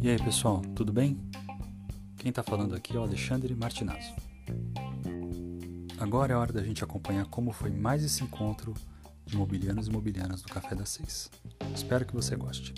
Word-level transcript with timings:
E 0.00 0.08
aí 0.08 0.18
pessoal, 0.18 0.62
tudo 0.76 0.92
bem? 0.92 1.18
Quem 2.16 2.30
está 2.30 2.40
falando 2.40 2.76
aqui 2.76 2.96
é 2.96 3.00
o 3.00 3.02
Alexandre 3.02 3.52
Martinazzo. 3.56 4.14
Agora 5.98 6.32
é 6.32 6.36
hora 6.36 6.52
da 6.52 6.62
gente 6.62 6.84
acompanhar 6.84 7.26
como 7.26 7.50
foi 7.50 7.70
mais 7.70 8.04
esse 8.04 8.22
encontro 8.22 8.72
de 9.24 9.34
imobiliários 9.34 9.88
e 9.88 9.90
imobiliárias 9.90 10.42
do 10.42 10.48
Café 10.48 10.76
das 10.76 10.90
Seis. 10.90 11.28
Espero 11.74 12.06
que 12.06 12.14
você 12.14 12.36
goste. 12.36 12.72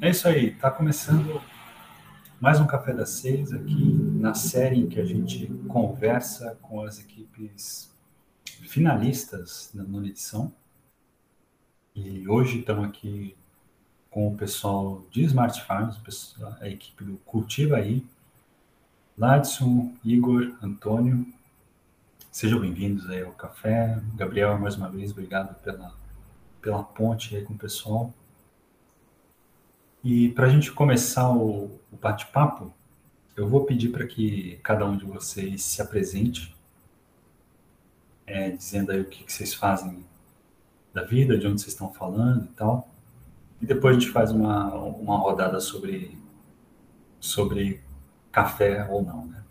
É 0.00 0.08
isso 0.08 0.26
aí, 0.26 0.46
está 0.46 0.70
começando 0.70 1.38
mais 2.40 2.58
um 2.58 2.66
Café 2.66 2.92
das 2.92 3.10
Seis 3.10 3.52
aqui 3.52 4.11
na 4.22 4.34
série 4.34 4.78
em 4.78 4.88
que 4.88 5.00
a 5.00 5.04
gente 5.04 5.48
conversa 5.66 6.56
com 6.62 6.80
as 6.80 7.00
equipes 7.00 7.92
finalistas 8.44 9.68
da 9.74 9.82
nona 9.82 10.06
edição. 10.06 10.54
E 11.92 12.28
hoje 12.28 12.60
estamos 12.60 12.84
aqui 12.84 13.36
com 14.08 14.28
o 14.28 14.36
pessoal 14.36 15.04
de 15.10 15.24
Smart 15.24 15.60
Farms, 15.64 16.36
a 16.60 16.68
equipe 16.68 17.02
do 17.02 17.16
Cultiva 17.26 17.78
aí, 17.78 18.06
Ladson, 19.18 19.92
Igor, 20.04 20.56
Antônio. 20.62 21.26
Sejam 22.30 22.60
bem-vindos 22.60 23.10
aí 23.10 23.24
ao 23.24 23.32
café. 23.32 24.00
Gabriel, 24.14 24.56
mais 24.56 24.76
uma 24.76 24.88
vez, 24.88 25.10
obrigado 25.10 25.60
pela, 25.62 25.96
pela 26.60 26.84
ponte 26.84 27.34
aí 27.34 27.42
com 27.42 27.54
o 27.54 27.58
pessoal. 27.58 28.14
E 30.04 30.28
para 30.28 30.46
a 30.46 30.48
gente 30.48 30.70
começar 30.70 31.28
o, 31.28 31.80
o 31.90 31.96
bate-papo, 32.00 32.72
eu 33.36 33.48
vou 33.48 33.64
pedir 33.64 33.88
para 33.88 34.06
que 34.06 34.58
cada 34.62 34.84
um 34.86 34.96
de 34.96 35.04
vocês 35.04 35.62
se 35.62 35.80
apresente, 35.80 36.54
é, 38.26 38.50
dizendo 38.50 38.92
aí 38.92 39.00
o 39.00 39.04
que, 39.04 39.24
que, 39.24 39.32
vocês 39.32 39.54
fazem 39.54 40.04
da 40.92 41.02
vida, 41.02 41.38
de 41.38 41.46
onde 41.46 41.60
vocês 41.60 41.72
estão 41.72 41.92
falando 41.92 42.44
e 42.44 42.54
tal. 42.54 42.88
E 43.60 43.66
depois 43.66 43.96
a 43.96 44.00
gente 44.00 44.12
faz 44.12 44.30
uma, 44.30 44.74
uma 44.74 45.16
rodada 45.16 45.60
sobre, 45.60 46.18
sobre 47.18 47.80
café 48.30 48.86
ou 48.90 49.02
não, 49.02 49.26
né? 49.26 49.42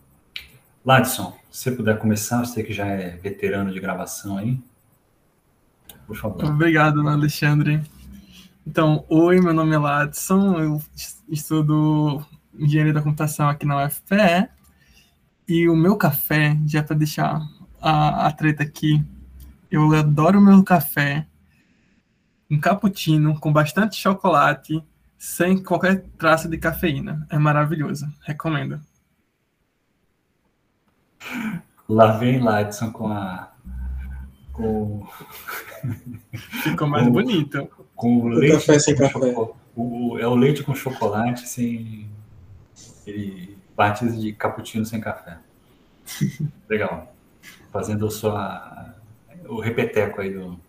Ladson, 0.84 1.38
se 1.50 1.64
você 1.64 1.72
puder 1.72 2.00
começar, 2.00 2.44
você 2.44 2.64
que 2.64 2.74
já 2.74 2.88
é 2.88 3.12
veterano 3.18 3.72
de 3.72 3.80
gravação 3.80 4.38
aí, 4.38 4.60
por 6.08 6.16
favor. 6.16 6.44
Obrigado, 6.46 7.08
Alexandre. 7.08 7.82
Então, 8.66 9.06
oi, 9.10 9.40
meu 9.40 9.54
nome 9.54 9.76
é 9.76 9.78
Ladson, 9.78 10.60
eu 10.60 10.82
estudo 11.30 12.26
engenharia 12.62 12.94
da 12.94 13.02
computação 13.02 13.50
aqui 13.50 13.66
na 13.66 13.86
UFPE. 13.86 14.50
E 15.48 15.68
o 15.68 15.76
meu 15.76 15.98
café, 15.98 16.58
já 16.66 16.82
para 16.82 16.96
deixar 16.96 17.42
a, 17.82 18.28
a 18.28 18.32
treta 18.32 18.64
aqui, 18.64 19.04
eu 19.70 19.94
adoro 19.94 20.40
o 20.40 20.42
meu 20.42 20.64
café, 20.64 21.26
um 22.50 22.60
cappuccino 22.60 23.40
com 23.40 23.52
bastante 23.52 23.96
chocolate, 23.96 24.84
sem 25.18 25.62
qualquer 25.62 26.06
traço 26.18 26.50
de 26.50 26.58
cafeína. 26.58 27.26
É 27.30 27.38
maravilhoso, 27.38 28.08
recomendo. 28.22 28.80
Lá 31.88 32.14
vem 32.18 32.40
Ladson 32.40 32.92
com 32.92 33.08
a. 33.08 33.52
Com... 34.54 35.08
Ficou 36.64 36.88
mais 36.88 37.06
com... 37.06 37.12
bonito 37.12 37.70
com 37.96 38.18
o 38.18 38.28
leite 38.30 38.54
café 38.56 38.80
sem 38.80 38.96
café. 38.96 39.36
O, 39.76 40.18
é 40.18 40.28
o 40.28 40.36
leite 40.36 40.64
com 40.64 40.74
chocolate 40.74 41.48
sem. 41.48 42.10
Ele 43.12 43.58
batiza 43.76 44.16
de 44.16 44.34
cappuccino 44.34 44.86
sem 44.86 45.00
café. 45.00 45.38
Legal. 46.70 47.14
Fazendo 47.72 48.10
sua, 48.10 48.94
o 49.48 49.60
repeteco 49.60 50.22
aí 50.22 50.34
do. 50.34 50.60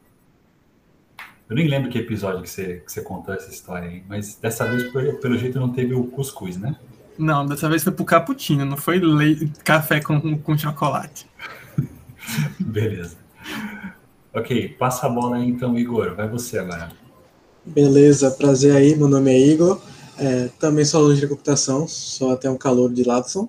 Eu 1.49 1.57
nem 1.57 1.69
lembro 1.69 1.91
que 1.91 1.99
episódio 1.99 2.43
que 2.43 2.49
você, 2.49 2.83
que 2.85 2.91
você 2.91 3.03
contou 3.03 3.35
essa 3.35 3.51
história 3.51 3.89
aí, 3.89 4.03
mas 4.09 4.37
dessa 4.37 4.65
vez, 4.65 4.91
pelo 5.21 5.37
jeito, 5.37 5.61
não 5.61 5.71
teve 5.71 5.93
o 5.93 6.05
cuscuz, 6.05 6.57
né? 6.57 6.77
Não, 7.19 7.45
dessa 7.45 7.69
vez 7.69 7.85
foi 7.85 7.93
pro 7.93 8.05
cappuccino, 8.05 8.65
não 8.65 8.77
foi 8.77 8.99
leite, 8.99 9.53
café 9.63 10.01
com, 10.01 10.39
com 10.39 10.57
chocolate. 10.57 11.29
Beleza. 12.59 13.17
Ok, 14.33 14.71
passa 14.79 15.07
a 15.07 15.11
bola 15.11 15.37
aí 15.37 15.47
então, 15.47 15.79
Igor. 15.79 16.15
Vai 16.15 16.27
você 16.27 16.59
agora. 16.59 16.91
Beleza, 17.65 18.31
prazer 18.31 18.75
aí, 18.75 18.97
meu 18.97 19.09
nome 19.09 19.31
é 19.31 19.39
Igor, 19.39 19.81
é, 20.23 20.49
também 20.61 20.85
sou 20.85 21.01
aluno 21.01 21.17
de 21.17 21.27
computação, 21.27 21.89
sou 21.89 22.31
até 22.31 22.49
um 22.49 22.57
calor 22.57 22.93
de 22.93 23.03
Ladson. 23.03 23.49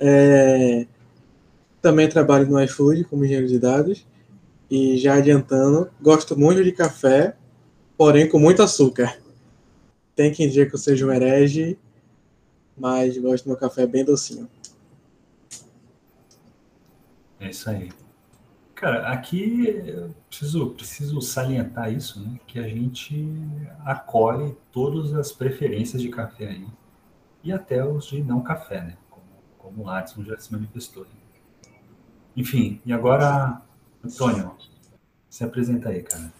É, 0.00 0.86
também 1.82 2.08
trabalho 2.08 2.48
no 2.48 2.58
iFood 2.62 3.04
como 3.04 3.26
engenheiro 3.26 3.46
de 3.46 3.58
dados 3.58 4.06
e 4.70 4.96
já 4.96 5.14
adiantando, 5.14 5.90
gosto 6.00 6.34
muito 6.34 6.64
de 6.64 6.72
café, 6.72 7.36
porém 7.94 8.26
com 8.26 8.38
muito 8.38 8.62
açúcar. 8.62 9.18
Tem 10.14 10.32
quem 10.32 10.48
diga 10.48 10.64
que 10.64 10.74
eu 10.74 10.78
seja 10.78 11.06
um 11.06 11.12
herege, 11.12 11.78
mas 12.74 13.18
gosto 13.18 13.44
do 13.44 13.48
meu 13.48 13.58
café 13.58 13.86
bem 13.86 14.02
docinho. 14.02 14.48
É 17.38 17.50
isso 17.50 17.68
aí. 17.68 17.90
Cara, 18.76 19.08
aqui 19.08 19.68
eu 19.86 20.14
preciso, 20.28 20.68
preciso 20.68 21.22
salientar 21.22 21.90
isso, 21.90 22.20
né? 22.20 22.38
Que 22.46 22.58
a 22.58 22.68
gente 22.68 23.26
acolhe 23.86 24.54
todas 24.70 25.14
as 25.14 25.32
preferências 25.32 26.02
de 26.02 26.10
café 26.10 26.48
aí. 26.48 26.66
E 27.42 27.50
até 27.50 27.82
os 27.82 28.08
de 28.08 28.22
não 28.22 28.42
café, 28.42 28.82
né? 28.82 28.96
Como, 29.08 29.24
como 29.56 29.82
o 29.82 29.86
Ladson 29.86 30.22
já 30.24 30.36
se 30.36 30.52
manifestou. 30.52 31.06
Enfim, 32.36 32.78
e 32.84 32.92
agora, 32.92 33.62
Antônio, 34.04 34.54
se 35.30 35.42
apresenta 35.42 35.88
aí, 35.88 36.02
cara. 36.02 36.30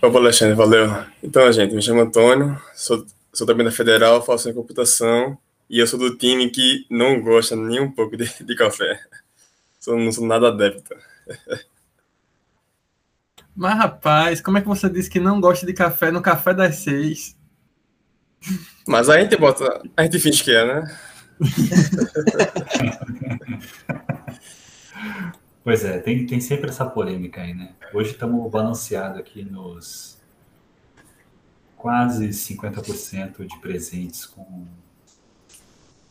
Opa, 0.00 0.18
Alexandre, 0.18 0.54
valeu. 0.54 0.86
Então, 1.20 1.50
gente, 1.52 1.74
me 1.74 1.82
chamo 1.82 2.02
Antônio, 2.02 2.56
sou, 2.72 3.04
sou 3.32 3.44
também 3.44 3.66
da 3.66 3.72
Federal, 3.72 4.24
faço 4.24 4.48
em 4.48 4.54
computação, 4.54 5.36
e 5.68 5.80
eu 5.80 5.88
sou 5.88 5.98
do 5.98 6.16
time 6.16 6.48
que 6.50 6.86
não 6.88 7.20
gosta 7.20 7.56
nem 7.56 7.80
um 7.80 7.90
pouco 7.90 8.16
de, 8.16 8.44
de 8.44 8.54
café. 8.54 9.00
Sou, 9.80 9.98
não 9.98 10.12
sou 10.12 10.24
nada 10.24 10.48
adepto. 10.48 10.94
Mas, 13.56 13.78
rapaz, 13.78 14.40
como 14.42 14.58
é 14.58 14.60
que 14.60 14.68
você 14.68 14.90
disse 14.90 15.08
que 15.08 15.18
não 15.18 15.40
gosta 15.40 15.64
de 15.64 15.72
café 15.72 16.10
no 16.10 16.20
café 16.20 16.52
das 16.52 16.76
seis? 16.76 17.34
Mas 18.86 19.08
a 19.08 19.18
gente 19.18 19.34
bota. 19.36 19.82
A 19.96 20.02
gente 20.02 20.18
finge 20.18 20.44
que 20.44 20.54
é, 20.54 20.66
né? 20.66 20.98
pois 25.64 25.82
é, 25.84 25.98
tem, 25.98 26.26
tem 26.26 26.40
sempre 26.40 26.68
essa 26.68 26.84
polêmica 26.84 27.40
aí, 27.40 27.54
né? 27.54 27.74
Hoje 27.94 28.10
estamos 28.12 28.50
balanceados 28.50 29.18
aqui 29.18 29.42
nos 29.42 30.20
quase 31.76 32.28
50% 32.28 33.46
de 33.46 33.58
presentes 33.58 34.26
com, 34.26 34.66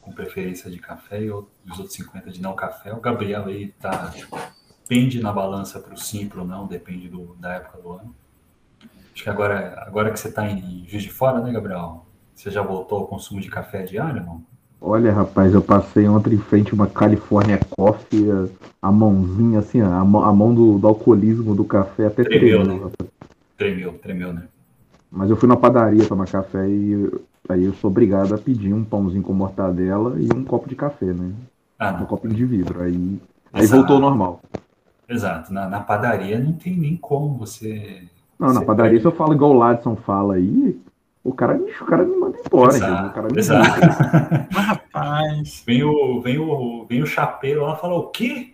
com 0.02 0.12
preferência 0.14 0.70
de 0.70 0.80
café 0.80 1.22
e 1.22 1.32
os 1.32 1.46
outros 1.78 1.96
50% 1.98 2.32
de 2.32 2.42
não 2.42 2.56
café. 2.56 2.92
O 2.94 3.00
Gabriel 3.00 3.46
aí 3.46 3.68
tá 3.80 4.12
pende 4.88 5.22
na 5.22 5.32
balança 5.32 5.80
para 5.80 5.94
o 5.94 5.98
sim 5.98 6.30
ou 6.36 6.46
não, 6.46 6.68
depende 6.68 7.08
do, 7.08 7.36
da 7.40 7.54
época 7.54 7.82
do 7.82 7.92
ano. 7.92 8.16
Acho 9.14 9.24
que 9.24 9.30
agora, 9.30 9.84
agora 9.88 10.12
que 10.12 10.20
você 10.20 10.28
está 10.28 10.46
em 10.46 10.86
Juiz 10.88 11.04
de 11.04 11.12
Fora, 11.12 11.40
né, 11.40 11.52
Gabriel? 11.52 12.06
Você 12.36 12.52
já 12.52 12.62
voltou 12.62 13.00
ao 13.00 13.08
consumo 13.08 13.40
de 13.40 13.50
café 13.50 13.84
diário, 13.84 14.22
não? 14.24 14.44
Olha, 14.82 15.12
rapaz, 15.12 15.54
eu 15.54 15.62
passei 15.62 16.08
ontem 16.08 16.34
em 16.34 16.38
frente 16.38 16.72
a 16.72 16.76
uma 16.76 16.86
California 16.86 17.60
Coffee, 17.76 18.28
a 18.82 18.92
mãozinha 18.92 19.60
assim, 19.60 19.82
a 19.82 20.04
mão, 20.04 20.24
a 20.24 20.34
mão 20.34 20.54
do, 20.54 20.78
do, 20.78 20.88
alcoolismo 20.88 21.56
do 21.56 21.64
café 21.64 22.08
até 22.08 22.24
tremeu. 22.24 22.64
Tremeu, 22.64 22.88
né? 22.88 22.92
Tremeu, 23.58 23.94
tremeu, 23.94 24.34
né? 24.34 24.44
Mas 25.10 25.30
eu 25.30 25.38
fui 25.38 25.48
na 25.48 25.56
padaria 25.56 26.06
tomar 26.06 26.28
café 26.28 26.68
e 26.68 27.10
aí 27.48 27.64
eu 27.64 27.74
sou 27.76 27.90
obrigado 27.90 28.36
a 28.36 28.38
pedir 28.38 28.74
um 28.74 28.84
pãozinho 28.84 29.24
com 29.24 29.34
mortadela 29.34 30.18
e 30.20 30.32
um 30.36 30.44
copo 30.44 30.68
de 30.68 30.76
café, 30.76 31.06
né? 31.06 31.32
Ah, 31.80 31.98
um 32.02 32.06
copinho 32.06 32.34
de 32.36 32.46
vidro. 32.46 32.84
Aí, 32.84 33.18
aí 33.54 33.66
voltou 33.66 33.96
ao 33.96 34.02
normal. 34.02 34.42
Exato. 35.08 35.54
Na, 35.54 35.68
na, 35.68 35.82
padaria 35.82 36.40
não 36.40 36.54
tem 36.54 36.76
nem 36.76 36.98
como 36.98 37.38
você. 37.38 38.04
Não, 38.40 38.50
você 38.50 38.60
na 38.60 38.66
padaria, 38.66 39.00
se 39.00 39.06
eu 39.06 39.12
falo 39.12 39.34
igual 39.34 39.52
o 39.52 39.58
Ladson 39.58 39.96
fala 39.96 40.36
aí, 40.36 40.80
o 41.24 41.34
cara, 41.34 41.58
o 41.58 41.86
cara 41.86 42.04
me 42.04 42.16
manda 42.16 42.38
embora. 42.44 42.76
Exato, 42.76 43.08
o 43.08 43.14
cara 43.14 43.28
me 43.32 43.40
exato. 43.40 43.82
Mas, 44.54 44.66
rapaz. 44.66 45.64
Vem 45.66 45.84
o, 45.84 46.22
vem, 46.22 46.38
o, 46.40 46.86
vem 46.86 47.02
o 47.02 47.08
chapeiro 47.08 47.64
lá 47.64 47.76
e 47.76 47.82
fala: 47.82 47.96
o 47.96 48.08
quê? 48.08 48.54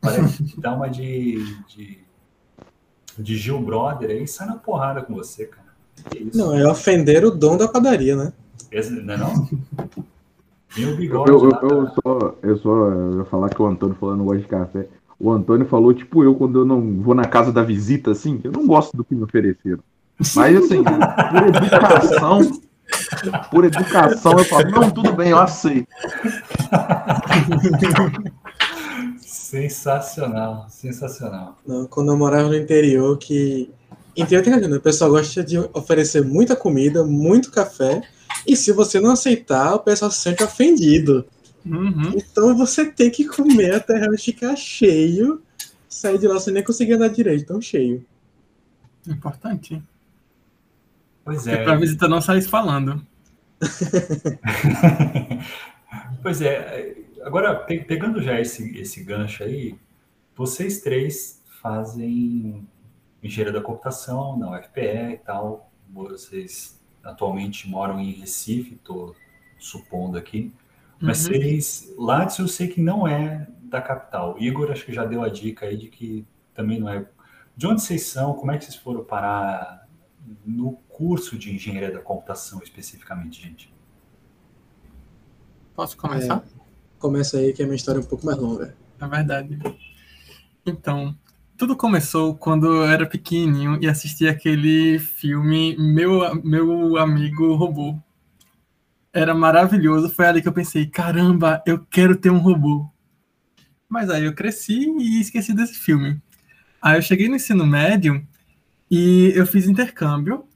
Parece 0.00 0.44
que 0.44 0.60
dá 0.60 0.74
uma 0.74 0.88
de, 0.88 1.44
de, 1.66 1.98
de 3.18 3.36
Gil 3.36 3.60
Brother 3.60 4.10
aí 4.10 4.28
sai 4.28 4.46
na 4.46 4.56
porrada 4.56 5.02
com 5.02 5.14
você, 5.14 5.46
cara. 5.46 5.68
Não, 6.32 6.54
é 6.54 6.66
ofender 6.66 7.24
o 7.24 7.30
dom 7.30 7.56
da 7.56 7.66
padaria, 7.66 8.14
né? 8.14 8.32
Esse, 8.70 8.92
não 8.92 9.14
é 9.14 9.16
não? 9.16 9.48
Bigode. 10.96 11.30
Eu, 11.30 11.42
eu, 11.42 11.50
eu, 11.50 11.88
só, 11.88 12.34
eu 12.42 12.56
só 12.58 12.70
eu 12.70 13.18
ia 13.18 13.24
falar 13.24 13.48
que 13.48 13.60
o 13.60 13.66
Antônio 13.66 13.96
falando 13.98 14.24
gosta 14.24 14.40
de 14.40 14.46
café. 14.46 14.86
O 15.18 15.30
Antônio 15.30 15.66
falou, 15.66 15.92
tipo 15.92 16.22
eu, 16.22 16.34
quando 16.34 16.60
eu 16.60 16.64
não 16.64 17.00
vou 17.02 17.14
na 17.14 17.24
casa 17.24 17.52
da 17.52 17.62
visita, 17.62 18.12
assim, 18.12 18.40
eu 18.44 18.52
não 18.52 18.66
gosto 18.66 18.96
do 18.96 19.04
que 19.04 19.14
me 19.14 19.24
ofereceram. 19.24 19.80
Mas, 20.34 20.56
assim, 20.56 20.82
por 20.84 21.46
educação, 21.46 22.60
Por 23.50 23.64
educação, 23.64 24.32
eu 24.32 24.44
falo, 24.44 24.70
não, 24.70 24.90
tudo 24.90 25.12
bem, 25.12 25.30
eu 25.30 25.38
aceito. 25.38 25.86
Sensacional, 29.20 30.66
sensacional. 30.68 31.58
Não, 31.66 31.86
quando 31.86 32.12
eu 32.12 32.16
morava 32.16 32.48
no 32.48 32.56
interior, 32.56 33.16
que. 33.18 33.70
Interior 34.16 34.42
tem 34.42 34.74
o 34.74 34.80
pessoal 34.80 35.10
gosta 35.10 35.44
de 35.44 35.58
oferecer 35.72 36.24
muita 36.24 36.56
comida, 36.56 37.04
muito 37.04 37.52
café, 37.52 38.02
e 38.46 38.56
se 38.56 38.72
você 38.72 38.98
não 38.98 39.12
aceitar, 39.12 39.74
o 39.74 39.78
pessoal 39.78 40.10
se 40.10 40.20
sente 40.20 40.42
ofendido. 40.42 41.24
Uhum. 41.68 42.14
Então 42.16 42.56
você 42.56 42.86
tem 42.86 43.10
que 43.10 43.26
comer 43.26 43.74
até 43.74 43.98
realmente 43.98 44.24
ficar 44.24 44.56
cheio, 44.56 45.42
sair 45.88 46.18
de 46.18 46.26
lá 46.26 46.40
sem 46.40 46.52
nem 46.52 46.62
conseguir 46.62 46.94
andar 46.94 47.08
direito, 47.08 47.46
tão 47.46 47.60
cheio. 47.60 48.04
Importante. 49.06 49.82
Pois 51.24 51.46
é. 51.46 51.62
Para 51.62 51.74
a 51.74 51.76
visita 51.76 52.08
não 52.08 52.20
sair 52.20 52.42
falando. 52.42 53.04
pois 56.22 56.40
é. 56.40 56.96
Agora, 57.22 57.54
pegando 57.54 58.22
já 58.22 58.40
esse, 58.40 58.78
esse 58.78 59.02
gancho 59.02 59.42
aí, 59.42 59.76
vocês 60.34 60.80
três 60.80 61.42
fazem 61.60 62.66
engenharia 63.22 63.52
da 63.52 63.60
computação 63.60 64.38
na 64.38 64.58
UFPE 64.58 65.14
e 65.14 65.18
tal. 65.18 65.70
Vocês 65.90 66.80
atualmente 67.02 67.68
moram 67.68 67.98
em 67.98 68.12
Recife, 68.12 68.74
estou 68.74 69.14
supondo 69.58 70.16
aqui. 70.16 70.52
Mas 71.00 71.26
uhum. 71.26 71.32
vocês, 71.32 71.94
Lattes 71.96 72.38
eu 72.38 72.48
sei 72.48 72.68
que 72.68 72.80
não 72.80 73.06
é 73.06 73.46
da 73.62 73.80
capital. 73.80 74.36
Igor 74.38 74.70
acho 74.70 74.84
que 74.84 74.92
já 74.92 75.04
deu 75.04 75.22
a 75.22 75.28
dica 75.28 75.66
aí 75.66 75.76
de 75.76 75.88
que 75.88 76.26
também 76.54 76.80
não 76.80 76.88
é. 76.88 77.06
De 77.56 77.66
onde 77.66 77.82
vocês 77.82 78.06
são? 78.06 78.34
Como 78.34 78.50
é 78.50 78.58
que 78.58 78.64
vocês 78.64 78.76
foram 78.76 79.04
parar 79.04 79.86
no 80.44 80.72
curso 80.88 81.38
de 81.38 81.54
engenharia 81.54 81.92
da 81.92 82.00
computação 82.00 82.60
especificamente, 82.62 83.42
gente? 83.42 83.72
Posso 85.74 85.96
começar? 85.96 86.44
É, 86.44 86.60
começa 86.98 87.38
aí 87.38 87.52
que 87.52 87.62
a 87.62 87.66
minha 87.66 87.76
história 87.76 88.00
é 88.00 88.02
um 88.02 88.06
pouco 88.06 88.26
mais 88.26 88.38
longa. 88.38 88.76
É 89.00 89.06
verdade. 89.06 89.58
Então, 90.66 91.16
tudo 91.56 91.76
começou 91.76 92.34
quando 92.34 92.66
eu 92.66 92.84
era 92.84 93.06
pequenininho 93.06 93.78
e 93.80 93.88
assisti 93.88 94.26
aquele 94.26 94.98
filme 94.98 95.76
Meu, 95.76 96.34
Meu 96.42 96.96
Amigo 96.96 97.54
Robô. 97.54 97.96
Era 99.12 99.34
maravilhoso, 99.34 100.10
foi 100.10 100.26
ali 100.26 100.42
que 100.42 100.48
eu 100.48 100.52
pensei, 100.52 100.86
caramba, 100.86 101.62
eu 101.66 101.84
quero 101.86 102.16
ter 102.16 102.30
um 102.30 102.38
robô. 102.38 102.88
Mas 103.88 104.10
aí 104.10 104.24
eu 104.24 104.34
cresci 104.34 104.88
e 104.98 105.20
esqueci 105.20 105.54
desse 105.54 105.74
filme. 105.74 106.20
Aí 106.80 106.98
eu 106.98 107.02
cheguei 107.02 107.28
no 107.28 107.36
ensino 107.36 107.66
médio 107.66 108.26
e 108.90 109.32
eu 109.34 109.46
fiz 109.46 109.66
intercâmbio, 109.66 110.46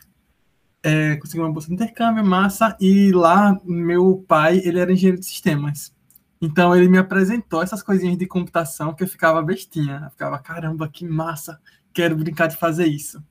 é, 0.82 1.16
consegui 1.16 1.40
uma 1.40 1.52
bolsa 1.52 1.69
de 1.69 1.75
intercâmbio, 1.75 2.25
massa, 2.25 2.76
e 2.81 3.12
lá 3.12 3.58
meu 3.64 4.25
pai, 4.26 4.60
ele 4.64 4.78
era 4.78 4.93
engenheiro 4.93 5.19
de 5.19 5.26
sistemas. 5.26 5.94
Então 6.40 6.75
ele 6.75 6.88
me 6.88 6.99
apresentou 6.99 7.62
essas 7.62 7.84
coisinhas 7.84 8.19
de 8.19 8.26
computação 8.26 8.93
que 8.93 9.04
eu 9.04 9.08
ficava 9.08 9.40
bestinha. 9.40 10.02
Eu 10.04 10.10
ficava, 10.10 10.38
caramba, 10.40 10.88
que 10.88 11.06
massa, 11.06 11.60
quero 11.94 12.16
brincar 12.16 12.49
de 12.49 12.56
fazer 12.56 12.87
isso. 12.87 13.22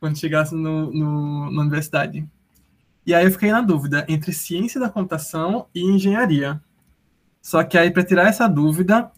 Quando 0.00 0.18
chegasse 0.18 0.54
no, 0.54 0.90
no, 0.90 1.50
na 1.52 1.60
universidade. 1.60 2.26
E 3.06 3.14
aí 3.14 3.24
eu 3.24 3.30
fiquei 3.30 3.52
na 3.52 3.60
dúvida 3.60 4.04
entre 4.08 4.32
ciência 4.32 4.80
da 4.80 4.90
computação 4.90 5.68
e 5.72 5.80
engenharia. 5.80 6.60
Só 7.40 7.62
que 7.62 7.78
aí, 7.78 7.92
para 7.92 8.04
tirar 8.04 8.26
essa 8.26 8.48
dúvida, 8.48 9.12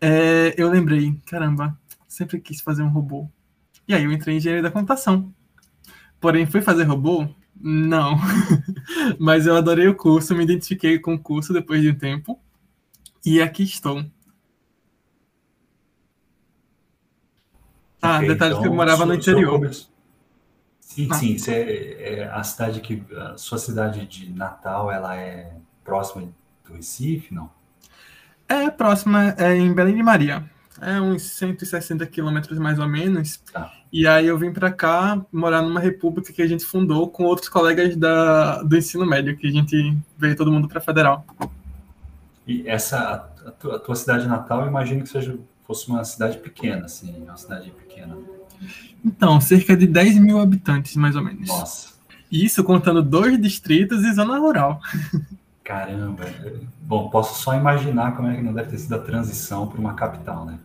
é, 0.00 0.54
eu 0.56 0.70
lembrei, 0.70 1.18
caramba, 1.26 1.76
sempre 2.06 2.40
quis 2.40 2.60
fazer 2.60 2.84
um 2.84 2.88
robô. 2.88 3.28
E 3.88 3.92
aí 3.92 4.04
eu 4.04 4.12
entrei 4.12 4.36
em 4.36 4.38
engenharia 4.38 4.62
da 4.62 4.70
computação. 4.70 5.34
Porém, 6.20 6.46
fui 6.46 6.62
fazer 6.62 6.84
robô? 6.84 7.26
Não. 7.60 8.16
Mas 9.18 9.46
eu 9.46 9.56
adorei 9.56 9.88
o 9.88 9.96
curso, 9.96 10.36
me 10.36 10.44
identifiquei 10.44 11.00
com 11.00 11.14
o 11.14 11.18
curso 11.18 11.52
depois 11.52 11.82
de 11.82 11.90
um 11.90 11.94
tempo. 11.94 12.40
E 13.26 13.42
aqui 13.42 13.64
estou. 13.64 14.04
Ah, 18.00 18.18
okay, 18.18 18.28
detalhe 18.28 18.52
então, 18.52 18.62
que 18.62 18.68
eu 18.68 18.74
morava 18.74 19.04
no 19.04 19.14
interior. 19.14 19.68
Sim, 20.88 21.12
sim. 21.12 21.38
Você, 21.38 21.96
é, 22.00 22.30
a 22.32 22.42
cidade 22.42 22.80
que. 22.80 23.02
A 23.16 23.36
sua 23.36 23.58
cidade 23.58 24.06
de 24.06 24.30
Natal, 24.32 24.90
ela 24.90 25.16
é 25.16 25.52
próxima 25.84 26.28
do 26.66 26.74
Recife, 26.74 27.32
não? 27.32 27.50
É 28.48 28.70
próxima, 28.70 29.34
é 29.38 29.54
em 29.54 29.72
Belém 29.72 29.94
de 29.94 30.02
Maria 30.02 30.48
é 30.80 31.00
uns 31.00 31.22
160 31.22 32.06
quilômetros 32.06 32.58
mais 32.58 32.78
ou 32.78 32.88
menos. 32.88 33.38
Tá. 33.52 33.72
E 33.92 34.06
aí 34.06 34.26
eu 34.26 34.38
vim 34.38 34.52
para 34.52 34.70
cá 34.70 35.20
morar 35.32 35.62
numa 35.62 35.80
república 35.80 36.32
que 36.32 36.42
a 36.42 36.46
gente 36.46 36.64
fundou 36.64 37.08
com 37.08 37.24
outros 37.24 37.48
colegas 37.48 37.96
da, 37.96 38.62
do 38.62 38.76
ensino 38.76 39.06
médio, 39.06 39.36
que 39.36 39.46
a 39.46 39.50
gente 39.50 39.96
veio 40.16 40.36
todo 40.36 40.52
mundo 40.52 40.68
para 40.68 40.80
federal. 40.80 41.24
E 42.46 42.66
essa 42.68 43.30
a 43.46 43.50
tua, 43.50 43.76
a 43.76 43.78
tua, 43.78 43.94
cidade 43.94 44.26
natal, 44.26 44.62
eu 44.62 44.68
imagino 44.68 45.02
que 45.02 45.08
seja 45.08 45.38
fosse 45.66 45.88
uma 45.88 46.02
cidade 46.04 46.38
pequena, 46.38 46.86
assim, 46.86 47.22
uma 47.22 47.36
cidade 47.36 47.70
pequena. 47.70 48.16
Então, 49.04 49.40
cerca 49.40 49.76
de 49.76 49.86
10 49.86 50.18
mil 50.18 50.40
habitantes, 50.40 50.96
mais 50.96 51.16
ou 51.16 51.22
menos. 51.22 51.48
Nossa. 51.48 51.88
Isso 52.30 52.62
contando 52.62 53.02
dois 53.02 53.40
distritos 53.40 54.04
e 54.04 54.12
zona 54.12 54.38
rural. 54.38 54.80
Caramba. 55.64 56.24
Bom, 56.80 57.08
posso 57.10 57.42
só 57.42 57.54
imaginar 57.54 58.16
como 58.16 58.28
é 58.28 58.36
que 58.36 58.42
não 58.42 58.52
deve 58.52 58.70
ter 58.70 58.78
sido 58.78 58.94
a 58.94 58.98
transição 58.98 59.66
para 59.66 59.78
uma 59.78 59.94
capital, 59.94 60.44
né? 60.44 60.58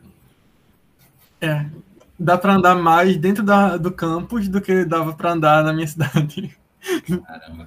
É. 1.42 1.66
Dá 2.20 2.38
para 2.38 2.56
andar 2.56 2.76
mais 2.76 3.18
dentro 3.18 3.44
da, 3.44 3.76
do 3.76 3.92
campus 3.92 4.48
do 4.48 4.62
que 4.62 4.86
dava 4.86 5.14
para 5.14 5.34
andar 5.34 5.64
na 5.64 5.74
minha 5.74 5.88
cidade. 5.88 6.58
Caramba. 7.28 7.66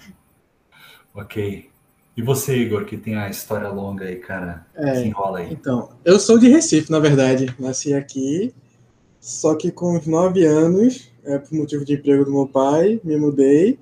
Ok. 1.14 1.70
E 2.16 2.22
você, 2.22 2.56
Igor, 2.56 2.86
que 2.86 2.96
tem 2.96 3.16
a 3.16 3.28
história 3.28 3.68
longa 3.68 4.06
aí, 4.06 4.16
cara? 4.16 4.66
É, 4.74 4.94
se 4.94 5.06
enrola 5.06 5.40
aí. 5.40 5.52
Então, 5.52 5.90
eu 6.02 6.18
sou 6.18 6.38
de 6.38 6.48
Recife, 6.48 6.90
na 6.90 6.98
verdade. 6.98 7.54
Nasci 7.58 7.92
aqui, 7.92 8.54
só 9.26 9.56
que 9.56 9.72
com 9.72 9.98
os 9.98 10.06
nove 10.06 10.44
anos, 10.44 11.10
é, 11.24 11.36
por 11.36 11.52
motivo 11.52 11.84
de 11.84 11.94
emprego 11.94 12.24
do 12.24 12.30
meu 12.30 12.46
pai, 12.46 13.00
me 13.02 13.16
mudei. 13.16 13.76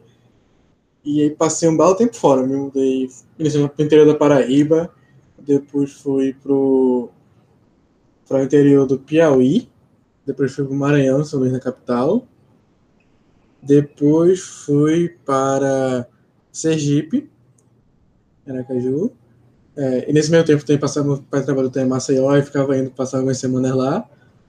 E 1.04 1.20
aí 1.20 1.28
passei 1.28 1.68
um 1.68 1.76
belo 1.76 1.94
tempo 1.94 2.16
fora. 2.16 2.46
Me 2.46 2.56
mudei 2.56 3.10
inicialmente 3.38 3.74
para 3.74 3.82
o 3.82 3.84
interior 3.84 4.06
da 4.06 4.14
Paraíba, 4.14 4.90
depois 5.38 5.92
fui 5.92 6.32
para 6.32 6.50
o 6.50 7.10
interior 8.42 8.86
do 8.86 8.98
Piauí, 8.98 9.68
depois 10.24 10.54
fui 10.54 10.64
para 10.64 10.72
o 10.72 10.78
Maranhão, 10.78 11.22
São 11.22 11.40
Luís 11.40 11.52
na 11.52 11.60
capital. 11.60 12.26
Depois 13.62 14.40
fui 14.40 15.10
para 15.26 16.08
Sergipe, 16.50 17.30
Aracaju. 18.48 19.12
É, 19.76 20.08
e 20.08 20.12
nesse 20.14 20.30
meio 20.30 20.42
tempo 20.42 20.64
também 20.64 20.80
passava, 20.80 21.06
meu 21.06 21.22
pai 21.22 21.42
trabalhou 21.44 21.70
em 21.76 21.86
Maceió 21.86 22.34
e 22.34 22.42
ficava 22.42 22.78
indo 22.78 22.90
passar 22.90 23.18
algumas 23.18 23.36
semanas 23.36 23.74
lá. 23.76 24.08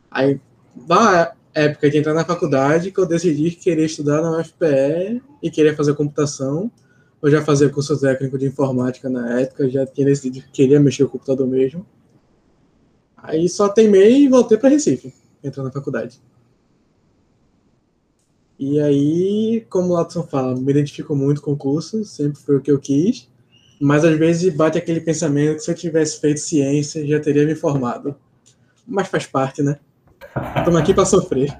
Aí, 0.09 0.39
na 0.87 1.31
época 1.53 1.89
de 1.89 1.97
entrar 1.97 2.13
na 2.13 2.25
faculdade, 2.25 2.91
que 2.91 2.99
eu 2.99 3.05
decidi 3.05 3.51
que 3.51 3.63
queria 3.63 3.85
estudar 3.85 4.21
na 4.21 4.39
UFPE 4.39 5.21
e 5.41 5.49
queria 5.49 5.75
fazer 5.75 5.95
computação. 5.95 6.71
Eu 7.21 7.31
já 7.31 7.41
fazia 7.41 7.69
curso 7.69 7.99
técnico 7.99 8.37
de 8.37 8.45
informática 8.45 9.09
na 9.09 9.39
época, 9.39 9.69
já 9.69 9.85
tinha 9.85 10.05
decidido 10.05 10.45
que 10.45 10.51
queria 10.51 10.79
mexer 10.79 11.03
com 11.03 11.09
o 11.09 11.11
computador 11.13 11.47
mesmo. 11.47 11.85
Aí 13.17 13.47
só 13.49 13.69
teimei 13.69 14.23
e 14.23 14.27
voltei 14.27 14.57
para 14.57 14.69
Recife 14.69 15.13
entrar 15.43 15.63
na 15.63 15.71
faculdade. 15.71 16.19
E 18.57 18.79
aí, 18.79 19.65
como 19.69 19.93
o 19.93 19.97
Watson 19.97 20.23
fala, 20.23 20.55
me 20.55 20.71
identifico 20.71 21.15
muito 21.15 21.41
com 21.41 21.53
o 21.53 21.57
curso, 21.57 22.05
sempre 22.05 22.39
foi 22.39 22.57
o 22.57 22.61
que 22.61 22.71
eu 22.71 22.79
quis, 22.79 23.29
mas 23.81 24.05
às 24.05 24.17
vezes 24.17 24.53
bate 24.53 24.77
aquele 24.77 25.01
pensamento 25.01 25.57
que 25.57 25.63
se 25.63 25.71
eu 25.71 25.75
tivesse 25.75 26.21
feito 26.21 26.39
ciência, 26.39 27.05
já 27.05 27.19
teria 27.19 27.45
me 27.45 27.55
formado. 27.55 28.15
Mas 28.87 29.07
faz 29.07 29.25
parte, 29.25 29.61
né? 29.61 29.77
Estamos 30.35 30.79
aqui 30.79 30.93
para 30.93 31.05
sofrer. 31.05 31.49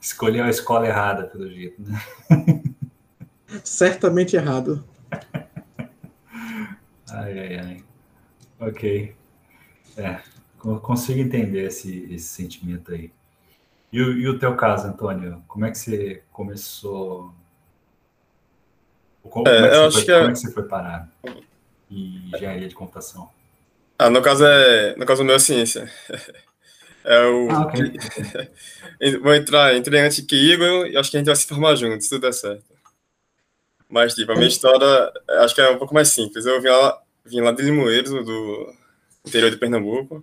Escolheu 0.00 0.44
a 0.44 0.50
escola 0.50 0.86
errada, 0.86 1.24
pelo 1.24 1.50
jeito, 1.50 1.82
né? 1.82 2.00
Certamente 3.64 4.36
errado. 4.36 4.84
Ai, 7.10 7.38
ai, 7.38 7.58
ai. 7.58 7.84
Ok. 8.60 9.14
É, 9.96 10.20
consigo 10.58 11.20
entender 11.20 11.66
esse, 11.66 12.04
esse 12.12 12.28
sentimento 12.28 12.92
aí. 12.92 13.10
E, 13.92 13.98
e, 13.98 14.28
o 14.28 14.38
teu 14.38 14.54
caso, 14.54 14.86
Antônio? 14.86 15.42
Como 15.48 15.64
é 15.64 15.70
que 15.70 15.78
você 15.78 16.22
começou? 16.30 17.32
Como, 19.22 19.48
é, 19.48 19.60
como, 19.60 19.66
é, 19.66 19.88
que, 19.88 19.92
foi, 19.92 20.04
que 20.04 20.12
é... 20.12 20.18
como 20.18 20.30
é 20.30 20.32
que 20.32 20.38
você 20.38 20.52
foi 20.52 20.62
parar 20.64 21.08
em 21.90 22.30
engenharia 22.32 22.68
de 22.68 22.74
computação? 22.74 23.30
Ah, 23.98 24.10
no 24.10 24.22
caso 24.22 24.44
é. 24.44 24.96
No 24.96 25.04
caso 25.04 25.24
meu 25.24 25.36
é 25.36 25.38
ciência. 25.38 25.90
É 27.04 27.24
o. 27.24 27.48
Ah, 27.50 27.62
okay. 27.62 29.16
Vou 29.22 29.32
entrar, 29.32 29.74
entrei 29.74 30.00
antes 30.00 30.20
que 30.20 30.36
Igor 30.36 30.86
e 30.88 30.96
acho 30.96 31.10
que 31.10 31.16
a 31.16 31.20
gente 31.20 31.28
vai 31.28 31.36
se 31.36 31.46
formar 31.46 31.74
juntos, 31.74 32.04
se 32.04 32.10
tudo 32.10 32.22
der 32.22 32.34
certo. 32.34 32.64
Mas, 33.88 34.14
tipo, 34.14 34.30
a 34.30 34.34
minha 34.34 34.48
história 34.48 35.10
acho 35.40 35.54
que 35.54 35.60
é 35.62 35.70
um 35.70 35.78
pouco 35.78 35.94
mais 35.94 36.08
simples. 36.08 36.44
Eu 36.44 36.60
vim 36.60 36.68
lá, 36.68 37.00
vim 37.24 37.40
lá 37.40 37.52
de 37.52 37.62
Limoeiros, 37.62 38.10
do 38.10 38.74
interior 39.26 39.50
de 39.50 39.56
Pernambuco. 39.56 40.22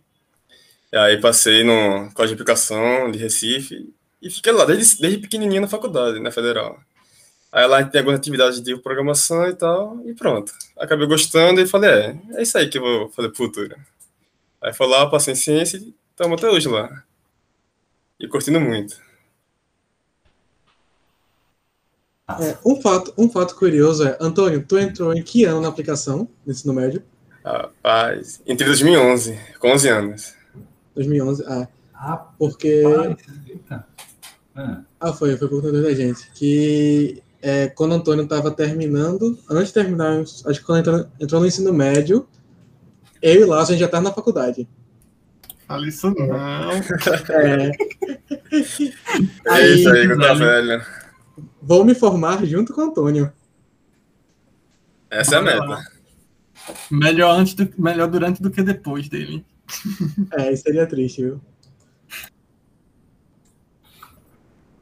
E 0.94 0.98
aí 0.98 1.20
passei 1.20 1.64
no 1.64 2.12
colégio 2.14 2.36
de 2.36 2.44
aplicação 2.44 3.10
de 3.10 3.18
Recife 3.18 3.92
e 4.22 4.30
fiquei 4.30 4.52
lá 4.52 4.66
desde, 4.66 5.02
desde 5.02 5.20
pequenininho 5.20 5.62
na 5.62 5.68
faculdade, 5.68 6.20
na 6.20 6.32
Federal. 6.32 6.80
Aí 7.56 7.66
lá 7.68 7.82
tem 7.86 8.00
algumas 8.00 8.20
atividades 8.20 8.62
de 8.62 8.76
programação 8.76 9.48
e 9.48 9.56
tal, 9.56 9.98
e 10.06 10.14
pronto. 10.14 10.52
Acabei 10.78 11.08
gostando 11.08 11.62
e 11.62 11.66
falei, 11.66 11.90
é, 11.90 12.20
é 12.34 12.42
isso 12.42 12.58
aí 12.58 12.68
que 12.68 12.78
eu 12.78 12.82
vou 12.82 13.10
fazer 13.12 13.30
pro 13.30 13.38
futuro. 13.38 13.78
Aí 14.62 14.74
foi 14.74 14.86
lá, 14.86 15.10
passei 15.10 15.32
em 15.32 15.38
ciência 15.38 15.78
e 15.78 15.96
estamos 16.12 16.38
até 16.38 16.52
hoje 16.52 16.68
lá. 16.68 17.02
E 18.20 18.28
curtindo 18.28 18.60
muito. 18.60 19.00
É, 22.28 22.58
um, 22.66 22.82
fato, 22.82 23.14
um 23.18 23.30
fato 23.30 23.56
curioso 23.56 24.06
é, 24.06 24.18
Antônio, 24.20 24.66
tu 24.68 24.78
entrou 24.78 25.14
em 25.14 25.24
que 25.24 25.46
ano 25.46 25.62
na 25.62 25.70
aplicação, 25.70 26.28
no 26.46 26.52
ensino 26.52 26.74
médio? 26.74 27.02
Rapaz, 27.42 28.42
entre 28.46 28.66
2011, 28.66 29.40
com 29.60 29.72
11 29.72 29.88
anos. 29.88 30.34
2011, 30.94 31.46
ah. 31.48 31.68
Ah, 31.94 32.18
porque... 32.38 32.84
Ah. 33.70 33.86
ah, 35.00 35.14
foi, 35.14 35.38
foi 35.38 35.48
por 35.48 35.62
conta 35.62 35.82
da 35.82 35.94
gente. 35.94 36.30
Que 36.32 37.24
é, 37.46 37.68
quando 37.68 37.92
o 37.92 37.96
Antônio 37.96 38.24
estava 38.24 38.50
terminando, 38.50 39.38
antes 39.48 39.68
de 39.68 39.76
terminar, 39.76 40.20
acho 40.20 40.60
que 40.60 40.64
quando 40.64 40.80
entrou, 40.80 41.06
entrou 41.20 41.40
no 41.40 41.46
ensino 41.46 41.72
médio, 41.72 42.28
eu 43.22 43.42
e 43.42 43.46
Lázaro, 43.46 43.78
já 43.78 43.86
estava 43.86 44.04
na 44.04 44.12
faculdade. 44.12 44.68
Fala 45.68 45.88
isso 45.88 46.10
não. 46.10 46.36
É. 46.36 47.72
é 49.46 49.68
isso 49.76 49.90
aí, 49.92 50.08
que 50.08 50.18
tá 50.18 50.34
velho. 50.34 50.84
Vou 51.62 51.86
me 51.86 51.94
formar 51.94 52.44
junto 52.48 52.74
com 52.74 52.82
o 52.82 52.86
Antônio. 52.86 53.32
Essa 55.12 55.36
é 55.36 55.38
a 55.38 55.42
meta. 55.44 55.84
Melhor, 56.90 57.40
antes 57.40 57.54
do, 57.54 57.72
melhor 57.78 58.08
durante 58.08 58.42
do 58.42 58.50
que 58.50 58.64
depois 58.64 59.08
dele. 59.08 59.46
É, 60.32 60.52
isso 60.52 60.64
seria 60.64 60.88
triste, 60.88 61.22
viu? 61.22 61.40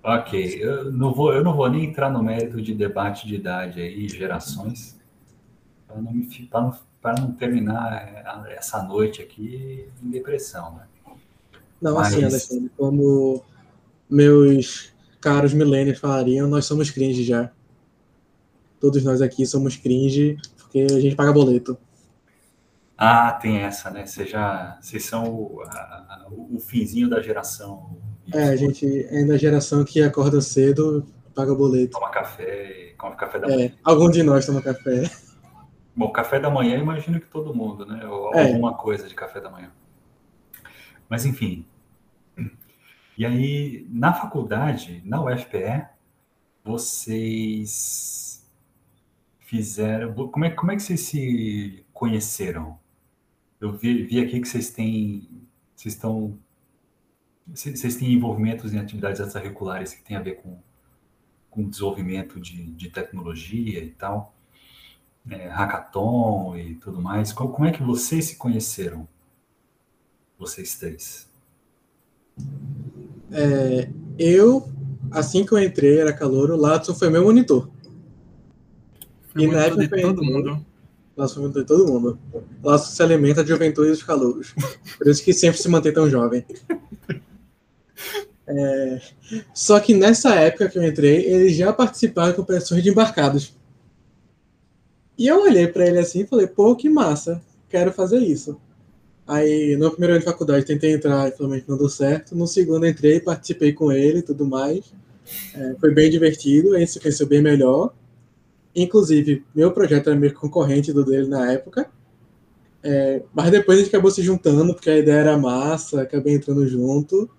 Ok, 0.04 0.58
eu 0.62 0.92
não 0.92 1.14
vou, 1.14 1.34
eu 1.34 1.44
não 1.44 1.56
vou 1.56 1.70
nem 1.70 1.86
entrar 1.86 2.10
no 2.10 2.22
mérito 2.22 2.62
de 2.62 2.74
debate 2.74 3.26
de 3.26 3.36
idade 3.36 3.80
aí, 3.80 4.10
gerações, 4.10 5.00
para 5.88 6.02
não, 6.02 6.12
não, 6.12 7.14
não 7.22 7.32
terminar 7.32 8.46
essa 8.50 8.84
noite 8.84 9.22
aqui 9.22 9.88
em 10.04 10.10
depressão, 10.10 10.76
né? 10.76 10.88
Não, 11.82 11.98
assim, 11.98 12.22
Mas... 12.22 12.34
assim, 12.34 12.56
Alexandre, 12.56 12.72
como 12.78 13.44
meus 14.10 14.94
caros 15.22 15.54
millennials 15.54 16.00
falariam, 16.00 16.50
nós 16.50 16.66
somos 16.66 16.92
cringe 16.92 17.24
já. 17.24 17.50
Todos 18.80 19.04
nós 19.04 19.22
aqui 19.22 19.46
somos 19.46 19.78
cringe 19.78 20.38
porque 20.58 20.88
a 20.92 21.00
gente 21.00 21.16
paga 21.16 21.32
boleto. 21.32 21.78
Ah, 22.98 23.32
tem 23.34 23.58
essa, 23.58 23.90
né? 23.90 24.06
Vocês 24.06 24.30
já, 24.30 24.78
vocês 24.82 25.04
são 25.06 25.26
o, 25.26 25.62
a, 25.62 26.28
o 26.30 26.60
finzinho 26.60 27.10
da 27.10 27.22
geração. 27.22 27.98
É, 28.32 28.44
a 28.44 28.56
gente 28.56 29.06
é 29.10 29.26
da 29.26 29.38
geração 29.38 29.84
que 29.84 30.02
acorda 30.02 30.40
cedo, 30.40 31.06
paga 31.36 31.54
boleto. 31.54 31.92
Toma 31.92 32.10
café, 32.10 32.94
come 32.98 33.16
café 33.16 33.40
da 33.40 33.48
é, 33.48 33.56
manhã. 33.56 33.72
Algum 33.84 34.10
de 34.10 34.24
nós 34.24 34.46
toma 34.46 34.62
café. 34.62 35.10
Bom, 35.96 36.12
café 36.12 36.40
da 36.40 36.50
manhã, 36.50 36.78
imagino 36.78 37.20
que 37.20 37.28
todo 37.28 37.54
mundo, 37.54 37.86
né? 37.86 38.06
Ou 38.08 38.34
é. 38.34 38.48
alguma 38.48 38.74
coisa 38.74 39.08
de 39.08 39.14
café 39.14 39.40
da 39.40 39.50
manhã. 39.50 39.72
Mas 41.10 41.26
enfim. 41.26 41.66
E 43.16 43.26
aí, 43.26 43.86
na 43.92 44.12
faculdade, 44.12 45.04
na 45.06 45.24
UFPE, 45.24 45.86
vocês 46.64 48.50
fizeram. 49.40 50.14
Como 50.14 50.46
é, 50.46 50.50
como 50.50 50.72
é 50.72 50.76
que 50.76 50.82
vocês 50.82 51.02
se 51.02 51.86
conheceram? 51.94 52.80
Eu 53.62 53.72
vi, 53.72 54.04
vi 54.04 54.20
aqui 54.20 54.40
que 54.40 54.48
vocês 54.48 54.72
têm. 54.72 55.48
Vocês 55.76 55.94
estão. 55.94 56.40
Vocês 57.48 57.96
têm 57.96 58.14
envolvimentos 58.14 58.74
em 58.74 58.80
atividades 58.80 59.20
extracurriculares 59.20 59.94
que 59.94 60.04
têm 60.04 60.16
a 60.16 60.22
ver 60.22 60.42
com, 60.42 60.58
com 61.50 61.68
desenvolvimento 61.68 62.40
de, 62.40 62.72
de 62.72 62.90
tecnologia 62.90 63.84
e 63.84 63.90
tal, 63.90 64.34
é, 65.30 65.48
hackathon 65.50 66.58
e 66.58 66.76
tudo 66.76 67.02
mais. 67.02 67.34
Como 67.34 67.66
é 67.66 67.72
que 67.72 67.84
vocês 67.84 68.26
se 68.26 68.36
conheceram? 68.38 69.08
Vocês 70.40 70.78
três? 70.78 71.30
É, 73.32 73.90
eu, 74.18 74.70
assim 75.12 75.46
que 75.46 75.52
eu 75.52 75.60
entrei, 75.60 76.00
era 76.00 76.14
calor, 76.14 76.50
o 76.50 76.56
Latson 76.58 76.94
foi 76.94 77.10
meu 77.10 77.24
monitor. 77.24 77.70
Foi 79.34 79.44
e 79.44 79.48
na 79.48 79.66
época 79.66 79.88
de 79.88 80.02
todo 80.02 80.24
mundo. 80.24 80.66
Laço 81.16 81.36
juventude 81.36 81.66
de 81.66 81.68
todo 81.68 81.92
mundo. 81.92 82.20
Laço 82.64 82.96
se 82.96 83.04
alimenta 83.04 83.44
de 83.44 83.50
juventude 83.50 83.90
dos 83.90 84.02
calouros. 84.02 84.56
Por 84.98 85.08
isso 85.08 85.24
que 85.24 85.34
sempre 85.34 85.60
se 85.60 85.70
mantém 85.70 85.94
tão 85.94 86.10
jovem. 86.10 86.44
É... 88.48 89.02
Só 89.54 89.80
que 89.80 89.94
nessa 89.94 90.36
época 90.36 90.70
que 90.70 90.78
eu 90.78 90.84
entrei, 90.84 91.26
ele 91.26 91.50
já 91.50 91.72
participava 91.72 92.34
com 92.34 92.42
operações 92.42 92.84
de 92.84 92.90
embarcados. 92.90 93.56
E 95.18 95.28
eu 95.28 95.42
olhei 95.42 95.68
para 95.68 95.88
ele 95.88 96.00
assim 96.00 96.22
e 96.22 96.28
falei, 96.28 96.48
pô, 96.48 96.76
que 96.76 96.90
massa, 96.90 97.42
quero 97.70 97.92
fazer 97.92 98.20
isso. 98.20 98.60
Aí, 99.26 99.78
no 99.78 99.90
primeiro 99.90 100.14
ano 100.14 100.20
de 100.20 100.26
faculdade, 100.26 100.66
tentei 100.66 100.94
entrar 100.94 101.30
e 101.30 101.32
finalmente 101.32 101.70
não 101.70 101.78
deu 101.78 101.88
certo. 101.88 102.36
No 102.36 102.46
segundo, 102.46 102.86
entrei, 102.86 103.20
participei 103.20 103.72
com 103.72 103.92
ele 103.92 104.20
e 104.20 104.24
tudo 104.24 104.46
mais. 104.46 104.94
É, 105.56 105.76
foi 105.80 105.94
bem 105.94 106.10
divertido, 106.10 106.76
a 106.76 106.80
gente 106.80 106.92
se 106.92 107.00
conheceu 107.00 107.26
bem 107.26 107.42
melhor. 107.42 107.94
Inclusive, 108.76 109.46
meu 109.56 109.72
projeto 109.72 110.10
era 110.10 110.20
meio 110.20 110.34
concorrente 110.34 110.92
do 110.92 111.06
dele 111.06 111.28
na 111.28 111.52
época. 111.52 111.90
É, 112.82 113.22
mas 113.34 113.50
depois 113.50 113.78
a 113.78 113.82
gente 113.82 113.90
acabou 113.90 114.12
se 114.12 114.22
juntando, 114.22 114.74
porque 114.74 114.90
a 114.90 114.98
ideia 114.98 115.20
era 115.20 115.38
massa, 115.38 116.02
acabei 116.02 116.34
entrando 116.34 116.68
junto. 116.68 117.30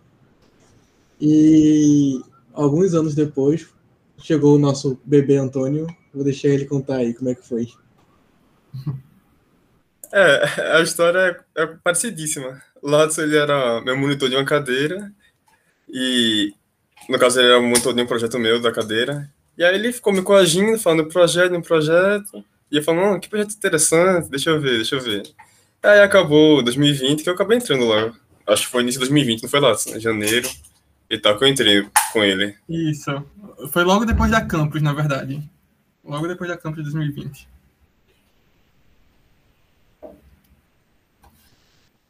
E 1.27 2.21
alguns 2.53 2.93
anos 2.93 3.15
depois, 3.15 3.67
chegou 4.19 4.57
o 4.57 4.59
nosso 4.59 5.01
bebê 5.07 5.39
Antônio. 5.39 5.87
Vou 6.13 6.23
deixar 6.23 6.49
ele 6.49 6.67
contar 6.67 6.97
aí 6.97 7.15
como 7.15 7.31
é 7.31 7.35
que 7.35 7.49
foi. 7.49 7.67
É, 10.13 10.77
a 10.77 10.83
história 10.83 11.43
é, 11.57 11.63
é 11.63 11.67
parecidíssima. 11.83 12.63
O 12.83 12.91
Ladson, 12.91 13.23
ele 13.23 13.39
era 13.39 13.81
meu 13.81 13.97
monitor 13.97 14.29
de 14.29 14.37
uma 14.37 14.45
cadeira, 14.45 15.11
e 15.89 16.53
no 17.09 17.19
caso 17.19 17.41
ele 17.41 17.49
era 17.49 17.61
monitor 17.61 17.95
de 17.95 18.03
um 18.03 18.07
projeto 18.07 18.39
meu 18.39 18.61
da 18.61 18.71
cadeira, 18.71 19.29
e 19.57 19.65
aí 19.65 19.75
ele 19.75 19.95
ficou 19.95 20.13
me 20.13 20.21
coagindo, 20.21 20.79
falando 20.79 21.09
projeto, 21.09 21.55
um 21.55 21.63
projeto. 21.63 22.45
E 22.71 22.77
eu 22.77 22.83
falando, 22.83 23.19
que 23.19 23.31
projeto 23.31 23.55
interessante, 23.55 24.29
deixa 24.29 24.51
eu 24.51 24.61
ver, 24.61 24.77
deixa 24.77 24.97
eu 24.97 25.01
ver. 25.01 25.23
Aí 25.83 26.01
acabou 26.01 26.63
2020, 26.63 27.23
que 27.23 27.29
eu 27.31 27.35
acabei 27.35 27.57
entrando 27.57 27.87
lá. 27.87 28.13
Acho 28.47 28.67
que 28.67 28.71
foi 28.71 28.83
início 28.83 29.01
de 29.01 29.07
2020, 29.07 29.43
não 29.43 29.49
foi 29.49 29.61
lá, 29.61 29.73
assim, 29.73 29.99
janeiro 29.99 30.49
e 31.09 31.19
tal, 31.19 31.37
que 31.37 31.45
eu 31.45 31.49
entrei 31.49 31.89
com 32.13 32.23
ele. 32.23 32.57
Isso. 32.69 33.11
Foi 33.71 33.85
logo 33.85 34.05
depois 34.05 34.31
da 34.31 34.45
Campus, 34.45 34.83
na 34.83 34.93
verdade. 34.93 35.49
Logo 36.05 36.27
depois 36.27 36.51
da 36.51 36.57
Campus 36.57 36.85
de 36.85 36.91
2020. 36.93 37.49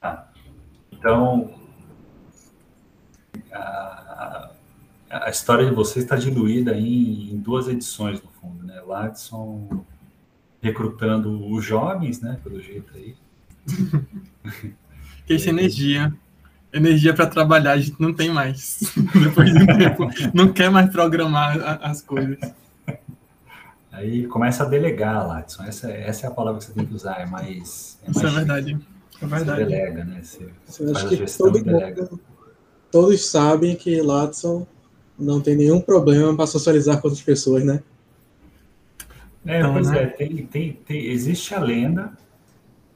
Ah, 0.03 0.27
então, 0.93 1.55
a, 3.53 4.51
a 5.11 5.31
história 5.31 5.65
de 5.65 5.75
vocês 5.75 6.05
está 6.05 6.17
diluída 6.17 6.75
em, 6.75 7.33
em, 7.33 7.39
duas 7.39 7.69
edições, 7.69 8.23
no 8.23 8.31
fundo, 8.31 8.65
né? 8.65 8.81
Ladson 8.81 9.85
recrutando 10.61 11.47
os 11.53 11.65
jovens, 11.65 12.21
né? 12.21 12.39
Pelo 12.43 12.61
jeito 12.61 12.93
aí. 12.97 13.17
que 15.27 15.35
essa 15.35 15.51
energia. 15.51 16.13
Energia 16.75 17.15
para 17.15 17.27
trabalhar, 17.27 17.73
a 17.73 17.79
gente 17.79 17.95
não 18.01 18.13
tem 18.13 18.31
mais. 18.31 18.81
Depois 19.15 19.53
de 19.53 19.63
um 19.63 19.67
tempo, 19.79 20.09
não 20.35 20.53
quer 20.53 20.69
mais 20.71 20.91
programar 20.91 21.79
as 21.81 22.03
coisas. 22.03 22.37
Aí 23.93 24.27
começa 24.27 24.65
a 24.65 24.67
delegar, 24.67 25.25
Ladson. 25.25 25.63
Essa, 25.63 25.93
essa 25.93 26.27
é 26.27 26.29
a 26.29 26.33
palavra 26.33 26.59
que 26.59 26.67
você 26.67 26.73
tem 26.73 26.85
que 26.85 26.93
usar. 26.93 27.21
É 27.21 27.27
mais. 27.27 28.01
É 28.03 28.07
mais 28.07 28.17
Isso 28.17 28.27
é 28.27 28.31
verdade. 28.31 28.79
É 29.23 29.27
verdade. 29.27 29.61
Você 29.61 29.67
delega, 29.67 30.05
né? 30.05 30.21
Você, 30.21 30.49
você 30.67 30.93
faz 30.93 31.07
a 31.07 31.17
gestão 31.17 31.47
todo 31.47 31.59
e 31.59 31.63
delega. 31.63 32.03
Mundo, 32.03 32.21
todos 32.91 33.25
sabem 33.25 33.77
que 33.77 34.03
Ladson 34.03 34.67
não 35.17 35.41
tem 35.41 35.55
nenhum 35.55 35.81
problema 35.81 36.35
para 36.35 36.47
socializar 36.47 37.01
com 37.01 37.07
outras 37.07 37.25
pessoas, 37.25 37.65
né? 37.65 37.85
É, 39.47 39.61
então, 39.61 39.75
pois 39.75 39.89
né? 39.89 40.03
é, 40.03 40.07
tem, 40.07 40.47
tem, 40.47 40.73
tem, 40.73 41.07
existe 41.07 41.55
a 41.55 41.61
lenda 41.61 42.13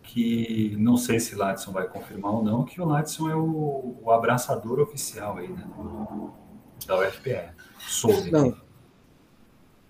que 0.09 0.75
não 0.79 0.97
sei 0.97 1.21
se 1.21 1.35
Ladson 1.35 1.71
vai 1.71 1.87
confirmar 1.87 2.33
ou 2.33 2.43
não, 2.43 2.65
que 2.65 2.81
o 2.81 2.85
Ladson 2.85 3.31
é 3.31 3.37
o, 3.37 3.99
o 4.03 4.11
abraçador 4.11 4.81
oficial 4.81 5.37
aí, 5.37 5.49
né? 5.49 5.67
Da 6.87 6.99
UFPE. 6.99 7.51
Soube. 7.79 8.31
Não. 8.31 8.57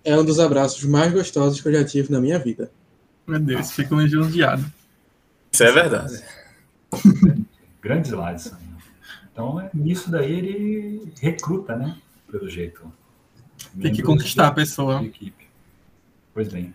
É 0.03 0.17
um 0.17 0.25
dos 0.25 0.39
abraços 0.39 0.83
mais 0.83 1.11
gostosos 1.13 1.61
que 1.61 1.67
eu 1.67 1.73
já 1.73 1.85
tive 1.85 2.11
na 2.11 2.19
minha 2.19 2.37
vida. 2.37 2.71
Meu 3.25 3.39
Deus, 3.39 3.71
fico 3.71 3.95
lisonjeado. 3.95 4.65
Isso 5.51 5.63
é 5.63 5.71
verdade. 5.71 6.23
Grandes 7.81 8.11
Ladson. 8.11 8.57
Então, 9.31 9.59
é, 9.59 9.69
nisso 9.73 10.11
daí 10.11 10.31
ele 10.31 11.13
recruta, 11.21 11.75
né? 11.75 11.97
pelo 12.29 12.49
jeito. 12.49 12.91
Tem 13.79 13.93
que 13.93 14.01
conquistar 14.01 14.47
a 14.47 14.51
pessoa. 14.51 15.03
Equipe. 15.03 15.47
Pois 16.33 16.47
bem. 16.47 16.73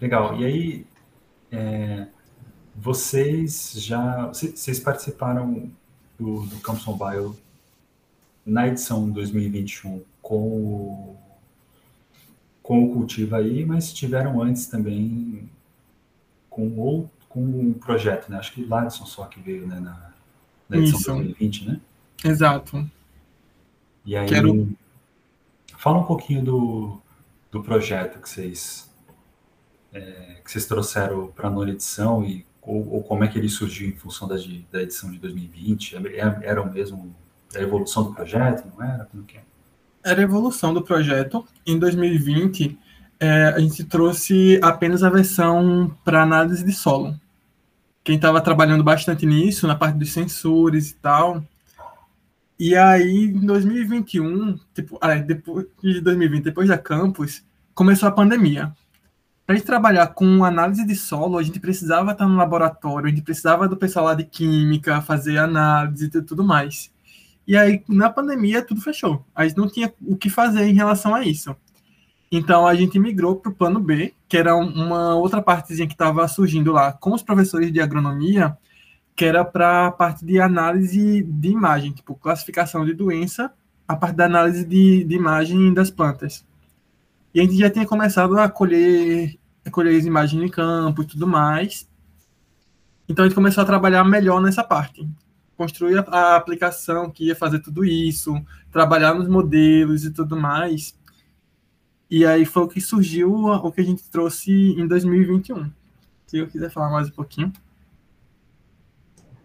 Legal. 0.00 0.40
E 0.40 0.44
aí, 0.44 0.86
é, 1.50 2.06
vocês 2.74 3.72
já. 3.76 4.26
Vocês 4.28 4.78
participaram 4.80 5.70
do, 6.18 6.46
do 6.46 6.56
Campus 6.60 6.84
Mobile 6.86 7.34
na 8.44 8.68
edição 8.68 9.10
2021 9.10 10.02
com 10.22 10.36
o, 10.36 11.16
com 12.62 12.84
o 12.84 12.92
Cultiva 12.92 13.38
aí, 13.38 13.64
mas 13.64 13.92
tiveram 13.92 14.40
antes 14.42 14.66
também 14.66 15.48
com 16.48 16.66
o, 16.66 17.10
com 17.28 17.40
um 17.40 17.72
projeto, 17.72 18.30
né? 18.30 18.38
Acho 18.38 18.52
que 18.52 18.64
Ladson 18.64 19.04
só 19.06 19.26
que 19.26 19.40
veio 19.40 19.66
né, 19.66 19.78
na, 19.78 20.12
na 20.68 20.78
edição 20.78 20.98
Isso. 20.98 21.36
2020, 21.36 21.68
né? 21.68 21.80
Exato. 22.24 22.90
E 24.04 24.16
aí, 24.16 24.28
Quero... 24.28 24.68
fala 25.76 25.98
um 25.98 26.04
pouquinho 26.04 26.42
do, 26.44 27.00
do 27.50 27.62
projeto 27.62 28.20
que 28.20 28.28
vocês, 28.28 28.90
é, 29.96 30.40
que 30.44 30.50
vocês 30.50 30.66
trouxeram 30.66 31.28
para 31.28 31.48
a 31.48 31.50
nona 31.50 31.70
edição 31.70 32.24
e 32.24 32.44
ou, 32.66 32.94
ou, 32.94 33.02
como 33.02 33.22
é 33.22 33.28
que 33.28 33.38
ele 33.38 33.48
surgiu 33.48 33.88
em 33.88 33.92
função 33.92 34.26
da, 34.26 34.34
da 34.72 34.82
edição 34.82 35.10
de 35.10 35.18
2020? 35.18 35.96
É, 35.96 35.98
é, 36.18 36.38
era 36.42 36.60
o 36.60 36.70
mesmo, 36.70 37.14
a 37.54 37.60
evolução 37.60 38.02
do 38.02 38.12
projeto, 38.12 38.66
não 38.76 38.84
era? 38.84 39.04
Como 39.04 39.22
que 39.22 39.38
é? 39.38 39.42
Era 40.04 40.20
a 40.20 40.24
evolução 40.24 40.74
do 40.74 40.82
projeto. 40.82 41.46
Em 41.64 41.78
2020, 41.78 42.76
é, 43.20 43.44
a 43.48 43.60
gente 43.60 43.84
trouxe 43.84 44.58
apenas 44.62 45.04
a 45.04 45.10
versão 45.10 45.96
para 46.04 46.22
análise 46.22 46.64
de 46.64 46.72
solo. 46.72 47.14
Quem 48.02 48.16
estava 48.16 48.40
trabalhando 48.40 48.82
bastante 48.82 49.24
nisso, 49.24 49.66
na 49.68 49.76
parte 49.76 49.96
dos 49.96 50.12
sensores 50.12 50.90
e 50.90 50.94
tal. 50.96 51.44
E 52.58 52.74
aí, 52.74 53.26
em 53.26 53.46
2021, 53.46 54.58
tipo, 54.74 54.98
depois 55.24 55.66
de 55.80 56.00
2020, 56.00 56.42
depois 56.42 56.68
da 56.68 56.78
campus, 56.78 57.44
começou 57.74 58.08
a 58.08 58.12
pandemia 58.12 58.72
para 59.46 59.54
a 59.54 59.58
gente 59.58 59.66
trabalhar 59.66 60.08
com 60.08 60.44
análise 60.44 60.84
de 60.84 60.96
solo, 60.96 61.38
a 61.38 61.42
gente 61.42 61.60
precisava 61.60 62.10
estar 62.10 62.26
no 62.26 62.36
laboratório, 62.36 63.06
a 63.06 63.10
gente 63.10 63.22
precisava 63.22 63.68
do 63.68 63.76
pessoal 63.76 64.06
lá 64.06 64.14
de 64.14 64.24
química, 64.24 65.00
fazer 65.00 65.38
análise 65.38 66.10
e 66.12 66.22
tudo 66.22 66.42
mais. 66.42 66.92
E 67.46 67.56
aí, 67.56 67.80
na 67.88 68.10
pandemia, 68.10 68.60
tudo 68.60 68.80
fechou. 68.80 69.24
A 69.32 69.46
gente 69.46 69.56
não 69.56 69.68
tinha 69.68 69.94
o 70.04 70.16
que 70.16 70.28
fazer 70.28 70.66
em 70.66 70.74
relação 70.74 71.14
a 71.14 71.22
isso. 71.22 71.54
Então, 72.30 72.66
a 72.66 72.74
gente 72.74 72.98
migrou 72.98 73.36
para 73.36 73.52
o 73.52 73.54
plano 73.54 73.78
B, 73.78 74.12
que 74.28 74.36
era 74.36 74.56
uma 74.56 75.14
outra 75.14 75.40
partezinha 75.40 75.86
que 75.86 75.94
estava 75.94 76.26
surgindo 76.26 76.72
lá 76.72 76.92
com 76.92 77.14
os 77.14 77.22
professores 77.22 77.72
de 77.72 77.80
agronomia, 77.80 78.58
que 79.14 79.24
era 79.24 79.44
para 79.44 79.86
a 79.86 79.92
parte 79.92 80.24
de 80.24 80.40
análise 80.40 81.22
de 81.22 81.48
imagem, 81.48 81.92
tipo 81.92 82.16
classificação 82.16 82.84
de 82.84 82.92
doença, 82.92 83.52
a 83.86 83.94
parte 83.94 84.16
da 84.16 84.24
análise 84.26 84.64
de, 84.64 85.04
de 85.04 85.14
imagem 85.14 85.72
das 85.72 85.88
plantas. 85.88 86.44
E 87.36 87.40
a 87.40 87.42
gente 87.42 87.58
já 87.58 87.68
tinha 87.68 87.84
começado 87.84 88.38
a 88.38 88.48
colher, 88.48 89.38
a 89.62 89.70
colher 89.70 89.94
as 89.94 90.06
imagens 90.06 90.42
em 90.42 90.48
campo 90.48 91.02
e 91.02 91.04
tudo 91.04 91.26
mais. 91.26 91.86
Então 93.06 93.22
a 93.22 93.28
gente 93.28 93.34
começou 93.34 93.62
a 93.62 93.66
trabalhar 93.66 94.02
melhor 94.04 94.40
nessa 94.40 94.64
parte. 94.64 95.06
Construir 95.54 95.98
a, 95.98 96.00
a 96.00 96.36
aplicação 96.36 97.10
que 97.10 97.26
ia 97.26 97.36
fazer 97.36 97.58
tudo 97.58 97.84
isso, 97.84 98.42
trabalhar 98.72 99.12
nos 99.12 99.28
modelos 99.28 100.02
e 100.06 100.10
tudo 100.10 100.34
mais. 100.34 100.98
E 102.10 102.24
aí 102.24 102.46
foi 102.46 102.62
o 102.62 102.68
que 102.68 102.80
surgiu, 102.80 103.30
o 103.30 103.70
que 103.70 103.82
a 103.82 103.84
gente 103.84 104.08
trouxe 104.08 104.50
em 104.50 104.86
2021. 104.86 105.70
Se 106.26 106.38
eu 106.38 106.46
quiser 106.46 106.70
falar 106.70 106.90
mais 106.90 107.08
um 107.08 107.12
pouquinho. 107.12 107.52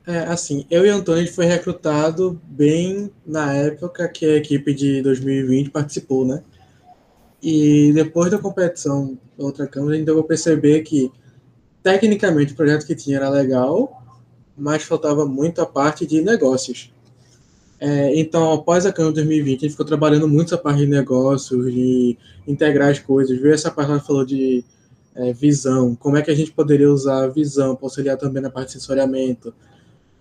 É, 0.07 0.19
assim, 0.19 0.65
eu 0.71 0.86
e 0.86 0.89
Antônio 0.89 1.24
a 1.24 1.25
gente 1.25 1.36
foi 1.36 1.45
recrutado 1.45 2.41
bem 2.45 3.12
na 3.25 3.51
época 3.51 4.07
que 4.07 4.25
a 4.25 4.38
equipe 4.38 4.74
de 4.74 5.01
2020 5.01 5.71
participou, 5.71 6.25
né? 6.25 6.41
E 7.41 7.91
depois 7.93 8.29
da 8.29 8.38
competição 8.38 9.17
da 9.38 9.45
outra 9.45 9.65
Câmara, 9.67 9.93
a 9.93 9.98
gente 9.98 10.05
deu 10.05 10.15
para 10.15 10.27
perceber 10.27 10.81
que, 10.81 11.12
tecnicamente, 11.81 12.53
o 12.53 12.55
projeto 12.55 12.86
que 12.86 12.95
tinha 12.95 13.17
era 13.17 13.29
legal, 13.29 14.03
mas 14.55 14.83
faltava 14.83 15.25
muito 15.25 15.62
a 15.62 15.65
parte 15.65 16.05
de 16.05 16.21
negócios. 16.21 16.93
É, 17.79 18.15
então, 18.15 18.53
após 18.53 18.86
a 18.86 18.93
Câmara 18.93 19.15
2020, 19.15 19.57
a 19.57 19.62
gente 19.62 19.71
ficou 19.71 19.86
trabalhando 19.86 20.27
muito 20.27 20.53
essa 20.53 20.57
parte 20.62 20.81
de 20.81 20.86
negócios, 20.86 21.74
de 21.74 22.15
integrar 22.48 22.91
as 22.91 23.00
coisas, 23.00 23.39
ver 23.41 23.55
essa 23.55 23.71
parte 23.71 23.88
que 23.88 23.93
ela 23.93 24.00
falou 24.00 24.24
de 24.24 24.63
é, 25.15 25.33
visão, 25.33 25.95
como 25.95 26.15
é 26.15 26.21
que 26.21 26.29
a 26.29 26.36
gente 26.36 26.51
poderia 26.51 26.92
usar 26.92 27.24
a 27.24 27.27
visão 27.27 27.75
para 27.75 27.87
auxiliar 27.87 28.18
também 28.18 28.44
na 28.44 28.51
parte 28.51 28.68
de 28.68 28.74
sensoriamento. 28.74 29.51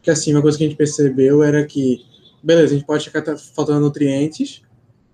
Que 0.01 0.11
assim, 0.11 0.33
uma 0.33 0.41
coisa 0.41 0.57
que 0.57 0.65
a 0.65 0.69
gente 0.69 0.77
percebeu 0.79 1.43
era 1.43 1.63
que, 1.67 2.03
beleza, 2.43 2.73
a 2.73 2.79
gente 2.79 2.87
pode 2.87 3.05
ficar 3.05 3.37
faltando 3.37 3.81
nutrientes, 3.81 4.63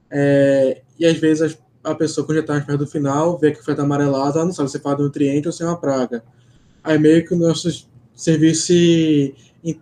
é, 0.09 0.83
e 0.97 1.05
às 1.05 1.19
vezes 1.19 1.43
as 1.43 1.59
a 1.87 1.95
pessoa, 1.95 2.27
quando 2.27 2.37
já 2.37 2.41
está 2.43 2.61
perto 2.61 2.81
do 2.81 2.87
final, 2.87 3.39
vê 3.39 3.53
que 3.53 3.65
foi 3.65 3.75
amarelado, 3.79 4.39
ela 4.39 4.47
não 4.47 4.53
sabe 4.53 4.71
se 4.71 4.81
fala 4.81 4.97
de 4.97 5.03
nutriente 5.05 5.47
ou 5.47 5.53
se 5.53 5.63
é 5.63 5.67
uma 5.67 5.79
praga. 5.79 6.25
Aí 6.83 6.99
meio 6.99 7.25
que 7.25 7.33
os 7.33 7.41
nossos 7.41 7.89
serviços 8.15 8.67
se, 8.67 9.35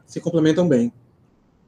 se 0.06 0.20
complementam 0.20 0.68
bem. 0.68 0.92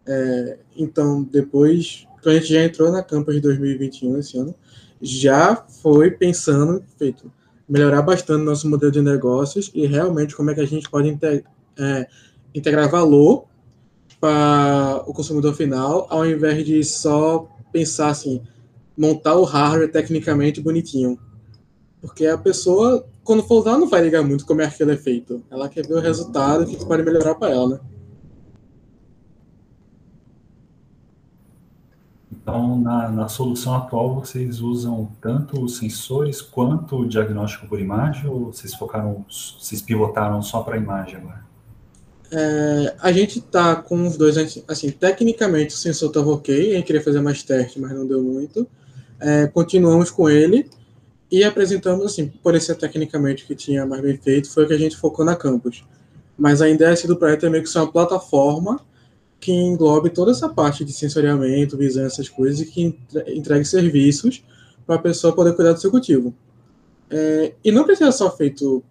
É, 0.07 0.59
então, 0.77 1.23
depois, 1.23 2.07
quando 2.23 2.37
a 2.37 2.39
gente 2.39 2.53
já 2.53 2.63
entrou 2.63 2.93
na 2.93 3.03
Campus 3.03 3.35
de 3.35 3.41
2021, 3.41 4.19
esse 4.19 4.39
ano, 4.39 4.55
já 5.01 5.57
foi 5.57 6.11
pensando, 6.11 6.83
feito, 6.99 7.33
melhorar 7.69 8.03
bastante 8.03 8.45
nosso 8.45 8.69
modelo 8.69 8.93
de 8.93 9.01
negócios 9.01 9.71
e 9.75 9.87
realmente 9.87 10.37
como 10.37 10.51
é 10.51 10.55
que 10.55 10.61
a 10.61 10.67
gente 10.67 10.89
pode 10.89 11.19
é, 11.79 12.07
integrar 12.55 12.91
valor 12.91 13.47
para 14.21 15.03
o 15.07 15.13
consumidor 15.13 15.55
final, 15.55 16.07
ao 16.11 16.27
invés 16.27 16.65
de 16.65 16.83
só 16.85 17.49
pensar 17.73 18.09
assim, 18.09 18.43
montar 18.97 19.35
o 19.37 19.45
hardware 19.45 19.91
tecnicamente 19.91 20.61
bonitinho. 20.61 21.19
Porque 22.01 22.27
a 22.27 22.39
pessoa, 22.39 23.07
quando 23.25 23.43
for 23.43 23.61
usar, 23.61 23.77
não 23.77 23.89
vai 23.89 24.03
ligar 24.03 24.23
muito 24.23 24.47
como 24.47 24.63
é 24.63 24.69
que 24.69 24.83
aquilo 24.83 24.93
é. 24.93 25.41
Ela 25.51 25.69
quer 25.69 25.87
ver 25.87 25.95
o 25.95 26.01
resultado 26.01 26.63
o 26.63 26.67
que 26.67 26.85
pode 26.85 27.03
melhorar 27.03 27.35
para 27.35 27.53
ela, 27.53 27.69
né? 27.69 27.81
Então, 32.31 32.79
na, 32.79 33.11
na, 33.11 33.29
solução 33.29 33.75
atual, 33.75 34.15
vocês 34.15 34.61
usam 34.61 35.11
tanto 35.21 35.61
os 35.61 35.79
sensores 35.79 36.41
quanto 36.41 36.97
o 36.99 37.09
diagnóstico 37.09 37.67
por 37.67 37.81
imagem, 37.81 38.31
ou 38.31 38.53
vocês 38.53 38.73
focaram, 38.73 39.25
vocês 39.29 39.83
pivotaram 39.83 40.41
só 40.43 40.63
para 40.63 40.77
a 40.77 40.79
imagem 40.79 41.17
agora? 41.17 41.45
É, 42.31 42.95
a 43.01 43.11
gente 43.11 43.41
tá 43.41 43.75
com 43.75 44.07
os 44.07 44.17
dois, 44.17 44.37
assim, 44.69 44.91
tecnicamente 44.93 45.75
o 45.75 45.79
sensor 45.79 46.09
estava 46.09 46.31
ok, 46.31 46.73
a 46.73 46.77
gente 46.77 46.87
queria 46.87 47.03
fazer 47.03 47.21
mais 47.21 47.43
teste, 47.43 47.81
mas 47.81 47.93
não 47.93 48.07
deu 48.07 48.23
muito 48.23 48.67
é, 49.21 49.47
continuamos 49.47 50.11
com 50.11 50.29
ele 50.29 50.69
e 51.31 51.43
apresentamos, 51.43 52.05
assim, 52.07 52.29
por 52.29 52.55
esse 52.55 52.75
tecnicamente 52.75 53.47
que 53.47 53.55
tinha 53.55 53.85
mais 53.85 54.03
bem 54.03 54.17
feito, 54.17 54.51
foi 54.51 54.65
o 54.65 54.69
que 54.69 54.75
a 54.75 54.79
gente 54.79 54.97
focou 54.97 55.25
na 55.25 55.35
campus. 55.35 55.85
Mas 56.39 56.61
a 56.63 56.69
ideia 56.69 56.95
do 57.07 57.17
projeto 57.17 57.47
é 57.47 57.51
meio 57.51 57.63
que 57.63 57.69
ser 57.69 57.79
uma 57.79 57.91
plataforma 57.91 58.81
que 59.41 59.53
englobe 59.53 60.11
toda 60.11 60.31
essa 60.31 60.49
parte 60.49 60.85
de 60.85 60.93
sensoriamento, 60.93 61.77
visão, 61.77 62.05
essas 62.05 62.29
coisas, 62.29 62.61
e 62.61 62.67
que 62.67 62.99
entregue 63.29 63.65
serviços 63.65 64.45
para 64.87 64.97
a 64.97 64.99
pessoa 64.99 65.35
poder 65.35 65.55
cuidar 65.55 65.73
do 65.73 65.81
seu 65.81 65.91
cultivo. 65.91 66.35
É, 67.11 67.55
e 67.65 67.71
não 67.71 67.85
precisa 67.85 68.13
só 68.13 68.35
feito 68.35 68.83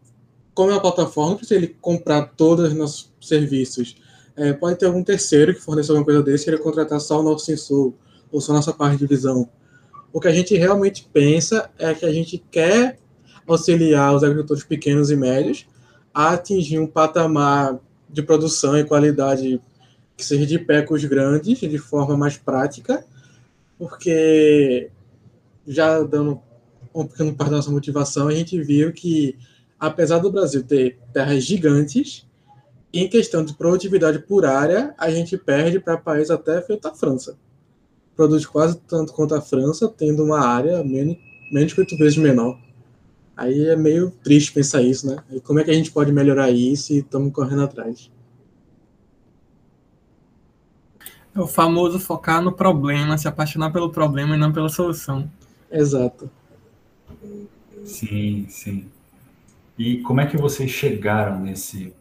como 0.54 0.72
é 0.72 0.74
uma 0.74 0.82
plataforma, 0.82 1.32
não 1.32 1.38
precisa 1.38 1.60
ele 1.60 1.76
comprar 1.82 2.34
todos 2.38 2.70
os 2.70 2.74
nossos 2.74 3.12
serviços. 3.20 3.98
É, 4.36 4.54
pode 4.54 4.78
ter 4.80 4.86
algum 4.86 5.04
terceiro 5.04 5.54
que 5.54 5.62
forneça 5.62 5.92
alguma 5.92 6.06
coisa 6.06 6.24
desse, 6.24 6.50
ele 6.50 6.58
contratar 6.58 7.00
só 7.00 7.20
o 7.20 7.24
nosso 7.24 7.46
sensor, 7.46 7.94
ou 8.32 8.42
só 8.42 8.52
a 8.52 8.56
nossa 8.56 8.74
parte 8.74 8.98
de 8.98 9.08
visão. 9.08 9.50
O 10.15 10.21
que 10.21 10.30
a 10.30 10.32
gente 10.32 10.56
realmente 10.56 11.10
pensa 11.12 11.69
é 11.78 11.93
que 11.93 12.06
a 12.06 12.13
gente 12.13 12.41
quer 12.49 12.97
auxiliar 13.45 14.15
os 14.15 14.23
agricultores 14.23 14.63
pequenos 14.63 15.12
e 15.12 15.15
médios 15.17 15.67
a 16.13 16.32
atingir 16.32 16.80
um 16.80 16.88
patamar 16.88 17.78
de 18.10 18.23
produção 18.23 18.78
e 18.80 18.86
qualidade 18.86 19.60
que 20.15 20.23
seja 20.23 20.45
de 20.45 20.58
pé 20.58 20.84
com 20.84 20.93
os 20.93 21.04
grandes, 21.04 21.60
de 21.60 21.78
forma 21.78 22.15
mais 22.15 22.38
prática, 22.38 23.06
porque 23.78 24.89
já 25.67 26.01
dando 26.01 26.39
um 26.93 27.06
pequeno 27.06 27.36
parte 27.36 27.49
da 27.49 27.58
nossa 27.58 27.69
motivação, 27.69 28.30
a 28.30 28.34
gente 28.34 28.58
viu 28.63 28.93
que, 28.93 29.38
apesar 29.78 30.19
do 30.19 30.32
Brasil 30.32 30.63
ter 30.63 30.97
terras 31.12 31.43
gigantes, 31.43 32.25
em 32.93 33.10
questão 33.10 33.43
de 33.43 33.54
produtividade 33.54 34.19
por 34.19 34.45
área, 34.45 34.95
a 34.97 35.12
gente 35.12 35.38
perde 35.38 35.78
para 35.78 35.97
países 35.97 36.32
até 36.32 36.62
feito 36.62 36.88
a 36.88 36.95
França 36.95 37.38
produz 38.15 38.45
quase 38.45 38.78
tanto 38.88 39.13
quanto 39.13 39.36
a 39.36 39.41
França, 39.41 39.88
tendo 39.88 40.23
uma 40.23 40.39
área 40.39 40.84
menos, 40.84 41.17
menos 41.51 41.73
que 41.73 41.80
oito 41.80 41.97
vezes 41.97 42.17
menor. 42.17 42.58
Aí 43.36 43.67
é 43.67 43.75
meio 43.75 44.12
triste 44.23 44.54
pensar 44.54 44.82
isso, 44.82 45.08
né? 45.08 45.17
E 45.30 45.41
como 45.41 45.60
é 45.60 45.63
que 45.63 45.71
a 45.71 45.73
gente 45.73 45.91
pode 45.91 46.12
melhorar 46.12 46.49
isso 46.51 46.93
e 46.93 46.99
estamos 46.99 47.34
correndo 47.34 47.63
atrás? 47.63 48.10
É 51.36 51.39
o 51.39 51.47
famoso 51.47 51.99
focar 51.99 52.41
no 52.41 52.54
problema, 52.54 53.17
se 53.17 53.28
apaixonar 53.28 53.73
pelo 53.73 53.91
problema 53.91 54.36
e 54.36 54.39
não 54.39 54.54
pela 54.54 54.69
solução. 54.69 55.30
Exato. 55.69 56.32
Sim, 57.84 58.45
sim. 58.47 58.86
E 59.78 59.97
como 59.97 60.21
é 60.21 60.28
que 60.28 60.38
vocês 60.38 60.71
chegaram 60.71 61.41
nesse 61.41 61.93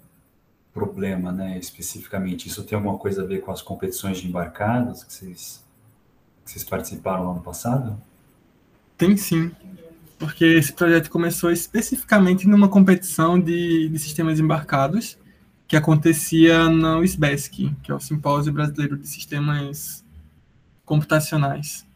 problema, 0.72 1.32
né, 1.32 1.58
especificamente? 1.58 2.46
Isso 2.46 2.62
tem 2.62 2.76
alguma 2.76 2.96
coisa 2.96 3.22
a 3.22 3.26
ver 3.26 3.40
com 3.40 3.50
as 3.50 3.60
competições 3.60 4.18
de 4.18 4.28
embarcados 4.28 5.02
que 5.02 5.12
vocês 5.12 5.63
vocês 6.44 6.64
participaram 6.64 7.30
ano 7.30 7.40
passado? 7.40 8.00
Tem 8.96 9.16
sim, 9.16 9.50
porque 10.18 10.44
esse 10.44 10.72
projeto 10.72 11.10
começou 11.10 11.50
especificamente 11.50 12.46
numa 12.46 12.68
competição 12.68 13.38
de, 13.40 13.88
de 13.88 13.98
sistemas 13.98 14.38
embarcados 14.38 15.18
que 15.66 15.76
acontecia 15.76 16.68
no 16.68 17.02
SBESC, 17.02 17.74
que 17.82 17.90
é 17.90 17.94
o 17.94 18.00
Simpósio 18.00 18.52
Brasileiro 18.52 18.96
de 18.96 19.08
Sistemas 19.08 20.04
Computacionais. 20.84 21.86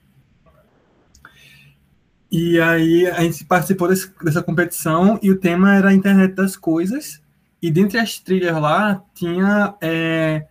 E 2.31 2.61
aí 2.61 3.07
a 3.07 3.23
gente 3.23 3.45
participou 3.45 3.89
desse, 3.89 4.13
dessa 4.23 4.43
competição 4.43 5.19
e 5.23 5.31
o 5.31 5.39
tema 5.39 5.75
era 5.75 5.91
a 5.91 5.95
internet 5.95 6.35
das 6.35 6.57
coisas. 6.57 7.21
E 7.61 7.71
dentre 7.71 7.99
as 7.99 8.19
trilhas 8.19 8.61
lá 8.61 9.03
tinha 9.15 9.75
é, 9.81 10.47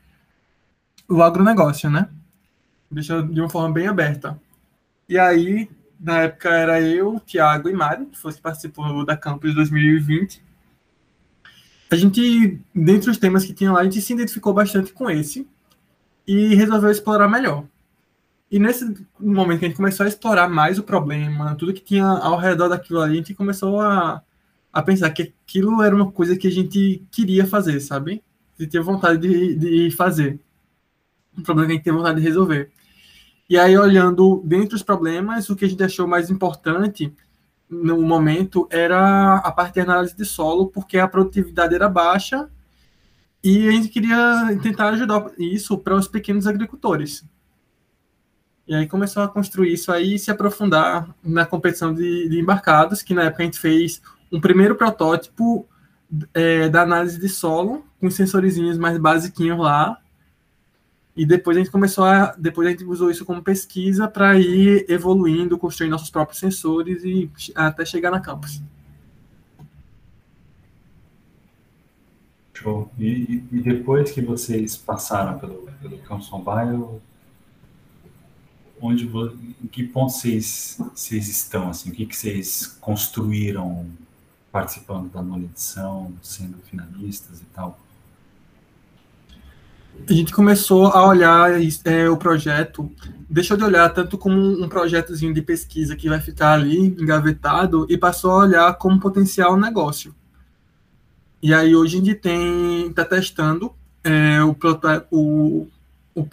o 1.08 1.22
agronegócio, 1.22 1.90
né? 1.90 2.10
Deixa 2.90 3.22
de 3.22 3.40
uma 3.40 3.50
forma 3.50 3.74
bem 3.74 3.88
aberta. 3.88 4.40
E 5.10 5.18
aí, 5.18 5.70
na 6.00 6.22
época, 6.24 6.50
era 6.50 6.82
eu, 6.82 7.20
Tiago 7.26 7.70
e 7.70 7.74
Mari, 7.74 8.06
que 8.06 8.18
fosse 8.18 8.40
participou 8.40 9.06
da 9.06 9.18
Campus 9.18 9.54
2020. 9.54 10.42
A 11.90 11.96
gente, 11.96 12.60
dentre 12.76 13.10
os 13.10 13.18
temas 13.18 13.46
que 13.46 13.54
tinha 13.54 13.72
lá, 13.72 13.80
a 13.80 13.84
gente 13.84 14.02
se 14.02 14.14
identificou 14.14 14.54
bastante 14.54 14.92
com 14.92 15.10
esse 15.10 15.48
e 16.28 16.54
resolveu 16.56 16.92
explorar 16.92 17.30
melhor. 17.30 17.66
E 18.52 18.60
nesse 18.60 18.86
momento 19.20 19.60
que 19.60 19.66
a 19.66 19.68
gente 19.70 19.78
começou 19.78 20.06
a 20.06 20.10
explorar 20.10 20.50
mais 20.50 20.80
o 20.80 20.84
problema, 20.84 21.56
tudo 21.56 21.74
que 21.74 21.82
tinha 21.82 22.06
ao 22.06 22.38
redor 22.38 22.70
daquilo 22.70 23.02
ali, 23.02 23.14
a 23.14 23.18
gente 23.18 23.34
começou 23.34 23.80
a, 23.82 24.22
a 24.72 24.82
pensar 24.82 25.10
que 25.12 25.34
aquilo 25.44 25.82
era 25.82 25.96
uma 25.96 26.12
coisa 26.12 26.38
que 26.38 26.48
a 26.48 26.52
gente 26.52 27.04
queria 27.12 27.46
fazer, 27.46 27.80
sabe? 27.80 28.24
Gente 28.58 28.72
tinha 28.72 28.84
vontade 28.84 29.20
de, 29.20 29.56
de 29.56 29.92
fazer. 29.92 30.40
Um 31.38 31.44
problema 31.44 31.68
que 31.68 31.74
a 31.74 31.76
gente 31.76 31.84
tinha 31.84 31.96
vontade 31.96 32.20
de 32.20 32.26
resolver. 32.26 32.72
E 33.50 33.58
aí, 33.58 33.78
olhando 33.78 34.42
dentre 34.46 34.76
os 34.76 34.84
problemas, 34.84 35.50
o 35.50 35.56
que 35.56 35.66
a 35.66 35.70
gente 35.70 35.84
achou 35.84 36.08
mais 36.08 36.30
importante 36.30 37.14
no 37.70 38.02
momento 38.02 38.68
era 38.70 39.36
a 39.36 39.52
parte 39.52 39.76
de 39.76 39.82
análise 39.82 40.16
de 40.16 40.26
solo, 40.26 40.68
porque 40.68 40.98
a 40.98 41.08
produtividade 41.08 41.76
era 41.76 41.90
baixa 41.90 42.50
e 43.44 43.68
a 43.68 43.72
gente 43.72 43.90
queria 43.90 44.58
tentar 44.62 44.90
ajudar 44.90 45.32
isso 45.38 45.78
para 45.78 45.96
os 45.96 46.08
pequenos 46.08 46.48
agricultores. 46.48 47.26
E 48.68 48.76
aí 48.76 48.86
começou 48.86 49.24
a 49.24 49.30
construir 49.30 49.74
isso 49.74 49.92
aí 49.92 50.16
e 50.16 50.20
se 50.20 50.30
aprofundar 50.30 51.16
na 51.24 51.46
competição 51.46 51.94
de, 51.94 52.28
de, 52.28 52.40
embarcados, 52.40 53.02
que 53.02 53.14
na 53.14 53.24
época 53.24 53.44
a 53.44 53.46
gente 53.46 53.60
fez 53.60 54.02
um 54.30 54.42
primeiro 54.42 54.76
protótipo 54.76 55.66
é, 56.34 56.68
da 56.68 56.82
análise 56.82 57.18
de 57.18 57.30
solo, 57.30 57.86
com 58.00 58.10
sensorizinhos 58.10 58.78
mais 58.78 58.98
basiquinhos 58.98 59.58
lá. 59.58 59.98
E 61.18 61.26
depois 61.26 61.58
a 61.58 61.60
gente 61.60 61.72
começou 61.72 62.04
a. 62.04 62.36
Depois 62.38 62.68
a 62.68 62.72
gente 62.72 62.86
usou 62.86 63.10
isso 63.10 63.26
como 63.26 63.42
pesquisa 63.42 64.08
para 64.08 64.38
ir 64.40 64.86
evoluindo, 64.88 65.58
construir 65.58 65.90
nossos 65.90 66.12
próprios 66.12 66.40
sensores 66.40 67.04
e 67.04 67.32
até 67.56 67.84
chegar 67.84 68.12
na 68.12 68.20
campus. 68.20 68.62
Show. 72.54 72.92
E, 73.00 73.44
e 73.52 73.62
depois 73.62 74.12
que 74.12 74.22
vocês 74.22 74.78
passaram 74.78 75.40
pelo, 75.40 75.68
pelo 75.82 75.98
Campus 76.00 76.30
Mobile, 76.30 77.02
onde 78.80 79.06
em 79.64 79.68
que 79.68 79.84
ponto 79.84 80.14
vocês, 80.14 80.80
vocês 80.94 81.28
estão 81.28 81.70
assim 81.70 81.90
o 81.90 81.94
que, 81.94 82.06
que 82.06 82.16
vocês 82.16 82.68
construíram 82.80 83.88
participando 84.52 85.12
da 85.12 85.22
nona 85.24 85.46
edição 85.46 86.14
sendo 86.22 86.58
finalistas 86.60 87.42
e 87.42 87.46
tal 87.46 87.80
a 90.10 90.14
gente 90.14 90.34
começou 90.34 90.88
a 90.88 91.08
olhar 91.08 91.52
é, 91.86 92.10
o 92.10 92.18
projeto. 92.18 92.92
Deixou 93.30 93.58
de 93.58 93.64
olhar 93.64 93.90
tanto 93.90 94.18
como 94.18 94.38
um 94.40 94.70
projetozinho 94.70 95.34
de 95.34 95.42
pesquisa 95.42 95.96
que 95.96 96.08
vai 96.08 96.20
ficar 96.20 96.54
ali 96.54 96.96
engavetado 97.00 97.86
e 97.90 97.98
passou 97.98 98.32
a 98.32 98.38
olhar 98.38 98.74
como 98.78 99.00
potencial 99.00 99.58
negócio. 99.58 100.16
E 101.42 101.54
aí 101.54 101.76
hoje 101.76 101.98
a 101.98 102.00
gente 102.00 102.16
tem 102.16 102.88
está 102.88 103.06
testando 103.06 103.74
é, 104.04 104.42
o, 104.42 104.56
o, 105.12 105.68
o, 106.16 106.28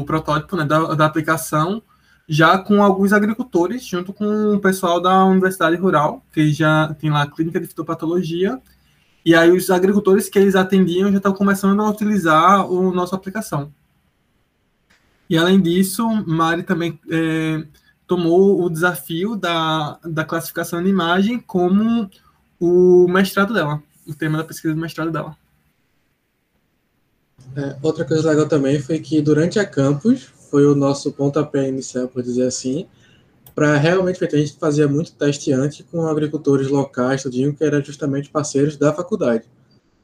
o 0.00 0.04
protótipo 0.04 0.56
né, 0.56 0.64
da, 0.64 0.94
da 0.94 1.06
aplicação 1.06 1.82
já 2.28 2.58
com 2.58 2.82
alguns 2.82 3.12
agricultores, 3.12 3.86
junto 3.86 4.12
com 4.12 4.54
o 4.54 4.60
pessoal 4.60 5.00
da 5.00 5.24
Universidade 5.24 5.76
Rural, 5.76 6.22
que 6.30 6.52
já 6.52 6.94
tem 7.00 7.08
lá 7.08 7.22
a 7.22 7.30
clínica 7.30 7.58
de 7.58 7.66
fitopatologia, 7.66 8.60
e 9.28 9.34
aí 9.34 9.50
os 9.50 9.70
agricultores 9.70 10.26
que 10.26 10.38
eles 10.38 10.56
atendiam 10.56 11.10
já 11.10 11.18
estão 11.18 11.34
começando 11.34 11.82
a 11.82 11.90
utilizar 11.90 12.66
o 12.66 12.90
nossa 12.94 13.14
aplicação. 13.14 13.70
E 15.28 15.36
além 15.36 15.60
disso, 15.60 16.02
Mari 16.26 16.62
também 16.62 16.98
é, 17.10 17.62
tomou 18.06 18.64
o 18.64 18.70
desafio 18.70 19.36
da, 19.36 19.98
da 20.02 20.24
classificação 20.24 20.82
de 20.82 20.88
imagem 20.88 21.38
como 21.38 22.08
o 22.58 23.06
mestrado 23.06 23.52
dela, 23.52 23.82
o 24.06 24.14
tema 24.14 24.38
da 24.38 24.44
pesquisa 24.44 24.72
do 24.72 24.80
mestrado 24.80 25.10
dela. 25.10 25.36
É, 27.54 27.76
outra 27.82 28.06
coisa 28.06 28.30
legal 28.30 28.48
também 28.48 28.80
foi 28.80 28.98
que 28.98 29.20
durante 29.20 29.58
a 29.58 29.66
campus 29.66 30.32
foi 30.50 30.64
o 30.64 30.74
nosso 30.74 31.12
pontapé 31.12 31.68
inicial, 31.68 32.08
por 32.08 32.22
dizer 32.22 32.46
assim, 32.46 32.88
para 33.58 33.76
realmente 33.76 34.24
a 34.24 34.38
gente 34.38 34.52
fazia 34.52 34.86
muito 34.86 35.10
teste 35.14 35.52
antes 35.52 35.84
com 35.90 36.06
agricultores 36.06 36.68
locais, 36.68 37.24
tudinho, 37.24 37.52
que 37.52 37.64
eram 37.64 37.82
justamente 37.82 38.30
parceiros 38.30 38.76
da 38.76 38.94
faculdade, 38.94 39.46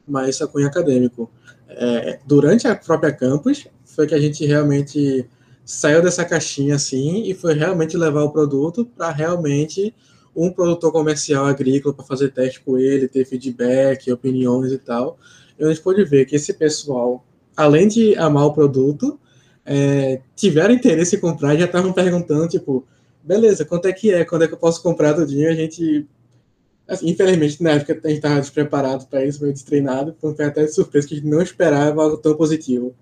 mas 0.05 0.35
isso 0.35 0.43
é 0.43 0.47
cunho 0.47 0.67
acadêmico. 0.67 1.31
É, 1.69 2.19
durante 2.25 2.67
a 2.67 2.75
própria 2.75 3.13
campus, 3.13 3.65
foi 3.85 4.07
que 4.07 4.13
a 4.13 4.19
gente 4.19 4.45
realmente 4.45 5.25
saiu 5.63 6.01
dessa 6.01 6.25
caixinha 6.25 6.75
assim 6.75 7.23
e 7.23 7.33
foi 7.33 7.53
realmente 7.53 7.95
levar 7.95 8.23
o 8.23 8.29
produto 8.29 8.83
para 8.85 9.09
realmente 9.09 9.95
um 10.35 10.51
produtor 10.51 10.91
comercial 10.91 11.45
agrícola 11.45 11.95
para 11.95 12.03
fazer 12.03 12.33
teste 12.33 12.59
com 12.59 12.77
ele, 12.77 13.07
ter 13.07 13.23
feedback, 13.23 14.11
opiniões 14.11 14.73
e 14.73 14.77
tal. 14.77 15.17
E 15.57 15.63
a 15.63 15.69
gente 15.69 15.79
pôde 15.79 16.03
ver 16.03 16.25
que 16.25 16.35
esse 16.35 16.51
pessoal, 16.55 17.25
além 17.55 17.87
de 17.87 18.17
amar 18.17 18.47
o 18.47 18.53
produto, 18.53 19.17
é, 19.65 20.19
tiveram 20.35 20.73
interesse 20.73 21.15
em 21.15 21.19
comprar 21.21 21.55
já 21.55 21.63
estavam 21.63 21.93
perguntando, 21.93 22.49
tipo, 22.49 22.85
beleza, 23.25 23.65
quanto 23.65 23.87
é 23.87 23.93
que 23.93 24.13
é? 24.13 24.23
Quando 24.23 24.43
é 24.43 24.47
que 24.47 24.53
eu 24.53 24.57
posso 24.57 24.81
comprar 24.81 25.13
tudinho? 25.13 25.49
A 25.49 25.53
gente, 25.53 26.07
assim, 26.87 27.09
infelizmente, 27.09 27.61
na 27.61 27.71
época 27.71 27.93
a 28.03 28.07
gente 28.07 28.17
estava 28.17 28.39
despreparado 28.39 29.05
para 29.07 29.25
isso, 29.25 29.41
meio 29.41 29.53
destreinado, 29.53 30.15
foi 30.19 30.45
até 30.45 30.67
surpresa 30.67 31.07
que 31.07 31.15
a 31.15 31.17
gente 31.17 31.29
não 31.29 31.41
esperava 31.41 32.03
algo 32.03 32.17
tão 32.17 32.35
positivo. 32.35 32.93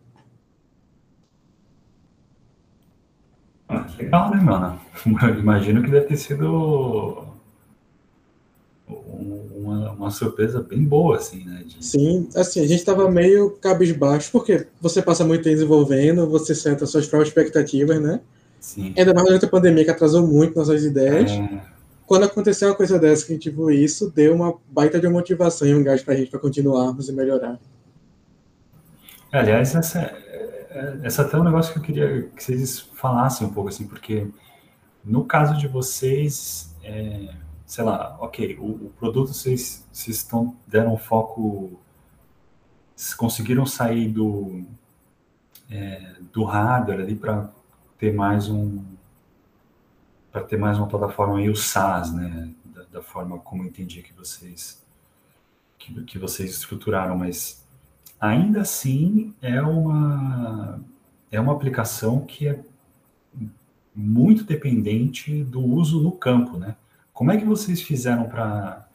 Ah, 3.67 3.85
legal, 3.97 4.31
né, 4.31 4.41
mano? 4.41 4.79
Eu 5.05 5.39
imagino 5.39 5.83
que 5.83 5.91
deve 5.91 6.05
ter 6.05 6.17
sido 6.17 7.25
uma, 8.87 9.91
uma 9.91 10.11
surpresa 10.11 10.61
bem 10.61 10.83
boa, 10.83 11.17
assim, 11.17 11.43
né? 11.43 11.63
De... 11.65 11.83
Sim, 11.83 12.29
assim, 12.35 12.59
a 12.59 12.67
gente 12.67 12.79
estava 12.79 13.09
meio 13.09 13.51
cabisbaixo, 13.51 14.31
porque 14.31 14.67
você 14.79 15.01
passa 15.01 15.25
muito 15.25 15.43
tempo 15.43 15.55
desenvolvendo, 15.55 16.29
você 16.29 16.53
senta 16.53 16.85
suas 16.85 17.07
próprias 17.07 17.29
expectativas, 17.29 18.01
né? 18.01 18.21
Sim. 18.63 18.93
Ainda 18.97 19.13
mais 19.13 19.27
durante 19.27 19.43
a 19.43 19.49
pandemia, 19.49 19.83
que 19.83 19.91
atrasou 19.91 20.25
muito 20.25 20.55
nossas 20.55 20.85
ideias. 20.85 21.31
É... 21.31 21.61
Quando 22.07 22.23
aconteceu 22.23 22.69
uma 22.69 22.75
coisa 22.75 22.97
dessa, 22.97 23.25
que 23.25 23.33
a 23.33 23.35
gente 23.35 23.49
viu 23.49 23.69
isso, 23.69 24.09
deu 24.09 24.33
uma 24.33 24.57
baita 24.69 25.01
de 25.01 25.07
motivação 25.09 25.67
e 25.67 25.75
um 25.75 25.83
gás 25.83 26.01
para 26.01 26.13
a 26.13 26.17
gente 26.17 26.31
para 26.31 26.39
continuarmos 26.39 27.09
e 27.09 27.11
melhorar. 27.11 27.59
É, 29.33 29.39
aliás, 29.39 29.75
essa, 29.75 30.15
essa 31.03 31.23
até 31.23 31.35
é 31.35 31.39
um 31.41 31.43
negócio 31.43 31.73
que 31.73 31.79
eu 31.79 31.83
queria 31.83 32.29
que 32.33 32.41
vocês 32.41 32.79
falassem 32.79 33.45
um 33.45 33.51
pouco, 33.51 33.67
assim, 33.67 33.85
porque 33.85 34.27
no 35.03 35.25
caso 35.25 35.57
de 35.57 35.67
vocês, 35.67 36.73
é, 36.81 37.33
sei 37.65 37.83
lá, 37.83 38.15
ok, 38.21 38.57
o, 38.61 38.85
o 38.85 38.93
produto 38.97 39.33
vocês, 39.33 39.85
vocês 39.91 40.17
estão, 40.17 40.55
deram 40.65 40.95
foco, 40.97 41.81
conseguiram 43.17 43.65
sair 43.65 44.07
do, 44.07 44.63
é, 45.69 46.13
do 46.31 46.45
hardware 46.45 47.01
ali 47.01 47.15
para 47.15 47.49
ter 48.03 48.11
mais 48.11 48.49
um, 48.49 48.83
para 50.29 50.43
ter 50.43 50.57
mais 50.57 50.77
uma 50.77 50.89
plataforma 50.89 51.41
e 51.41 51.49
o 51.49 51.55
SaaS, 51.55 52.11
né, 52.11 52.49
da, 52.65 52.83
da, 52.91 53.01
forma 53.01 53.39
como 53.39 53.63
eu 53.63 53.67
entendi 53.67 54.01
que 54.01 54.11
vocês, 54.11 54.83
que, 55.79 56.03
que 56.03 56.19
vocês 56.19 56.51
estruturaram, 56.51 57.17
mas 57.17 57.65
ainda 58.19 58.59
assim 58.59 59.33
é 59.41 59.61
uma, 59.61 60.81
é 61.31 61.39
uma 61.39 61.53
aplicação 61.53 62.25
que 62.25 62.45
é 62.45 62.61
muito 63.95 64.43
dependente 64.43 65.41
do 65.41 65.61
uso 65.63 66.01
no 66.01 66.11
campo, 66.11 66.57
né? 66.57 66.75
Como 67.13 67.31
é 67.31 67.37
que 67.37 67.45
vocês 67.45 67.81
fizeram 67.81 68.27
para. 68.27 68.85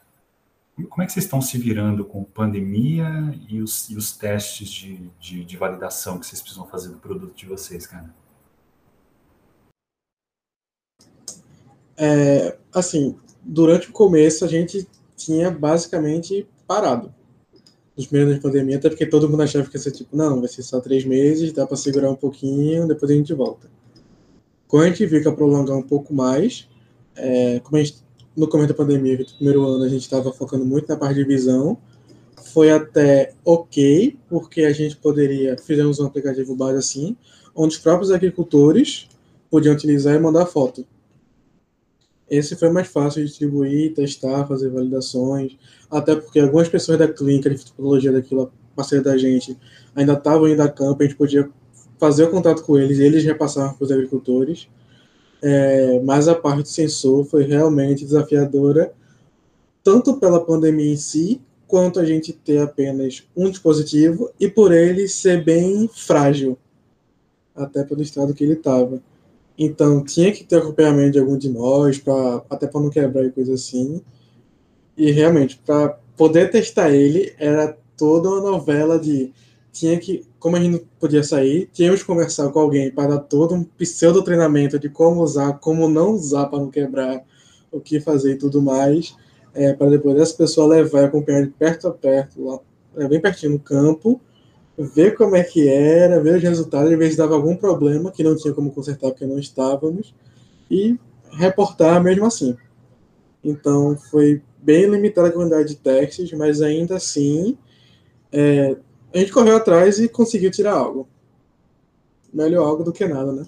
Como 0.87 1.01
é 1.01 1.05
que 1.07 1.13
vocês 1.13 1.25
estão 1.25 1.41
se 1.41 1.57
virando 1.57 2.05
com 2.05 2.23
pandemia 2.23 3.09
e 3.47 3.59
os, 3.59 3.89
e 3.89 3.95
os 3.95 4.15
testes 4.15 4.69
de, 4.69 5.09
de, 5.19 5.43
de, 5.43 5.57
validação 5.57 6.19
que 6.19 6.27
vocês 6.27 6.41
precisam 6.41 6.67
fazer 6.67 6.89
do 6.89 6.99
produto 6.99 7.35
de 7.35 7.45
vocês, 7.47 7.87
cara? 7.87 8.13
É, 11.99 12.57
assim, 12.73 13.15
durante 13.43 13.89
o 13.89 13.91
começo 13.91 14.45
a 14.45 14.47
gente 14.47 14.87
tinha 15.17 15.51
basicamente 15.51 16.47
parado. 16.65 17.13
Nos 17.97 18.07
primeiros 18.07 18.35
da 18.35 18.41
pandemia, 18.41 18.77
até 18.77 18.87
porque 18.87 19.05
todo 19.05 19.27
mundo 19.27 19.43
achava 19.43 19.69
que 19.69 19.75
ia 19.75 19.81
ser 19.81 19.91
tipo, 19.91 20.15
não, 20.15 20.39
vai 20.39 20.47
ser 20.47 20.63
só 20.63 20.79
três 20.79 21.03
meses, 21.03 21.51
dá 21.51 21.67
para 21.67 21.75
segurar 21.75 22.09
um 22.09 22.15
pouquinho, 22.15 22.87
depois 22.87 23.11
a 23.11 23.15
gente 23.15 23.33
volta. 23.33 23.69
Quando 24.69 24.83
a 24.83 24.87
gente 24.87 25.05
viu 25.05 25.21
que 25.21 25.27
ia 25.27 25.35
prolongar 25.35 25.75
um 25.75 25.83
pouco 25.83 26.13
mais, 26.13 26.69
é, 27.17 27.59
como 27.59 27.75
a 27.75 27.83
gente 27.83 28.01
no 28.39 28.47
começo 28.47 28.69
da 28.69 28.73
pandemia, 28.73 29.17
no 29.17 29.25
primeiro 29.25 29.67
ano, 29.67 29.83
a 29.83 29.89
gente 29.89 30.03
estava 30.03 30.31
focando 30.31 30.65
muito 30.65 30.87
na 30.87 30.95
parte 30.95 31.15
de 31.15 31.25
visão. 31.25 31.77
Foi 32.53 32.71
até 32.71 33.33
ok, 33.43 34.17
porque 34.29 34.61
a 34.61 34.71
gente 34.71 34.95
poderia, 34.95 35.57
fizemos 35.57 35.99
um 35.99 36.05
aplicativo 36.05 36.55
base 36.55 36.77
assim, 36.77 37.17
onde 37.53 37.75
os 37.75 37.81
próprios 37.81 38.11
agricultores 38.11 39.09
podiam 39.51 39.73
utilizar 39.73 40.15
e 40.15 40.19
mandar 40.19 40.45
foto. 40.45 40.87
Esse 42.29 42.55
foi 42.55 42.69
mais 42.69 42.87
fácil 42.87 43.21
de 43.21 43.29
distribuir, 43.29 43.93
testar, 43.93 44.45
fazer 44.47 44.69
validações, 44.69 45.57
até 45.89 46.15
porque 46.15 46.39
algumas 46.39 46.69
pessoas 46.69 46.97
da 46.97 47.07
clínica 47.07 47.49
de 47.49 47.57
fitopatologia 47.57 48.11
daquilo, 48.11 48.51
parceira 48.75 49.03
da 49.03 49.17
gente, 49.17 49.57
ainda 49.95 50.13
estavam 50.13 50.47
indo 50.47 50.61
a 50.61 50.69
campo, 50.69 51.01
a 51.01 51.05
gente 51.05 51.17
podia 51.17 51.49
fazer 51.99 52.23
o 52.23 52.31
contato 52.31 52.63
com 52.63 52.77
eles, 52.77 52.99
eles 52.99 53.23
repassavam 53.23 53.73
para 53.73 53.85
os 53.85 53.91
agricultores. 53.91 54.67
É, 55.41 56.01
mas 56.03 56.27
a 56.27 56.35
parte 56.35 56.63
do 56.63 56.67
sensor 56.67 57.25
foi 57.25 57.43
realmente 57.43 58.03
desafiadora, 58.03 58.91
tanto 59.83 60.17
pela 60.17 60.43
pandemia 60.43 60.93
em 60.93 60.97
si, 60.97 61.41
quanto 61.65 61.99
a 61.99 62.05
gente 62.05 62.33
ter 62.33 62.59
apenas 62.59 63.27
um 63.37 63.49
dispositivo 63.49 64.31
e 64.39 64.49
por 64.49 64.73
ele 64.73 65.07
ser 65.07 65.43
bem 65.43 65.87
frágil, 65.87 66.57
até 67.55 67.83
pelo 67.83 68.01
estado 68.01 68.33
que 68.33 68.43
ele 68.43 68.53
estava. 68.53 69.01
Então, 69.61 70.01
tinha 70.01 70.31
que 70.31 70.45
ter 70.45 70.55
acompanhamento 70.55 71.11
de 71.11 71.19
algum 71.19 71.37
de 71.37 71.49
nós, 71.49 71.99
pra, 71.99 72.41
até 72.49 72.65
para 72.65 72.79
não 72.79 72.89
quebrar 72.89 73.25
e 73.25 73.31
coisa 73.31 73.55
assim. 73.55 74.01
E 74.95 75.11
realmente, 75.11 75.61
para 75.65 75.99
poder 76.15 76.49
testar 76.49 76.89
ele, 76.91 77.33
era 77.37 77.77
toda 77.97 78.29
uma 78.29 78.39
novela 78.39 78.97
de. 78.97 79.33
Tinha 79.73 79.99
que, 79.99 80.25
como 80.39 80.55
a 80.55 80.59
gente 80.61 80.71
não 80.71 80.81
podia 80.97 81.23
sair, 81.23 81.69
tínhamos 81.73 81.99
que 81.99 82.07
conversar 82.07 82.49
com 82.49 82.59
alguém 82.59 82.89
para 82.89 83.09
dar 83.09 83.19
todo 83.19 83.53
um 83.53 83.63
pseudo 83.63 84.23
treinamento 84.23 84.79
de 84.79 84.89
como 84.89 85.21
usar, 85.21 85.59
como 85.59 85.89
não 85.89 86.13
usar 86.13 86.47
para 86.47 86.59
não 86.59 86.71
quebrar, 86.71 87.23
o 87.71 87.79
que 87.79 87.99
fazer 87.99 88.33
e 88.33 88.37
tudo 88.37 88.61
mais, 88.61 89.15
é, 89.53 89.73
para 89.73 89.91
depois 89.91 90.17
essa 90.17 90.35
pessoa 90.35 90.67
levar 90.67 91.01
e 91.01 91.05
acompanhar 91.05 91.43
de 91.43 91.51
perto 91.51 91.87
a 91.87 91.91
perto, 91.91 92.43
lá, 92.43 92.59
é, 92.97 93.07
bem 93.07 93.21
pertinho 93.21 93.53
no 93.53 93.59
campo, 93.59 94.19
ver 94.79 95.15
como 95.15 95.35
é 95.35 95.43
que 95.43 95.67
era, 95.67 96.21
ver 96.21 96.37
os 96.37 96.41
resultados, 96.41 96.97
ver 96.97 97.11
se 97.11 97.17
dava 97.17 97.35
algum 97.35 97.55
problema 97.55 98.11
que 98.11 98.23
não 98.23 98.35
tinha 98.35 98.53
como 98.53 98.71
consertar 98.71 99.11
porque 99.11 99.25
não 99.25 99.37
estávamos, 99.37 100.15
e 100.71 100.97
reportar 101.31 102.01
mesmo 102.01 102.25
assim. 102.25 102.55
Então, 103.43 103.97
foi 104.09 104.41
bem 104.57 104.85
limitada 104.85 105.27
a 105.27 105.31
quantidade 105.31 105.69
de 105.69 105.75
testes, 105.75 106.31
mas 106.33 106.61
ainda 106.61 106.95
assim, 106.95 107.57
é, 108.31 108.77
a 109.13 109.17
gente 109.17 109.31
correu 109.31 109.57
atrás 109.57 109.99
e 109.99 110.07
conseguiu 110.07 110.49
tirar 110.49 110.73
algo. 110.73 111.07
Melhor 112.33 112.65
algo 112.65 112.83
do 112.83 112.93
que 112.93 113.05
nada, 113.05 113.31
né? 113.31 113.45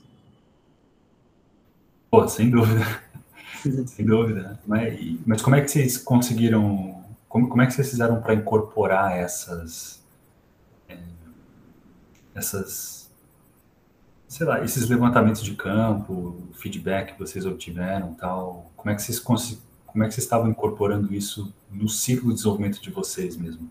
Pô, 2.10 2.28
sem 2.28 2.50
dúvida. 2.50 2.82
sem 3.88 4.06
dúvida. 4.06 4.60
Mas, 4.67 5.00
mas 5.26 5.41
como 5.41 5.56
é 5.56 5.62
que 5.62 5.70
vocês 5.70 5.98
conseguiram. 5.98 7.00
Como, 7.30 7.48
como 7.48 7.62
é 7.62 7.67
que 7.67 7.74
vocês 7.74 7.89
fizeram 7.89 8.22
para 8.22 8.34
incorporar 8.34 9.17
essas 9.17 10.01
essas, 12.34 13.10
sei 14.28 14.46
lá, 14.46 14.63
esses 14.63 14.88
levantamentos 14.89 15.41
de 15.44 15.54
campo, 15.56 16.38
feedback 16.54 17.13
que 17.13 17.20
vocês 17.20 17.46
obtiveram, 17.46 18.13
tal, 18.13 18.72
como 18.76 18.91
é 18.91 18.96
que 18.96 19.02
vocês 19.02 19.20
como 19.20 20.06
é 20.06 20.08
que 20.08 20.13
vocês 20.13 20.24
estavam 20.24 20.50
incorporando 20.50 21.13
isso 21.13 21.54
no 21.70 21.89
ciclo 21.89 22.30
de 22.30 22.36
desenvolvimento 22.36 22.82
de 22.82 22.89
vocês 22.89 23.36
mesmo? 23.36 23.70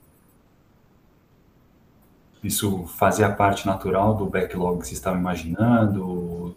Isso 2.42 2.85
fazia 2.87 3.31
parte 3.31 3.66
natural 3.66 4.14
do 4.14 4.27
backlog 4.27 4.81
que 4.81 4.87
vocês 4.87 4.99
estavam 4.99 5.18
imaginando? 5.18 6.55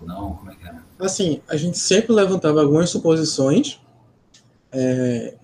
Não? 0.00 0.34
Como 0.34 0.50
é 0.50 0.54
que 0.54 0.66
era? 0.66 0.82
Assim, 0.98 1.40
a 1.48 1.56
gente 1.56 1.78
sempre 1.78 2.12
levantava 2.12 2.60
algumas 2.60 2.90
suposições 2.90 3.80
é, 4.72 5.34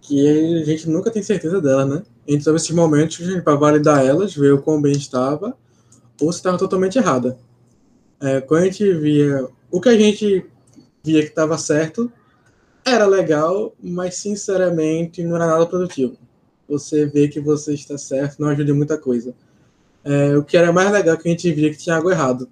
que 0.00 0.62
a 0.62 0.64
gente 0.64 0.88
nunca 0.88 1.10
tem 1.10 1.22
certeza 1.22 1.60
dela, 1.60 1.84
né? 1.84 2.02
Então, 2.26 2.56
esses 2.56 2.70
momentos, 2.70 3.18
para 3.42 3.54
validar 3.54 4.04
elas, 4.04 4.34
ver 4.34 4.54
o 4.54 4.62
quão 4.62 4.80
bem 4.80 4.92
estava, 4.92 5.56
ou 6.20 6.32
se 6.32 6.38
estava 6.38 6.56
totalmente 6.56 6.98
errada. 6.98 7.38
É, 8.20 8.40
quando 8.40 8.62
a 8.62 8.64
gente 8.66 8.92
via 8.94 9.46
o 9.70 9.80
que 9.80 9.88
a 9.88 9.98
gente 9.98 10.46
via 11.02 11.20
que 11.20 11.28
estava 11.28 11.58
certo, 11.58 12.10
era 12.84 13.06
legal, 13.06 13.74
mas 13.82 14.16
sinceramente 14.16 15.22
não 15.22 15.36
era 15.36 15.46
nada 15.46 15.66
produtivo. 15.66 16.16
Você 16.68 17.06
vê 17.06 17.28
que 17.28 17.40
você 17.40 17.74
está 17.74 17.98
certo 17.98 18.40
não 18.40 18.48
ajuda 18.48 18.70
em 18.70 18.74
muita 18.74 18.96
coisa. 18.96 19.34
É, 20.02 20.36
o 20.36 20.44
que 20.44 20.56
era 20.56 20.72
mais 20.72 20.90
legal 20.90 21.14
é 21.14 21.18
que 21.18 21.28
a 21.28 21.30
gente 21.30 21.52
via 21.52 21.70
que 21.70 21.78
tinha 21.78 21.96
algo 21.96 22.10
errado. 22.10 22.48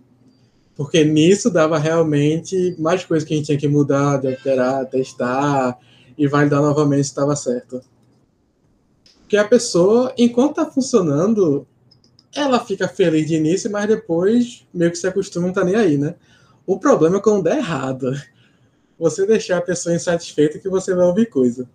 Porque 0.75 1.05
nisso 1.05 1.51
dava 1.51 1.79
realmente 1.79 2.75
mais 2.79 3.05
coisas 3.05 3.27
que 3.27 3.35
a 3.35 3.37
gente 3.37 3.47
tinha 3.47 3.59
que 3.59 3.69
mudar, 3.69 4.17
alterar, 4.27 4.87
testar 4.87 5.79
e 6.19 6.27
validar 6.27 6.61
novamente 6.61 7.05
se 7.05 7.11
estava 7.11 7.37
certo 7.37 7.81
que 9.33 9.37
a 9.39 9.49
pessoa, 9.49 10.15
enquanto 10.19 10.57
tá 10.57 10.71
funcionando, 10.71 11.67
ela 12.37 12.61
fica 12.61 12.87
feliz 12.87 13.27
de 13.27 13.37
início, 13.37 13.73
mas 13.73 13.89
depois 13.89 14.69
meio 14.75 14.91
que 14.91 14.99
se 14.99 15.07
acostuma 15.07 15.47
não 15.47 15.55
tá 15.55 15.65
nem 15.65 15.75
aí, 15.75 15.97
né? 15.97 16.17
O 16.67 16.79
problema 16.79 17.17
é 17.17 17.21
quando 17.23 17.45
der 17.45 17.57
errado. 17.57 18.13
Você 18.99 19.27
deixar 19.27 19.57
a 19.57 19.63
pessoa 19.63 19.95
insatisfeita 19.95 20.59
que 20.59 20.69
você 20.69 20.95
vai 20.95 21.07
ouvir 21.07 21.31
coisa. 21.31 21.67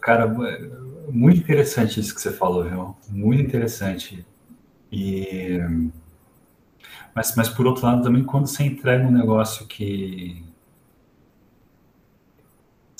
Cara, 0.00 0.26
muito 1.08 1.38
interessante 1.38 2.00
isso 2.00 2.12
que 2.12 2.20
você 2.20 2.32
falou, 2.32 2.64
viu? 2.64 2.96
Muito 3.08 3.40
interessante. 3.40 4.26
E 4.90 5.60
mas, 7.14 7.36
mas 7.36 7.48
por 7.48 7.68
outro 7.68 7.86
lado 7.86 8.02
também 8.02 8.24
quando 8.24 8.48
você 8.48 8.64
entrega 8.64 9.06
um 9.06 9.12
negócio 9.12 9.64
que 9.64 10.44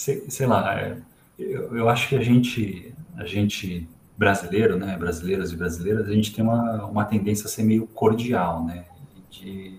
sei, 0.02 0.28
sei 0.28 0.46
lá, 0.46 0.80
é, 0.80 0.98
eu, 1.38 1.76
eu, 1.76 1.88
acho 1.88 2.08
que 2.08 2.16
a 2.16 2.20
gente, 2.20 2.92
a 3.16 3.24
gente 3.24 3.88
brasileiro, 4.16 4.76
né, 4.76 4.96
brasileiros 4.96 5.52
e 5.52 5.56
brasileiras, 5.56 6.08
a 6.08 6.12
gente 6.12 6.34
tem 6.34 6.44
uma, 6.44 6.86
uma 6.86 7.04
tendência 7.04 7.46
a 7.46 7.48
ser 7.48 7.62
meio 7.62 7.86
cordial, 7.86 8.64
né? 8.64 8.84
De, 9.30 9.78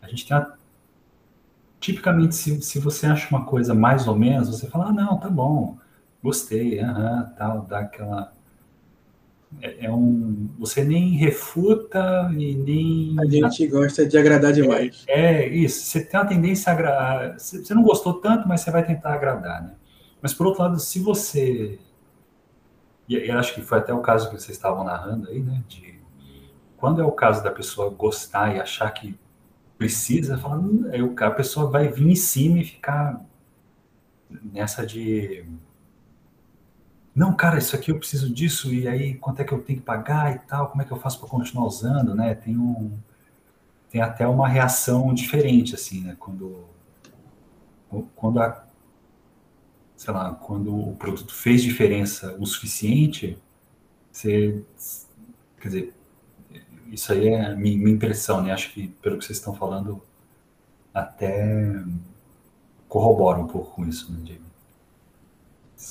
a 0.00 0.08
gente 0.08 0.26
tem 0.26 0.36
a, 0.36 0.52
tipicamente 1.78 2.34
se, 2.34 2.60
se 2.60 2.78
você 2.80 3.06
acha 3.06 3.28
uma 3.30 3.44
coisa 3.44 3.72
mais 3.72 4.08
ou 4.08 4.16
menos, 4.16 4.48
você 4.48 4.68
fala, 4.68 4.86
ah, 4.86 4.92
não, 4.92 5.18
tá 5.18 5.30
bom, 5.30 5.78
gostei, 6.22 6.80
aham, 6.80 7.32
tal, 7.38 7.62
dá 7.62 7.80
aquela 7.80 8.32
é, 9.60 9.86
é, 9.86 9.92
um. 9.92 10.48
Você 10.58 10.84
nem 10.84 11.16
refuta 11.16 12.30
e 12.36 12.54
nem. 12.54 13.16
A 13.20 13.26
gente 13.26 13.66
gosta 13.66 14.06
de 14.06 14.16
agradar 14.16 14.52
demais. 14.52 15.04
É, 15.06 15.44
é 15.44 15.48
isso. 15.48 15.84
Você 15.84 16.04
tem 16.04 16.18
uma 16.18 16.26
tendência 16.26 16.70
a 16.70 16.74
agradar. 16.74 17.38
Você 17.38 17.74
não 17.74 17.82
gostou 17.82 18.14
tanto, 18.14 18.48
mas 18.48 18.60
você 18.60 18.70
vai 18.70 18.84
tentar 18.84 19.14
agradar, 19.14 19.62
né? 19.62 19.74
Mas 20.20 20.32
por 20.32 20.46
outro 20.46 20.62
lado, 20.62 20.78
se 20.78 20.98
você. 21.00 21.78
E 23.08 23.14
eu 23.14 23.38
acho 23.38 23.54
que 23.54 23.60
foi 23.60 23.78
até 23.78 23.92
o 23.92 24.00
caso 24.00 24.30
que 24.30 24.40
vocês 24.40 24.56
estavam 24.56 24.84
narrando 24.84 25.28
aí, 25.28 25.40
né? 25.40 25.62
De 25.68 26.00
quando 26.76 27.00
é 27.00 27.04
o 27.04 27.12
caso 27.12 27.44
da 27.44 27.50
pessoa 27.50 27.90
gostar 27.90 28.56
e 28.56 28.60
achar 28.60 28.90
que 28.90 29.16
precisa, 29.78 30.38
falando, 30.38 30.86
hum, 30.86 31.14
a 31.16 31.30
pessoa 31.30 31.70
vai 31.70 31.88
vir 31.88 32.08
em 32.08 32.16
cima 32.16 32.58
e 32.58 32.64
ficar 32.64 33.20
nessa 34.52 34.86
de 34.86 35.44
não, 37.14 37.34
cara, 37.34 37.58
isso 37.58 37.76
aqui 37.76 37.90
eu 37.90 37.98
preciso 37.98 38.32
disso, 38.32 38.72
e 38.72 38.88
aí 38.88 39.14
quanto 39.14 39.40
é 39.40 39.44
que 39.44 39.52
eu 39.52 39.62
tenho 39.62 39.80
que 39.80 39.84
pagar 39.84 40.34
e 40.34 40.38
tal, 40.40 40.68
como 40.68 40.82
é 40.82 40.84
que 40.84 40.92
eu 40.92 40.98
faço 40.98 41.18
para 41.20 41.28
continuar 41.28 41.66
usando, 41.66 42.14
né? 42.14 42.34
Tem, 42.34 42.56
um, 42.56 42.98
tem 43.90 44.00
até 44.00 44.26
uma 44.26 44.48
reação 44.48 45.12
diferente, 45.12 45.74
assim, 45.74 46.02
né? 46.02 46.16
Quando, 46.18 46.64
quando 48.16 48.40
a, 48.40 48.64
sei 49.96 50.14
lá, 50.14 50.34
quando 50.34 50.74
o 50.74 50.96
produto 50.96 51.34
fez 51.34 51.62
diferença 51.62 52.34
o 52.38 52.46
suficiente, 52.46 53.38
você, 54.10 54.64
quer 55.60 55.68
dizer, 55.68 55.94
isso 56.90 57.12
aí 57.12 57.28
é 57.28 57.54
minha, 57.54 57.90
impressão, 57.90 58.42
né? 58.42 58.52
Acho 58.52 58.72
que 58.72 58.88
pelo 59.02 59.18
que 59.18 59.24
vocês 59.24 59.38
estão 59.38 59.54
falando, 59.54 60.02
até 60.94 61.74
corrobora 62.88 63.38
um 63.38 63.46
pouco 63.46 63.70
com 63.72 63.86
isso, 63.86 64.12
né, 64.12 64.18
Diego? 64.22 64.51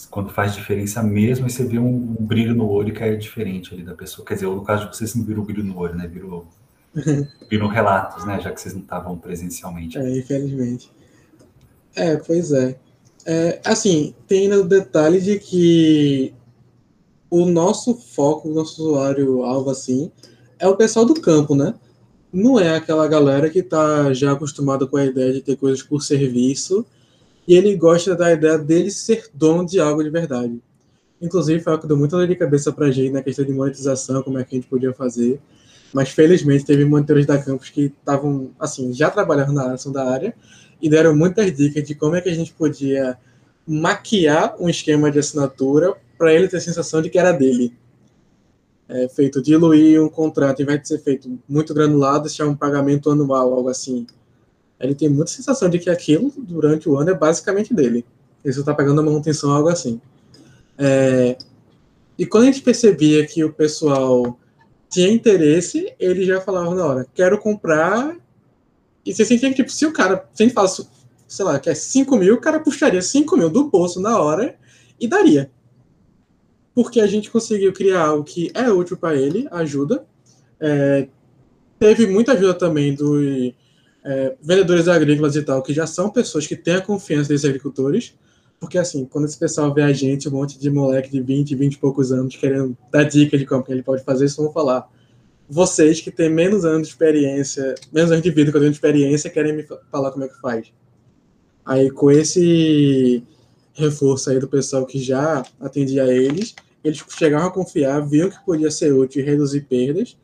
Quando 0.10 0.30
faz 0.30 0.54
diferença 0.54 1.02
mesmo, 1.04 1.46
aí 1.46 1.52
você 1.52 1.64
vê 1.64 1.80
um, 1.80 2.16
um, 2.20 2.26
brilho 2.26 2.56
no 2.56 2.70
olho 2.70 2.94
que 2.94 3.04
é 3.04 3.16
diferente 3.16 3.74
ali 3.74 3.84
da 3.84 3.94
pessoa. 3.94 4.26
Quer 4.26 4.36
dizer, 4.36 4.48
no 4.48 4.64
caso 4.64 4.90
de 4.90 4.96
vocês 4.96 5.16
não 5.16 5.24
viram 5.24 5.42
o 5.42 5.46
brilho 5.46 5.64
no 5.64 5.78
olho, 5.78 5.96
né? 5.96 6.08
Virou, 6.08 6.48
viram 7.50 7.68
relatos, 7.68 8.26
né? 8.26 8.40
Já 8.40 8.52
que 8.52 8.62
vocês 8.62 8.74
não 8.74 8.82
estavam 8.82 9.18
presencialmente. 9.18 9.98
É, 9.98 10.18
infelizmente. 10.18 10.92
É, 11.96 12.16
pois 12.18 12.52
é. 12.52 12.78
é. 13.26 13.62
Assim, 13.66 14.16
tem 14.28 14.52
o 14.54 14.64
detalhe 14.64 15.20
de 15.20 15.40
que 15.40 16.34
o 17.30 17.46
nosso 17.46 17.96
foco, 17.96 18.50
o 18.50 18.54
nosso 18.54 18.82
usuário 18.82 19.44
alvo, 19.44 19.70
assim, 19.70 20.12
é 20.60 20.68
o 20.68 20.76
pessoal 20.76 21.06
do 21.06 21.20
campo, 21.20 21.56
né? 21.56 21.74
Não 22.32 22.60
é 22.60 22.76
aquela 22.76 23.08
galera 23.08 23.50
que 23.50 23.60
está 23.60 24.14
já 24.14 24.32
acostumada 24.32 24.88
com 24.88 24.96
a 24.96 25.06
ideia 25.06 25.34
de 25.34 25.42
ter 25.42 25.58
coisas 25.58 25.84
por 25.84 26.02
serviço 26.02 26.86
e 27.52 27.54
ele 27.54 27.76
gosta 27.76 28.16
da 28.16 28.32
ideia 28.32 28.58
dele 28.58 28.90
ser 28.90 29.30
dono 29.34 29.66
de 29.66 29.78
algo 29.78 30.02
de 30.02 30.10
verdade. 30.10 30.58
Inclusive, 31.22 31.60
foi 31.60 31.74
algo 31.74 31.82
que 31.82 31.88
deu 31.90 31.98
muita 31.98 32.16
dor 32.16 32.26
de 32.26 32.34
cabeça 32.34 32.72
para 32.72 32.86
a 32.86 32.92
gente 32.92 33.12
na 33.12 33.22
questão 33.22 33.44
de 33.44 33.52
monetização, 33.52 34.24
como 34.24 34.40
é 34.40 34.46
que 34.46 34.56
a 34.56 34.58
gente 34.58 34.70
podia 34.70 34.94
fazer. 34.94 35.38
Mas, 35.94 36.12
felizmente, 36.12 36.64
teve 36.64 36.86
monitores 36.86 37.26
da 37.26 37.38
campus 37.38 37.70
que 37.70 37.92
estavam, 38.00 38.52
assim, 38.58 38.94
já 38.94 39.10
trabalhando 39.10 39.52
na 39.52 39.74
ação 39.74 39.92
da 39.92 40.10
área 40.10 40.34
e 40.82 40.90
deram 40.90 41.14
muitas 41.14 41.54
dicas 41.54 41.84
de 41.84 41.94
como 41.94 42.16
é 42.16 42.22
que 42.22 42.30
a 42.30 42.34
gente 42.34 42.54
podia 42.54 43.18
maquiar 43.68 44.56
um 44.58 44.70
esquema 44.70 45.12
de 45.12 45.20
assinatura 45.20 45.94
para 46.18 46.34
ele 46.34 46.48
ter 46.48 46.56
a 46.56 46.62
sensação 46.62 47.02
de 47.02 47.10
que 47.10 47.20
era 47.20 47.34
dele. 47.34 47.74
É, 48.88 49.10
feito 49.10 49.42
diluir 49.42 50.02
um 50.02 50.08
contrato, 50.08 50.62
em 50.62 50.66
vez 50.66 50.84
de 50.84 50.88
ser 50.88 51.00
feito 51.00 51.38
muito 51.50 51.74
granulado, 51.74 52.24
deixar 52.24 52.48
um 52.48 52.56
pagamento 52.56 53.12
anual, 53.12 53.54
algo 53.54 53.68
assim 53.68 54.08
ele 54.82 54.96
tem 54.96 55.10
muita 55.10 55.32
sensação 55.32 55.70
de 55.70 55.80
que 55.80 55.90
aquilo, 55.90 56.32
durante 56.38 56.90
o 56.90 56.98
ano, 56.98 57.12
é 57.12 57.14
basicamente 57.14 57.74
dele. 57.74 58.06
Ele 58.44 58.54
só 58.54 58.62
está 58.62 58.74
pegando 58.74 59.02
a 59.02 59.04
manutenção, 59.04 59.52
algo 59.52 59.70
assim. 59.70 60.02
É, 60.78 61.38
e 62.18 62.26
quando 62.26 62.44
a 62.44 62.46
gente 62.48 62.62
percebia 62.62 63.26
que 63.26 63.44
o 63.44 63.54
pessoal 63.54 64.38
tinha 64.90 65.10
interesse, 65.10 65.94
ele 66.00 66.26
já 66.26 66.42
falava 66.42 66.76
na 66.76 66.86
hora, 66.86 67.08
quero 67.14 67.38
comprar. 67.38 68.16
E 69.06 69.14
você 69.14 69.26
sentia 69.26 69.50
que, 69.50 69.56
tipo, 69.56 69.72
se 69.72 69.86
o 69.86 69.94
cara, 69.94 70.28
se 70.34 70.44
a 70.44 70.46
gente 70.46 70.54
fala, 70.54 70.68
sei 71.28 71.46
lá, 71.46 71.60
quer 71.60 71.76
5 71.76 72.16
mil, 72.18 72.36
o 72.36 72.42
cara 72.42 72.60
puxaria 72.60 73.02
5 73.02 73.38
mil 73.38 73.50
do 73.50 73.70
bolso 73.70 74.00
na 74.00 74.20
hora 74.20 74.56
e 75.00 75.08
daria. 75.08 75.50
Porque 76.76 77.00
a 77.00 77.08
gente 77.08 77.32
conseguiu 77.32 77.74
criar 77.74 78.06
algo 78.06 78.24
que 78.24 78.52
é 78.54 78.70
útil 78.70 78.98
para 78.98 79.16
ele, 79.16 79.48
ajuda. 79.52 80.06
É, 80.60 81.08
teve 81.80 82.06
muita 82.06 82.34
ajuda 82.34 82.54
também 82.54 82.94
dos 82.94 83.54
é, 84.04 84.36
vendedores 84.42 84.88
agrícolas 84.88 85.36
e 85.36 85.44
tal, 85.44 85.62
que 85.62 85.74
já 85.74 85.86
são 85.86 86.10
pessoas 86.10 86.48
que 86.48 86.56
têm 86.56 86.76
a 86.76 86.82
confiança 86.82 87.30
desses 87.30 87.46
agricultores. 87.46 88.14
Porque, 88.60 88.78
assim, 88.78 89.06
quando 89.06 89.26
esse 89.26 89.38
pessoal 89.38 89.74
vê 89.74 89.82
a 89.82 89.92
gente, 89.92 90.30
um 90.30 90.34
monte 90.34 90.60
de 90.60 90.70
moleque 90.70 91.10
de 91.10 91.20
20, 91.20 91.56
20 91.56 91.74
e 91.74 91.78
poucos 91.80 92.12
anos, 92.12 92.36
querendo 92.36 92.78
dar 92.92 93.04
dica 93.04 93.38
de 93.38 93.46
como 93.46 93.64
que 93.64 93.72
ele 93.72 93.82
pode 93.82 94.04
fazer, 94.04 94.26
eles 94.26 94.36
vão 94.36 94.52
falar. 94.52 94.88
Vocês 95.50 96.00
que 96.00 96.12
têm 96.12 96.30
menos 96.30 96.64
anos 96.64 96.88
de 96.88 96.94
experiência, 96.94 97.76
menos 97.92 98.12
anos 98.12 98.24
de 98.24 98.30
vida 98.30 98.52
que 98.52 98.58
eu 98.58 98.62
tenho 98.62 98.72
de 98.72 98.78
experiência, 98.78 99.30
querem 99.30 99.54
me 99.54 99.66
falar 99.92 100.12
como 100.12 100.26
é 100.26 100.28
que 100.28 100.40
faz. 100.40 100.72
Aí, 101.66 101.90
com 101.90 102.12
esse 102.12 103.24
reforço 103.74 104.30
aí 104.30 104.40
do 104.40 104.48
pessoal 104.48 104.86
que 104.86 105.00
já 105.00 105.44
atendia 105.60 106.06
eles, 106.14 106.54
eles 106.84 107.04
chegaram 107.10 107.48
a 107.48 107.52
confiar, 107.52 108.00
viam 108.08 108.30
que 108.30 108.44
podia 108.46 108.70
ser 108.70 108.94
útil 108.94 109.22
e 109.22 109.26
reduzir 109.26 109.62
perdas, 109.62 110.18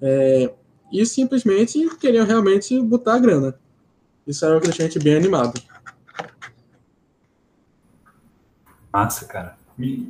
é, 0.00 0.50
e 0.94 1.04
simplesmente 1.04 1.96
queriam 1.96 2.24
realmente 2.24 2.80
botar 2.80 3.16
a 3.16 3.18
grana. 3.18 3.58
Isso 4.24 4.44
era 4.46 4.56
o 4.56 4.60
que 4.60 4.98
bem 5.00 5.16
animado. 5.16 5.60
Massa, 8.92 9.26
cara. 9.26 9.58
E, 9.76 10.08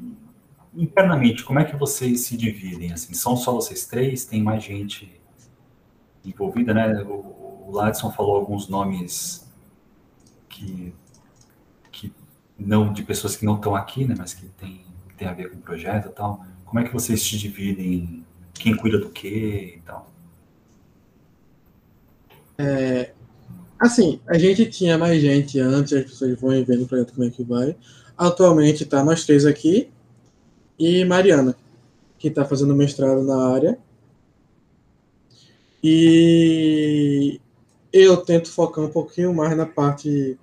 internamente, 0.75 1.43
como 1.43 1.59
é 1.59 1.65
que 1.65 1.75
vocês 1.75 2.21
se 2.21 2.37
dividem? 2.37 2.93
Assim, 2.93 3.15
são 3.15 3.35
só 3.35 3.53
vocês 3.55 3.87
três? 3.87 4.27
Tem 4.27 4.43
mais 4.43 4.63
gente 4.63 5.11
envolvida, 6.23 6.75
né? 6.75 7.03
O, 7.03 7.67
o 7.67 7.71
Ladson 7.73 8.13
falou 8.13 8.37
alguns 8.37 8.69
nomes 8.69 9.51
que, 10.51 10.95
que 11.91 12.13
não 12.59 12.93
de 12.93 13.03
pessoas 13.03 13.37
que 13.37 13.47
não 13.47 13.57
estão 13.57 13.75
aqui, 13.75 14.05
né? 14.05 14.15
Mas 14.19 14.35
que 14.35 14.47
tem, 14.49 14.85
tem 15.17 15.29
a 15.29 15.33
ver 15.33 15.51
com 15.51 15.57
o 15.57 15.63
projeto 15.63 16.09
e 16.09 16.13
tal. 16.13 16.45
Como 16.67 16.79
é 16.79 16.85
que 16.85 16.93
vocês 16.93 17.23
se 17.23 17.39
dividem? 17.39 18.23
Quem 18.53 18.77
cuida 18.77 18.99
do 18.99 19.09
quê 19.09 19.77
e 19.79 19.81
tal? 19.81 20.14
É, 22.59 23.13
assim, 23.79 24.21
a 24.27 24.39
gente 24.39 24.67
tinha 24.67 24.97
mais 24.97 25.21
gente 25.21 25.59
antes, 25.61 25.93
as 25.93 26.05
pessoas 26.05 26.39
vão 26.39 26.51
vendo 26.65 26.85
o 26.85 26.87
projeto 26.87 27.15
como 27.15 27.27
é 27.27 27.31
que 27.31 27.43
vai. 27.43 27.77
Atualmente 28.17 28.85
está 28.85 29.05
nós 29.05 29.25
três 29.25 29.45
aqui 29.45 29.91
e 30.79 31.05
Mariana, 31.05 31.57
que 32.19 32.29
está 32.29 32.45
fazendo 32.45 32.75
mestrado 32.75 33.23
na 33.23 33.49
área. 33.53 33.79
E 35.83 37.41
eu 37.93 38.17
tento 38.17 38.51
focar 38.51 38.85
um 38.85 38.89
pouquinho 38.89 39.35
mais 39.35 39.57
na 39.57 39.67
parte 39.67 40.39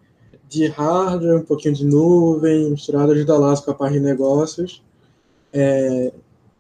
de 0.48 0.68
hardware, 0.68 1.38
um 1.38 1.46
pouquinho 1.46 1.74
de 1.74 1.86
nuvem, 1.86 2.70
misturado 2.70 3.14
ajudar 3.14 3.38
Laço 3.38 3.64
com 3.64 3.72
a 3.72 3.74
parte 3.74 3.94
de 3.94 4.02
negócios. 4.02 4.84
É, 5.54 6.12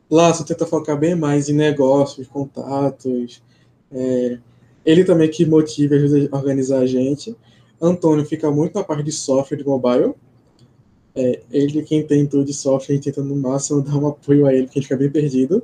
Laço 0.09 0.45
tenta 0.45 0.65
focar 0.65 0.97
bem 0.97 1.13
mais 1.13 1.49
em 1.49 1.53
negócios, 1.53 2.27
contatos. 2.27 3.43
É, 3.91 4.39
ele 4.85 5.03
também 5.03 5.29
que 5.29 5.45
motiva 5.45 5.95
e 5.95 5.97
ajuda 5.97 6.29
a 6.31 6.37
organizar 6.37 6.79
a 6.79 6.85
gente. 6.85 7.35
Antônio 7.81 8.25
fica 8.25 8.51
muito 8.51 8.75
na 8.75 8.83
parte 8.83 9.03
de 9.03 9.11
software 9.11 9.57
de 9.57 9.65
mobile, 9.65 10.13
é, 11.15 11.41
ele 11.51 11.83
quem 11.83 12.05
tem 12.05 12.25
tudo 12.25 12.45
de 12.45 12.53
software, 12.53 12.93
a 12.93 12.95
gente 12.95 13.05
tenta 13.05 13.21
no 13.21 13.35
máximo 13.35 13.81
dar 13.83 13.95
um 13.95 14.07
apoio 14.07 14.45
a 14.45 14.53
ele, 14.53 14.63
porque 14.63 14.79
a 14.79 14.81
gente 14.81 14.89
fica 14.89 14.99
bem 14.99 15.09
perdido. 15.09 15.63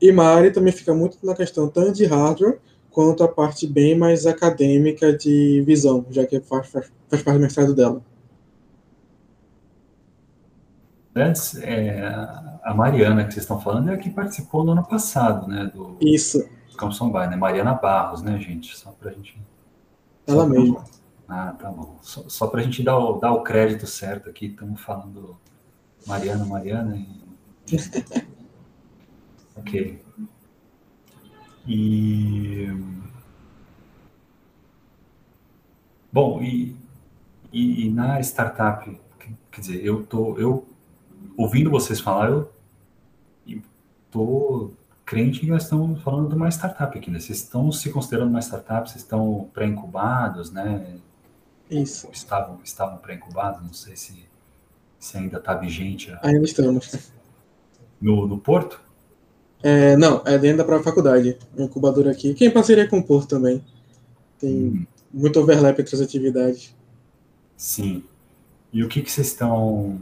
E 0.00 0.12
Mari 0.12 0.50
também 0.50 0.72
fica 0.72 0.94
muito 0.94 1.18
na 1.22 1.34
questão 1.34 1.68
tanto 1.68 1.92
de 1.92 2.04
hardware, 2.04 2.58
quanto 2.90 3.22
a 3.22 3.28
parte 3.28 3.66
bem 3.66 3.96
mais 3.96 4.26
acadêmica 4.26 5.12
de 5.12 5.62
visão, 5.66 6.04
já 6.10 6.24
que 6.26 6.40
faz, 6.40 6.68
faz, 6.68 6.92
faz 7.08 7.22
parte 7.22 7.38
do 7.38 7.42
mestrado 7.42 7.74
dela. 7.74 8.02
Antes, 11.14 11.56
é, 11.62 11.98
a 12.62 12.74
Mariana 12.74 13.24
que 13.24 13.32
vocês 13.32 13.44
estão 13.44 13.58
falando 13.58 13.90
é 13.90 13.94
a 13.94 13.96
que 13.96 14.10
participou 14.10 14.64
no 14.64 14.72
ano 14.72 14.86
passado, 14.86 15.48
né? 15.48 15.70
Do, 15.74 15.96
Isso. 16.00 16.46
Bay, 17.10 17.28
né? 17.28 17.36
Mariana 17.36 17.74
Barros, 17.74 18.22
né, 18.22 18.38
gente? 18.38 18.76
Só 18.76 18.90
pra 18.92 19.12
gente. 19.12 19.40
Ela 20.26 20.46
mesma. 20.46 20.84
Ah, 21.28 21.54
tá 21.58 21.70
bom. 21.70 21.98
Só, 22.02 22.28
só 22.28 22.46
para 22.46 22.60
a 22.60 22.62
gente 22.62 22.82
dar 22.82 22.98
o, 22.98 23.18
dar 23.18 23.32
o 23.32 23.42
crédito 23.42 23.86
certo 23.86 24.28
aqui, 24.28 24.46
estamos 24.46 24.80
falando 24.80 25.36
Mariana, 26.06 26.44
Mariana. 26.44 26.96
E... 26.96 27.76
ok. 29.56 30.02
E. 31.66 32.68
Bom, 36.12 36.40
e, 36.40 36.76
e, 37.52 37.86
e, 37.86 37.90
na 37.90 38.20
startup, 38.20 38.98
quer 39.50 39.60
dizer, 39.60 39.84
eu 39.84 40.04
tô, 40.04 40.38
eu 40.38 40.66
ouvindo 41.36 41.70
vocês 41.70 42.00
falar, 42.00 42.30
eu 42.30 42.50
tô 44.10 44.70
crente 45.06 45.38
que 45.38 45.46
nós 45.46 45.62
estamos 45.62 46.02
falando 46.02 46.28
de 46.28 46.34
uma 46.34 46.48
startup 46.48 46.98
aqui, 46.98 47.10
né? 47.10 47.20
Vocês 47.20 47.38
estão 47.38 47.70
se 47.70 47.88
considerando 47.90 48.28
uma 48.28 48.40
startup, 48.40 48.90
vocês 48.90 49.04
estão 49.04 49.48
pré-incubados, 49.54 50.50
né? 50.50 50.96
Isso. 51.70 52.08
Estavam, 52.12 52.58
estavam 52.64 52.98
pré-incubados, 52.98 53.62
não 53.62 53.72
sei 53.72 53.94
se, 53.94 54.26
se 54.98 55.16
ainda 55.16 55.38
está 55.38 55.54
vigente. 55.54 56.10
A... 56.10 56.26
Ainda 56.26 56.44
estamos. 56.44 57.10
No, 58.00 58.26
no 58.26 58.38
Porto? 58.38 58.80
É, 59.62 59.96
não, 59.96 60.22
é 60.26 60.36
dentro 60.36 60.58
da 60.58 60.64
própria 60.64 60.84
faculdade. 60.84 61.38
Um 61.56 61.64
incubador 61.64 62.08
aqui. 62.08 62.34
Quem 62.34 62.50
parceria 62.50 62.88
com 62.88 62.98
o 62.98 63.02
Porto 63.02 63.28
também. 63.28 63.64
Tem 64.38 64.52
hum. 64.52 64.86
muito 65.14 65.40
overlap 65.40 65.78
entre 65.78 65.94
as 65.94 66.02
atividades. 66.02 66.74
Sim. 67.56 68.02
E 68.72 68.82
o 68.82 68.88
que, 68.88 69.00
que 69.02 69.10
vocês 69.10 69.28
estão. 69.28 69.98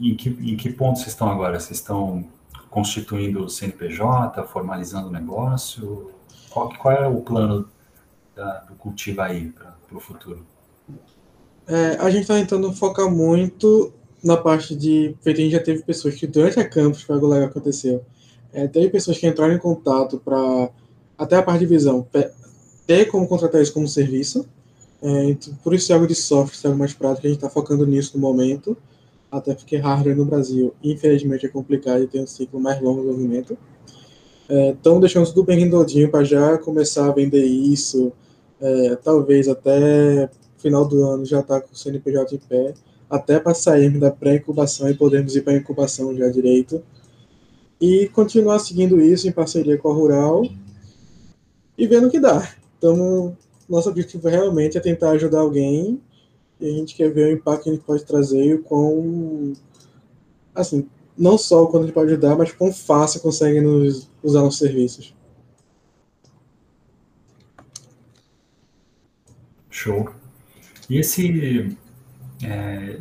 Em 0.00 0.14
que, 0.14 0.28
em 0.28 0.56
que 0.56 0.70
ponto 0.70 0.98
vocês 0.98 1.08
estão 1.08 1.30
agora? 1.30 1.58
Vocês 1.58 1.78
estão 1.78 2.24
constituindo 2.72 3.44
o 3.44 3.50
CNPJ, 3.50 4.42
formalizando 4.44 5.08
o 5.08 5.10
negócio? 5.10 6.10
Qual, 6.48 6.70
qual 6.70 6.94
é 6.94 7.06
o 7.06 7.20
plano 7.20 7.68
da, 8.34 8.60
do 8.60 8.74
Cultiva 8.74 9.24
aí 9.24 9.50
para 9.50 9.96
o 9.96 10.00
futuro? 10.00 10.44
É, 11.66 11.98
a 12.00 12.10
gente 12.10 12.22
está 12.22 12.34
tentando 12.34 12.72
focar 12.72 13.10
muito 13.10 13.92
na 14.24 14.38
parte 14.38 14.74
de. 14.74 15.14
Feito, 15.20 15.38
a 15.38 15.44
gente 15.44 15.52
já 15.52 15.60
teve 15.60 15.82
pessoas 15.82 16.14
que 16.14 16.26
durante 16.26 16.58
a 16.58 16.68
campus, 16.68 17.02
foi 17.02 17.14
algo 17.14 17.28
legal 17.28 17.48
que 17.48 17.58
aconteceu. 17.58 18.02
É, 18.52 18.66
teve 18.66 18.88
pessoas 18.88 19.18
que 19.18 19.26
entraram 19.26 19.54
em 19.54 19.58
contato 19.58 20.18
para. 20.18 20.70
Até 21.18 21.36
a 21.36 21.42
parte 21.42 21.60
de 21.60 21.66
visão, 21.66 22.06
ter 22.86 23.04
como 23.04 23.28
contratar 23.28 23.60
isso 23.60 23.72
como 23.72 23.86
serviço. 23.86 24.48
É, 25.02 25.24
então, 25.24 25.54
por 25.62 25.74
isso 25.74 25.92
é 25.92 25.94
algo 25.94 26.06
de 26.06 26.14
software, 26.14 26.58
é 26.64 26.66
algo 26.68 26.78
mais 26.78 26.94
prático, 26.94 27.26
a 27.26 27.30
gente 27.30 27.38
está 27.38 27.50
focando 27.50 27.86
nisso 27.86 28.12
no 28.14 28.20
momento. 28.20 28.76
Até 29.32 29.54
porque 29.54 29.78
hardware 29.78 30.14
no 30.14 30.26
Brasil, 30.26 30.74
infelizmente, 30.84 31.46
é 31.46 31.48
complicado 31.48 32.04
e 32.04 32.06
tem 32.06 32.22
um 32.22 32.26
ciclo 32.26 32.60
mais 32.60 32.78
longo 32.82 33.00
de 33.00 33.06
desenvolvimento. 33.06 33.56
Estão 34.46 34.98
é, 34.98 35.00
deixando 35.00 35.26
tudo 35.28 35.44
bem 35.44 35.58
redondinho 35.58 36.10
para 36.10 36.22
já 36.22 36.58
começar 36.58 37.08
a 37.08 37.12
vender 37.12 37.42
isso. 37.42 38.12
É, 38.60 38.96
talvez 38.96 39.48
até 39.48 40.28
final 40.58 40.86
do 40.86 41.02
ano 41.02 41.24
já 41.24 41.40
está 41.40 41.62
com 41.62 41.72
o 41.72 41.76
CNPJ 41.76 42.36
em 42.36 42.38
pé, 42.38 42.74
até 43.08 43.40
para 43.40 43.54
sairmos 43.54 44.00
da 44.00 44.10
pré-incubação 44.10 44.90
e 44.90 44.94
podermos 44.94 45.34
ir 45.34 45.40
para 45.40 45.54
a 45.54 45.56
incubação 45.56 46.14
já 46.14 46.28
direito. 46.28 46.82
E 47.80 48.08
continuar 48.08 48.58
seguindo 48.58 49.00
isso 49.00 49.26
em 49.26 49.32
parceria 49.32 49.78
com 49.78 49.90
a 49.90 49.94
Rural 49.94 50.44
e 51.76 51.86
vendo 51.86 52.08
o 52.08 52.10
que 52.10 52.20
dá. 52.20 52.46
Então, 52.76 53.34
nosso 53.66 53.88
objetivo 53.88 54.28
realmente 54.28 54.76
é 54.76 54.80
tentar 54.80 55.12
ajudar 55.12 55.40
alguém 55.40 56.02
e 56.62 56.68
a 56.68 56.72
gente 56.78 56.94
quer 56.94 57.12
ver 57.12 57.28
o 57.28 57.32
impacto 57.32 57.64
que 57.64 57.70
a 57.70 57.72
gente 57.72 57.84
pode 57.84 58.04
trazer 58.04 58.44
e 58.44 58.54
o 58.54 58.62
quão, 58.62 59.52
assim, 60.54 60.88
não 61.18 61.36
só 61.36 61.62
o 61.62 61.66
quanto 61.66 61.82
a 61.82 61.86
gente 61.86 61.94
pode 61.94 62.12
ajudar, 62.12 62.36
mas 62.36 62.52
quão 62.52 62.72
fácil 62.72 63.20
consegue 63.20 63.60
nos, 63.60 64.08
usar 64.22 64.40
nossos 64.40 64.60
serviços. 64.60 65.14
Show. 69.68 70.08
E 70.88 70.98
esse. 70.98 71.76
É, 72.44 72.98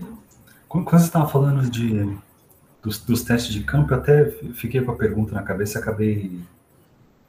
quando 0.68 0.90
você 0.90 1.06
estava 1.06 1.28
falando 1.28 1.70
de, 1.70 2.18
dos, 2.82 3.00
dos, 3.00 3.24
testes 3.24 3.54
de 3.54 3.64
campo, 3.64 3.94
eu 3.94 3.98
até 3.98 4.32
fiquei 4.54 4.82
com 4.82 4.92
a 4.92 4.96
pergunta 4.96 5.34
na 5.34 5.44
cabeça 5.44 5.78
e 5.78 5.82
acabei 5.82 6.40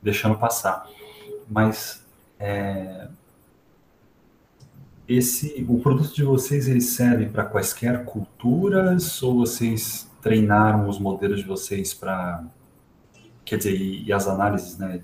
deixando 0.00 0.38
passar. 0.38 0.88
Mas 1.48 2.04
é, 2.38 3.08
esse, 5.16 5.64
o 5.68 5.78
produto 5.80 6.14
de 6.14 6.24
vocês 6.24 6.68
ele 6.68 6.80
serve 6.80 7.26
para 7.26 7.44
quaisquer 7.44 8.04
culturas 8.04 9.22
ou 9.22 9.38
vocês 9.38 10.10
treinaram 10.20 10.88
os 10.88 10.98
modelos 10.98 11.40
de 11.40 11.46
vocês 11.46 11.92
para, 11.92 12.44
quer 13.44 13.56
dizer, 13.56 13.74
e, 13.74 14.04
e, 14.04 14.12
as 14.12 14.26
análises, 14.26 14.78
né, 14.78 15.00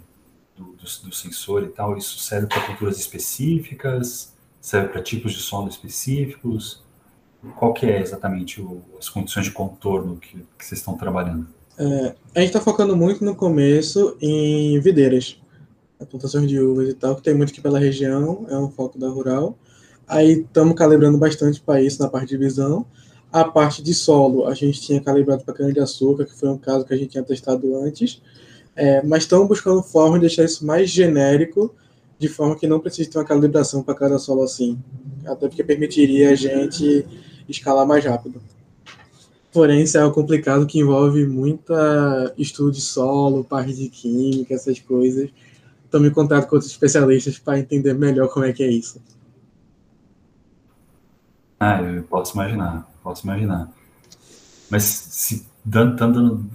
do, 0.56 0.64
do, 0.64 0.84
do 1.08 1.14
sensor 1.14 1.64
e 1.64 1.68
tal, 1.68 1.96
isso 1.96 2.18
serve 2.18 2.46
para 2.46 2.60
culturas 2.66 2.98
específicas? 2.98 4.36
serve 4.60 4.88
para 4.88 5.02
tipos 5.02 5.32
de 5.32 5.40
solo 5.40 5.68
específicos? 5.68 6.82
Qual 7.56 7.72
que 7.72 7.86
é 7.86 8.00
exatamente 8.00 8.60
o, 8.60 8.82
as 8.98 9.08
condições 9.08 9.46
de 9.46 9.52
contorno 9.52 10.16
que, 10.16 10.38
que 10.58 10.64
vocês 10.64 10.80
estão 10.80 10.96
trabalhando? 10.96 11.46
É, 11.78 12.14
a 12.34 12.40
gente 12.40 12.48
está 12.48 12.60
focando 12.60 12.96
muito 12.96 13.24
no 13.24 13.34
começo 13.34 14.16
em 14.20 14.78
videiras, 14.80 15.40
plantações 16.10 16.48
de 16.48 16.58
uvas 16.60 16.88
e 16.88 16.94
tal, 16.94 17.14
que 17.14 17.22
tem 17.22 17.34
muito 17.34 17.50
aqui 17.50 17.60
pela 17.60 17.78
região, 17.78 18.46
é 18.48 18.58
um 18.58 18.70
foco 18.70 18.98
da 18.98 19.08
rural. 19.08 19.56
Aí 20.08 20.40
estamos 20.40 20.74
calibrando 20.74 21.18
bastante 21.18 21.60
para 21.60 21.82
isso 21.82 22.00
na 22.02 22.08
parte 22.08 22.30
de 22.30 22.38
visão. 22.38 22.86
A 23.30 23.44
parte 23.44 23.82
de 23.82 23.92
solo, 23.92 24.46
a 24.46 24.54
gente 24.54 24.80
tinha 24.80 25.00
calibrado 25.02 25.44
para 25.44 25.52
cana-de-açúcar, 25.52 26.24
que 26.24 26.34
foi 26.34 26.48
um 26.48 26.56
caso 26.56 26.86
que 26.86 26.94
a 26.94 26.96
gente 26.96 27.10
tinha 27.10 27.22
testado 27.22 27.76
antes. 27.76 28.22
É, 28.74 29.02
mas 29.02 29.24
estamos 29.24 29.46
buscando 29.46 29.82
forma 29.82 30.16
de 30.16 30.22
deixar 30.22 30.44
isso 30.44 30.64
mais 30.64 30.88
genérico, 30.88 31.74
de 32.18 32.26
forma 32.26 32.56
que 32.56 32.66
não 32.66 32.80
precise 32.80 33.10
ter 33.10 33.18
uma 33.18 33.24
calibração 33.24 33.82
para 33.82 33.94
cada 33.94 34.18
solo 34.18 34.42
assim. 34.42 34.78
Até 35.26 35.46
porque 35.46 35.62
permitiria 35.62 36.30
a 36.30 36.34
gente 36.34 37.04
escalar 37.46 37.86
mais 37.86 38.02
rápido. 38.02 38.40
Porém, 39.52 39.82
isso 39.82 39.98
é 39.98 40.00
algo 40.00 40.14
complicado 40.14 40.66
que 40.66 40.78
envolve 40.78 41.26
muita 41.26 42.32
estudo 42.38 42.72
de 42.72 42.80
solo, 42.80 43.44
parte 43.44 43.74
de 43.74 43.88
química, 43.88 44.54
essas 44.54 44.78
coisas. 44.78 45.28
Estou 45.84 46.04
em 46.04 46.10
contato 46.10 46.46
com 46.48 46.56
outros 46.56 46.70
especialistas 46.70 47.38
para 47.38 47.58
entender 47.58 47.94
melhor 47.94 48.28
como 48.28 48.46
é 48.46 48.52
que 48.52 48.62
é 48.62 48.70
isso. 48.70 49.00
Ah, 51.58 51.82
eu 51.82 52.02
posso 52.04 52.34
imaginar, 52.34 52.88
posso 53.02 53.26
imaginar. 53.26 53.68
Mas 54.70 54.82
se 54.84 55.46
dando, 55.64 55.96
dando, 55.96 56.50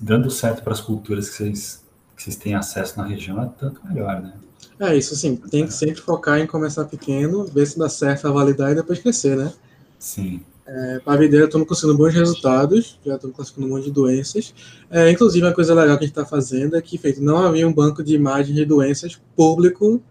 dando 0.00 0.30
certo 0.30 0.62
para 0.62 0.72
as 0.72 0.80
culturas 0.80 1.28
que 1.28 1.36
vocês, 1.36 1.84
que 2.16 2.22
vocês 2.22 2.36
têm 2.36 2.54
acesso 2.54 2.98
na 2.98 3.06
região, 3.06 3.42
é 3.42 3.48
tanto 3.58 3.80
melhor, 3.86 4.20
né? 4.20 4.32
É, 4.78 4.96
isso 4.96 5.14
sim, 5.14 5.36
tem 5.36 5.66
que 5.66 5.74
sempre 5.74 6.00
focar 6.00 6.38
em 6.38 6.46
começar 6.46 6.86
pequeno, 6.86 7.44
ver 7.44 7.66
se 7.66 7.78
dá 7.78 7.88
certo 7.88 8.26
a 8.26 8.30
validar 8.30 8.72
e 8.72 8.74
depois 8.74 8.98
crescer, 8.98 9.36
né? 9.36 9.52
Sim. 9.98 10.40
É, 10.66 11.00
para 11.00 11.14
a 11.14 11.16
videira 11.16 11.46
estamos 11.46 11.66
conseguindo 11.66 11.98
bons 11.98 12.14
resultados, 12.14 12.98
já 13.04 13.16
estamos 13.16 13.36
conseguindo 13.36 13.66
um 13.66 13.70
monte 13.70 13.84
de 13.84 13.90
doenças. 13.90 14.54
É, 14.90 15.10
inclusive, 15.10 15.44
uma 15.44 15.52
coisa 15.52 15.74
legal 15.74 15.98
que 15.98 16.04
a 16.04 16.06
gente 16.06 16.16
está 16.16 16.24
fazendo 16.24 16.76
é 16.76 16.80
que 16.80 16.96
feito, 16.96 17.20
não 17.20 17.38
havia 17.38 17.66
um 17.68 17.72
banco 17.72 18.02
de 18.02 18.14
imagens 18.14 18.56
de 18.56 18.64
doenças 18.64 19.20
público 19.36 20.02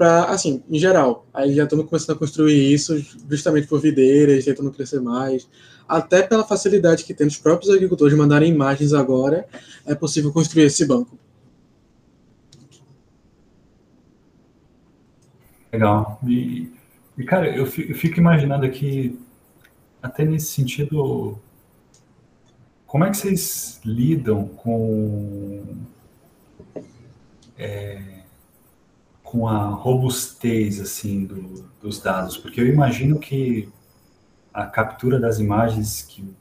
para, 0.00 0.24
assim, 0.30 0.62
em 0.70 0.78
geral. 0.78 1.26
Aí 1.34 1.54
já 1.54 1.64
estamos 1.64 1.84
começando 1.84 2.16
a 2.16 2.18
construir 2.18 2.72
isso 2.72 2.98
justamente 3.28 3.66
por 3.66 3.82
videiras, 3.82 4.46
tentando 4.46 4.70
crescer 4.70 4.98
mais. 4.98 5.46
Até 5.86 6.22
pela 6.22 6.42
facilidade 6.42 7.04
que 7.04 7.12
tem 7.12 7.26
os 7.26 7.36
próprios 7.36 7.70
agricultores 7.70 8.16
mandarem 8.16 8.50
imagens 8.50 8.94
agora, 8.94 9.46
é 9.84 9.94
possível 9.94 10.32
construir 10.32 10.62
esse 10.64 10.86
banco. 10.86 11.18
Legal. 15.70 16.18
E, 16.26 16.72
e 17.18 17.24
cara, 17.24 17.54
eu 17.54 17.66
fico, 17.66 17.92
eu 17.92 17.94
fico 17.94 18.18
imaginando 18.18 18.64
aqui, 18.64 19.20
até 20.02 20.24
nesse 20.24 20.46
sentido, 20.46 21.38
como 22.86 23.04
é 23.04 23.10
que 23.10 23.18
vocês 23.18 23.78
lidam 23.84 24.48
com 24.48 25.62
é, 27.58 28.19
com 29.30 29.46
a 29.46 29.66
robustez 29.66 30.80
assim 30.80 31.24
do, 31.24 31.64
dos 31.80 32.00
dados? 32.00 32.36
Porque 32.36 32.60
eu 32.60 32.66
imagino 32.66 33.16
que 33.16 33.68
a 34.52 34.66
captura 34.66 35.20
das 35.20 35.38
imagens 35.38 36.02
que, 36.02 36.34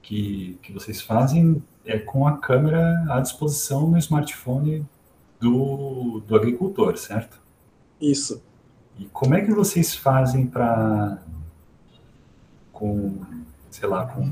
que, 0.00 0.56
que 0.62 0.72
vocês 0.72 1.00
fazem 1.00 1.60
é 1.84 1.98
com 1.98 2.24
a 2.24 2.38
câmera 2.38 3.04
à 3.08 3.18
disposição 3.18 3.90
no 3.90 3.98
smartphone 3.98 4.86
do, 5.40 6.22
do 6.24 6.36
agricultor, 6.36 6.96
certo? 6.96 7.40
Isso. 8.00 8.40
E 8.96 9.06
como 9.06 9.34
é 9.34 9.40
que 9.40 9.50
vocês 9.50 9.96
fazem 9.96 10.46
para 10.46 11.20
com, 12.72 13.22
sei 13.72 13.88
lá, 13.88 14.06
com, 14.06 14.22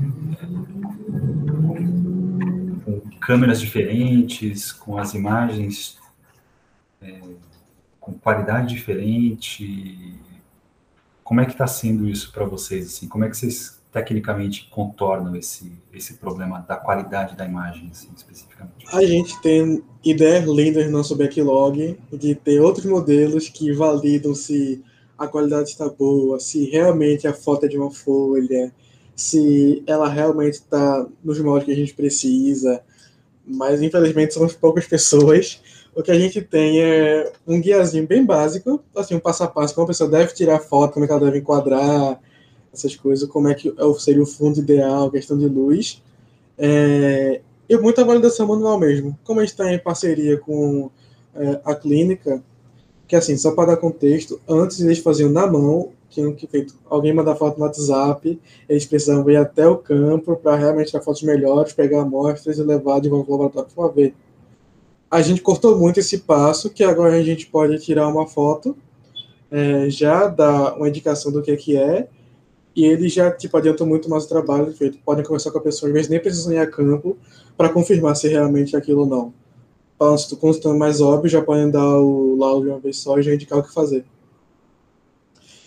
com, 1.65 3.01
com, 3.01 3.09
câmeras 3.19 3.59
diferentes, 3.59 4.71
com 4.71 4.97
as 4.97 5.13
imagens 5.13 5.99
é, 7.01 7.19
com 8.05 8.13
qualidade 8.13 8.75
diferente? 8.75 10.13
Como 11.23 11.41
é 11.41 11.45
que 11.45 11.53
está 11.53 11.65
sendo 11.65 12.07
isso 12.07 12.31
para 12.31 12.45
vocês? 12.45 12.85
Assim? 12.85 13.07
Como 13.07 13.25
é 13.25 13.29
que 13.29 13.35
vocês 13.35 13.81
tecnicamente 13.91 14.69
contornam 14.69 15.35
esse, 15.35 15.71
esse 15.91 16.13
problema 16.15 16.59
da 16.59 16.75
qualidade 16.75 17.35
da 17.35 17.45
imagem, 17.45 17.89
assim, 17.91 18.09
especificamente? 18.15 18.85
A 18.93 19.03
gente 19.03 19.41
tem 19.41 19.83
ideias 20.03 20.45
lindas 20.45 20.85
no 20.85 20.91
nosso 20.91 21.15
backlog 21.15 21.97
de 22.13 22.35
ter 22.35 22.59
outros 22.59 22.85
modelos 22.85 23.49
que 23.49 23.73
validam 23.73 24.35
se 24.35 24.83
a 25.17 25.27
qualidade 25.27 25.69
está 25.69 25.89
boa, 25.89 26.39
se 26.39 26.69
realmente 26.69 27.27
a 27.27 27.33
foto 27.33 27.65
é 27.65 27.67
de 27.67 27.77
uma 27.77 27.89
folha, 27.89 28.71
se 29.15 29.81
ela 29.87 30.07
realmente 30.07 30.55
está 30.55 31.07
nos 31.23 31.39
moldes 31.39 31.65
que 31.65 31.71
a 31.71 31.75
gente 31.75 31.95
precisa. 31.95 32.83
Mas 33.47 33.81
infelizmente 33.81 34.35
somos 34.35 34.53
poucas 34.53 34.85
pessoas. 34.85 35.59
O 35.95 36.03
que 36.03 36.11
a 36.11 36.19
gente 36.19 36.41
tem 36.41 36.81
é 36.81 37.31
um 37.47 37.59
guiazinho 37.61 38.05
bem 38.05 38.25
básico, 38.25 38.83
assim, 38.95 39.15
um 39.15 39.19
passo 39.19 39.43
a 39.43 39.47
passo, 39.47 39.73
como 39.73 39.85
a 39.85 39.87
pessoa 39.87 40.09
deve 40.09 40.33
tirar 40.33 40.59
foto, 40.59 40.93
como 40.93 41.05
é 41.05 41.07
que 41.07 41.13
ela 41.13 41.23
deve 41.23 41.39
enquadrar, 41.39 42.19
essas 42.73 42.95
coisas, 42.95 43.27
como 43.29 43.47
é 43.47 43.53
que 43.53 43.73
seria 43.99 44.21
o 44.21 44.25
fundo 44.25 44.59
ideal, 44.59 45.09
questão 45.09 45.37
de 45.37 45.47
luz. 45.47 46.03
É, 46.57 47.39
e 47.67 47.77
muita 47.77 48.03
validação 48.03 48.47
manual 48.47 48.77
mesmo. 48.77 49.17
Como 49.23 49.39
a 49.39 49.43
gente 49.43 49.53
está 49.53 49.73
em 49.73 49.79
parceria 49.79 50.37
com 50.37 50.91
é, 51.33 51.61
a 51.63 51.73
clínica, 51.73 52.43
que 53.07 53.15
assim, 53.15 53.37
só 53.37 53.51
para 53.51 53.71
dar 53.71 53.77
contexto, 53.77 54.39
antes 54.47 54.81
eles 54.81 54.99
faziam 54.99 55.29
na 55.29 55.47
mão, 55.47 55.91
tinham 56.09 56.33
que 56.33 56.47
feito 56.47 56.75
alguém 56.89 57.13
mandar 57.13 57.35
foto 57.35 57.57
no 57.57 57.65
WhatsApp, 57.65 58.39
eles 58.67 58.85
precisavam 58.85 59.29
ir 59.29 59.37
até 59.37 59.67
o 59.67 59.77
campo 59.77 60.35
para 60.35 60.55
realmente 60.55 60.91
tirar 60.91 61.03
fotos 61.03 61.23
melhores, 61.23 61.73
pegar 61.73 62.01
amostras 62.01 62.57
e 62.57 62.63
levar 62.63 62.99
de 62.99 63.09
volta 63.09 63.31
ao 63.31 63.37
laboratório 63.37 63.71
para 63.73 63.87
ver. 63.87 64.15
A 65.09 65.21
gente 65.21 65.41
cortou 65.41 65.77
muito 65.77 65.99
esse 65.99 66.19
passo, 66.19 66.69
que 66.69 66.83
agora 66.83 67.15
a 67.15 67.23
gente 67.23 67.45
pode 67.47 67.77
tirar 67.79 68.07
uma 68.07 68.27
foto, 68.27 68.75
é, 69.51 69.89
já 69.89 70.27
dá 70.27 70.75
uma 70.75 70.89
indicação 70.89 71.31
do 71.31 71.41
que 71.41 71.51
é 71.51 71.55
que 71.55 71.77
é, 71.77 72.07
e 72.75 72.85
eles 72.85 73.13
já 73.13 73.31
tipo, 73.31 73.55
adiantam 73.55 73.87
muito 73.87 74.09
mais 74.09 74.25
o 74.25 74.29
trabalho 74.29 74.73
feito. 74.73 74.97
Podem 75.05 75.23
conversar 75.23 75.51
com 75.51 75.59
a 75.59 75.61
pessoa, 75.61 75.91
vezes 75.91 76.09
nem 76.09 76.19
precisam 76.19 76.51
ir 76.51 76.57
a 76.57 76.67
campo 76.67 77.17
para 77.55 77.69
confirmar 77.69 78.15
se 78.15 78.27
realmente 78.27 78.75
é 78.75 78.79
aquilo 78.79 79.01
ou 79.01 79.07
não. 79.07 79.33
Quando 79.97 80.55
estão 80.55 80.77
mais 80.77 80.99
óbvio, 80.99 81.29
já 81.29 81.41
podem 81.41 81.71
dar 81.71 81.99
o 81.99 82.35
laudo 82.35 82.65
de 82.65 82.71
uma 82.71 82.79
vez 82.79 82.99
só 82.99 83.17
e 83.17 83.23
já 83.23 83.33
indicar 83.33 83.59
o 83.59 83.63
que 83.63 83.73
fazer. 83.73 84.03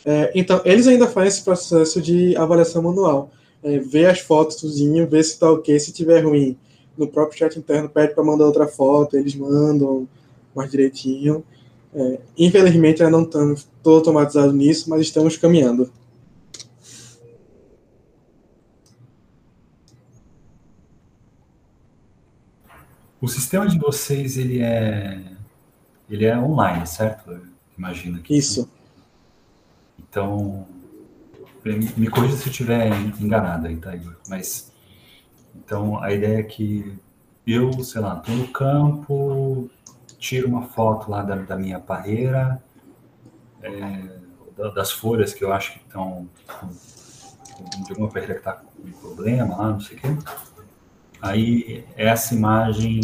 É, 0.04 0.30
então, 0.34 0.60
eles 0.64 0.86
ainda 0.86 1.06
fazem 1.06 1.28
esse 1.28 1.42
processo 1.42 2.00
de 2.00 2.36
avaliação 2.36 2.82
manual. 2.82 3.30
É, 3.62 3.78
ver 3.78 4.06
as 4.06 4.20
fotos, 4.20 4.78
ver 5.08 5.22
se 5.24 5.32
está 5.32 5.50
ok, 5.50 5.80
se 5.80 5.92
tiver 5.92 6.20
ruim. 6.20 6.56
No 6.98 7.06
próprio 7.06 7.38
chat 7.38 7.58
interno, 7.58 7.88
pede 7.88 8.14
para 8.14 8.24
mandar 8.24 8.44
outra 8.44 8.66
foto, 8.66 9.16
eles 9.16 9.34
mandam 9.34 10.06
mais 10.54 10.70
direitinho. 10.70 11.44
É, 11.94 12.20
infelizmente, 12.36 13.02
ainda 13.02 13.16
não 13.16 13.24
estamos 13.24 13.68
todo 13.82 13.96
automatizados 13.96 14.52
nisso, 14.52 14.90
mas 14.90 15.02
estamos 15.02 15.36
caminhando. 15.36 15.90
O 23.20 23.26
sistema 23.26 23.66
de 23.66 23.78
vocês, 23.78 24.36
ele 24.36 24.60
é, 24.60 25.20
ele 26.08 26.24
é 26.24 26.38
online, 26.38 26.86
certo? 26.86 27.40
Imagina 27.76 28.20
que. 28.20 28.36
Isso. 28.36 28.68
Então, 29.98 30.66
me 31.64 32.08
corrija 32.08 32.36
se 32.36 32.46
eu 32.46 32.50
estiver 32.50 32.90
enganado 33.20 33.66
aí, 33.66 33.76
tá, 33.76 33.94
Igor? 33.94 34.16
Mas, 34.28 34.67
então, 35.64 36.02
a 36.02 36.12
ideia 36.12 36.40
é 36.40 36.42
que 36.42 36.98
eu, 37.46 37.72
sei 37.84 38.00
lá, 38.00 38.18
estou 38.18 38.34
no 38.34 38.48
campo, 38.48 39.70
tiro 40.18 40.48
uma 40.48 40.62
foto 40.62 41.10
lá 41.10 41.22
da, 41.22 41.36
da 41.36 41.56
minha 41.56 41.80
parreira, 41.80 42.62
é, 43.62 44.18
das 44.74 44.92
folhas 44.92 45.32
que 45.32 45.44
eu 45.44 45.52
acho 45.52 45.72
que 45.72 45.86
estão 45.86 46.28
de 47.84 47.90
alguma 47.90 48.08
parreira 48.08 48.34
que 48.34 48.40
está 48.40 48.52
com 48.52 48.90
problema 49.00 49.56
lá, 49.56 49.70
não 49.70 49.80
sei 49.80 49.96
o 49.96 50.00
quê. 50.00 50.08
Aí 51.20 51.84
essa 51.96 52.34
imagem 52.34 53.00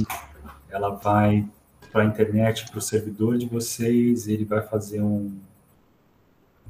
ela 0.69 0.91
vai 0.91 1.49
para 1.91 2.03
a 2.03 2.07
internet, 2.07 2.69
para 2.71 2.79
o 2.79 2.83
servidor 2.83 3.39
de 3.39 3.47
vocês, 3.47 4.27
ele 4.29 4.45
vai 4.45 4.63
fazer 4.63 5.01
um 5.01 5.39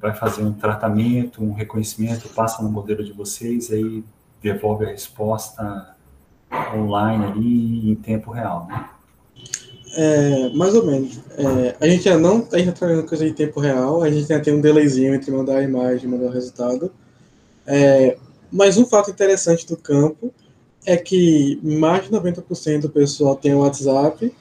vai 0.01 0.12
fazer 0.14 0.43
um 0.43 0.53
tratamento, 0.53 1.43
um 1.43 1.55
reconhecimento, 1.55 2.28
passa 2.28 2.62
no 2.62 2.70
modelo 2.70 3.03
de 3.03 3.12
vocês, 3.12 3.70
aí 3.70 4.05
devolve 4.45 4.84
a 4.84 4.88
resposta 4.88 5.97
online 6.74 7.24
ali 7.24 7.90
em 7.90 7.95
tempo 7.97 8.30
real, 8.30 8.66
né? 8.68 8.90
É, 9.97 10.51
mais 10.51 10.74
ou 10.74 10.84
menos. 10.84 11.20
É, 11.36 11.76
a 11.80 11.88
gente 11.88 12.09
ainda 12.09 12.20
não 12.20 12.40
está 12.40 12.72
trabalhando 12.72 13.07
coisa 13.07 13.26
em 13.26 13.32
tempo 13.32 13.59
real, 13.59 14.03
a 14.03 14.11
gente 14.11 14.30
ainda 14.30 14.45
tem 14.45 14.55
um 14.55 14.61
delayzinho 14.61 15.14
entre 15.14 15.30
mandar 15.30 15.59
a 15.59 15.62
imagem 15.62 16.07
e 16.07 16.09
mandar 16.09 16.26
o 16.26 16.30
resultado. 16.30 16.92
É, 17.66 18.18
mas 18.53 18.76
um 18.76 18.84
fato 18.84 19.11
interessante 19.11 19.66
do 19.66 19.76
campo 19.76 20.32
é 20.84 20.97
que 20.97 21.59
mais 21.62 22.05
de 22.05 22.11
90% 22.11 22.82
do 22.82 22.90
pessoal 22.90 23.36
tem 23.36 23.55
o 23.55 23.61
WhatsApp 23.61 24.32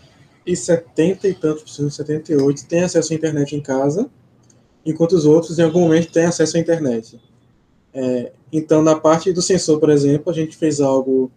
e 0.45 0.55
70 0.55 1.27
e 1.29 1.33
tantos 1.33 1.63
por 1.63 1.69
cento, 1.69 1.91
78, 1.91 2.67
tem 2.67 2.83
acesso 2.83 3.13
à 3.13 3.15
internet 3.15 3.55
em 3.55 3.61
casa. 3.61 4.09
enquanto 4.85 5.13
os 5.13 5.25
outros, 5.25 5.57
em 5.59 5.63
algum 5.63 5.79
momento, 5.79 6.11
têm 6.11 6.25
acesso 6.25 6.57
à 6.57 6.59
internet. 6.59 7.17
É, 7.93 8.31
então, 8.51 8.81
na 8.81 8.95
parte 8.95 9.31
do 9.31 9.41
sensor, 9.41 9.79
por 9.79 9.89
exemplo, 9.89 10.31
a 10.31 10.33
gente 10.33 10.57
fez 10.57 10.81
algo 10.81 11.31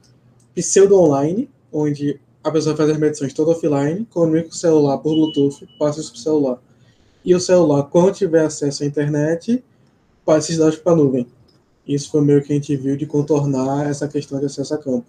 pseudo-online, 0.55 1.51
onde 1.73 2.19
a 2.43 2.51
pessoa 2.51 2.77
faz 2.77 2.91
as 2.91 2.97
medições 2.97 3.35
toda 3.35 3.51
offline, 3.51 4.07
comunica 4.07 4.49
o 4.49 4.55
celular 4.55 4.99
por 4.99 5.15
Bluetooth, 5.15 5.67
passa 5.79 6.01
isso 6.01 6.13
para 6.13 6.19
o 6.19 6.23
celular. 6.23 6.63
E 7.25 7.35
o 7.35 7.41
celular, 7.41 7.83
quando 7.85 8.15
tiver 8.15 8.45
acesso 8.45 8.85
à 8.85 8.87
internet, 8.87 9.63
passa 10.25 10.47
esses 10.47 10.59
dados 10.59 10.77
para 10.77 10.93
a 10.93 10.97
nuvem. 10.97 11.27
Isso 11.87 12.11
foi 12.11 12.21
meio 12.21 12.43
que 12.43 12.53
a 12.53 12.57
gente 12.57 12.75
viu 12.77 12.97
de 12.97 13.07
contornar 13.07 13.89
essa 13.89 14.09
questão 14.09 14.39
de 14.39 14.47
acesso 14.47 14.75
a 14.75 14.79
campo. 14.79 15.07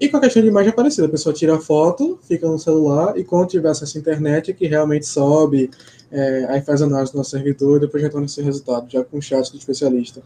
E 0.00 0.08
com 0.08 0.16
a 0.16 0.20
questão 0.20 0.42
de 0.42 0.48
imagem 0.48 0.70
é 0.70 0.74
parecida, 0.74 1.06
a 1.06 1.10
pessoa 1.10 1.32
tira 1.32 1.54
a 1.54 1.60
foto, 1.60 2.18
fica 2.22 2.48
no 2.48 2.58
celular, 2.58 3.16
e 3.16 3.22
quando 3.22 3.48
tiver 3.48 3.68
acesso 3.68 3.96
à 3.96 4.00
internet, 4.00 4.52
que 4.52 4.66
realmente 4.66 5.06
sobe, 5.06 5.70
é, 6.10 6.46
aí 6.48 6.60
faz 6.62 6.82
análise 6.82 7.14
no 7.16 7.24
servidor 7.24 7.76
e 7.76 7.80
depois 7.80 8.02
retorna 8.02 8.26
esse 8.26 8.42
resultado, 8.42 8.90
já 8.90 9.04
com 9.04 9.18
o 9.18 9.22
chat 9.22 9.50
do 9.50 9.56
especialista. 9.56 10.22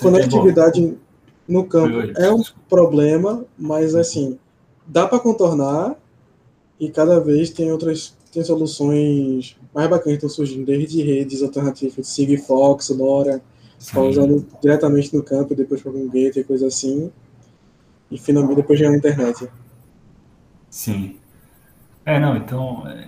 Conectividade 0.00 0.96
no 1.46 1.64
campo 1.64 2.12
é 2.16 2.32
um 2.32 2.42
problema, 2.68 3.44
mas 3.58 3.94
assim, 3.94 4.38
dá 4.86 5.06
para 5.06 5.20
contornar 5.20 5.96
e 6.78 6.90
cada 6.90 7.20
vez 7.20 7.50
tem 7.50 7.70
outras 7.70 8.16
tem 8.32 8.42
soluções 8.42 9.56
mais 9.74 9.90
bacanas 9.90 10.18
que 10.18 10.26
estão 10.26 10.28
surgindo, 10.30 10.64
desde 10.64 11.02
redes 11.02 11.42
alternativas, 11.42 12.08
Sigfox, 12.08 12.88
Nora, 12.90 13.42
usando 13.94 14.46
diretamente 14.60 15.14
no 15.14 15.22
campo, 15.22 15.54
depois 15.54 15.82
para 15.82 15.92
um 15.92 16.06
gateway 16.06 16.40
e 16.40 16.44
coisa 16.44 16.66
assim, 16.66 17.12
e 18.10 18.16
finalmente 18.18 18.56
depois 18.56 18.78
chegar 18.78 18.90
na 18.90 18.96
internet. 18.96 19.48
Sim. 20.70 21.16
É, 22.06 22.18
não, 22.18 22.34
então, 22.34 22.88
é, 22.88 23.06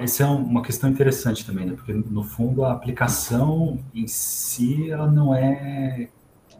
essa 0.00 0.24
é 0.24 0.26
uma 0.26 0.62
questão 0.62 0.90
interessante 0.90 1.44
também, 1.44 1.66
né? 1.66 1.74
porque 1.74 1.92
no 1.92 2.24
fundo 2.24 2.64
a 2.64 2.72
aplicação 2.72 3.78
em 3.94 4.06
si 4.06 4.90
ela 4.90 5.10
não 5.10 5.34
é 5.34 6.08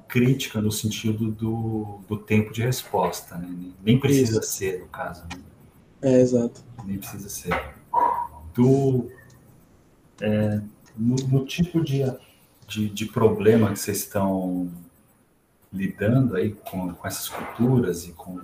crítica 0.07 0.61
no 0.61 0.73
sentido 0.73 1.31
do, 1.31 2.01
do 2.09 2.17
tempo 2.17 2.53
de 2.53 2.63
resposta, 2.63 3.37
né? 3.37 3.73
nem 3.83 3.99
precisa 3.99 4.41
Isso. 4.41 4.53
ser 4.53 4.81
no 4.81 4.87
caso. 4.87 5.25
Né? 5.25 5.41
É, 6.01 6.21
exato. 6.21 6.65
Nem 6.85 6.99
precisa 6.99 7.29
ser. 7.29 7.53
Do, 8.55 9.11
é, 10.21 10.61
no, 10.97 11.17
no, 11.29 11.45
tipo 11.45 11.83
de, 11.83 12.05
de, 12.67 12.89
de, 12.89 13.07
problema 13.07 13.73
que 13.73 13.79
vocês 13.79 13.99
estão 13.99 14.71
lidando 15.73 16.37
aí 16.37 16.53
com, 16.53 16.93
com 16.93 17.07
essas 17.07 17.29
culturas 17.29 18.05
e 18.05 18.13
com, 18.13 18.41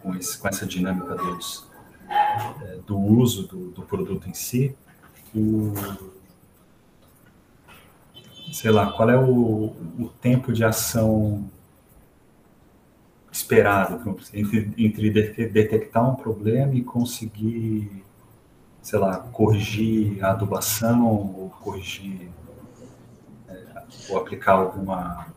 com, 0.00 0.14
esse, 0.14 0.38
com 0.38 0.48
essa 0.48 0.64
dinâmica 0.64 1.14
dos, 1.14 1.68
é, 2.12 2.78
do 2.86 2.98
uso 2.98 3.46
do, 3.46 3.70
do, 3.70 3.82
produto 3.82 4.28
em 4.28 4.34
si, 4.34 4.74
o, 5.34 5.72
sei 8.52 8.70
lá, 8.70 8.92
qual 8.92 9.08
é 9.08 9.18
o, 9.18 9.72
o 9.98 10.10
tempo 10.20 10.52
de 10.52 10.64
ação 10.64 11.50
esperado 13.32 14.18
entre, 14.34 14.70
entre 14.76 15.10
detectar 15.10 16.08
um 16.08 16.14
problema 16.14 16.74
e 16.74 16.82
conseguir, 16.82 18.04
sei 18.82 18.98
lá, 18.98 19.16
corrigir 19.16 20.22
a 20.22 20.32
adubação 20.32 21.06
ou 21.06 21.50
corrigir 21.62 22.28
é, 23.48 23.54
ou 24.10 24.18
aplicar 24.18 24.52
alguma. 24.52 25.28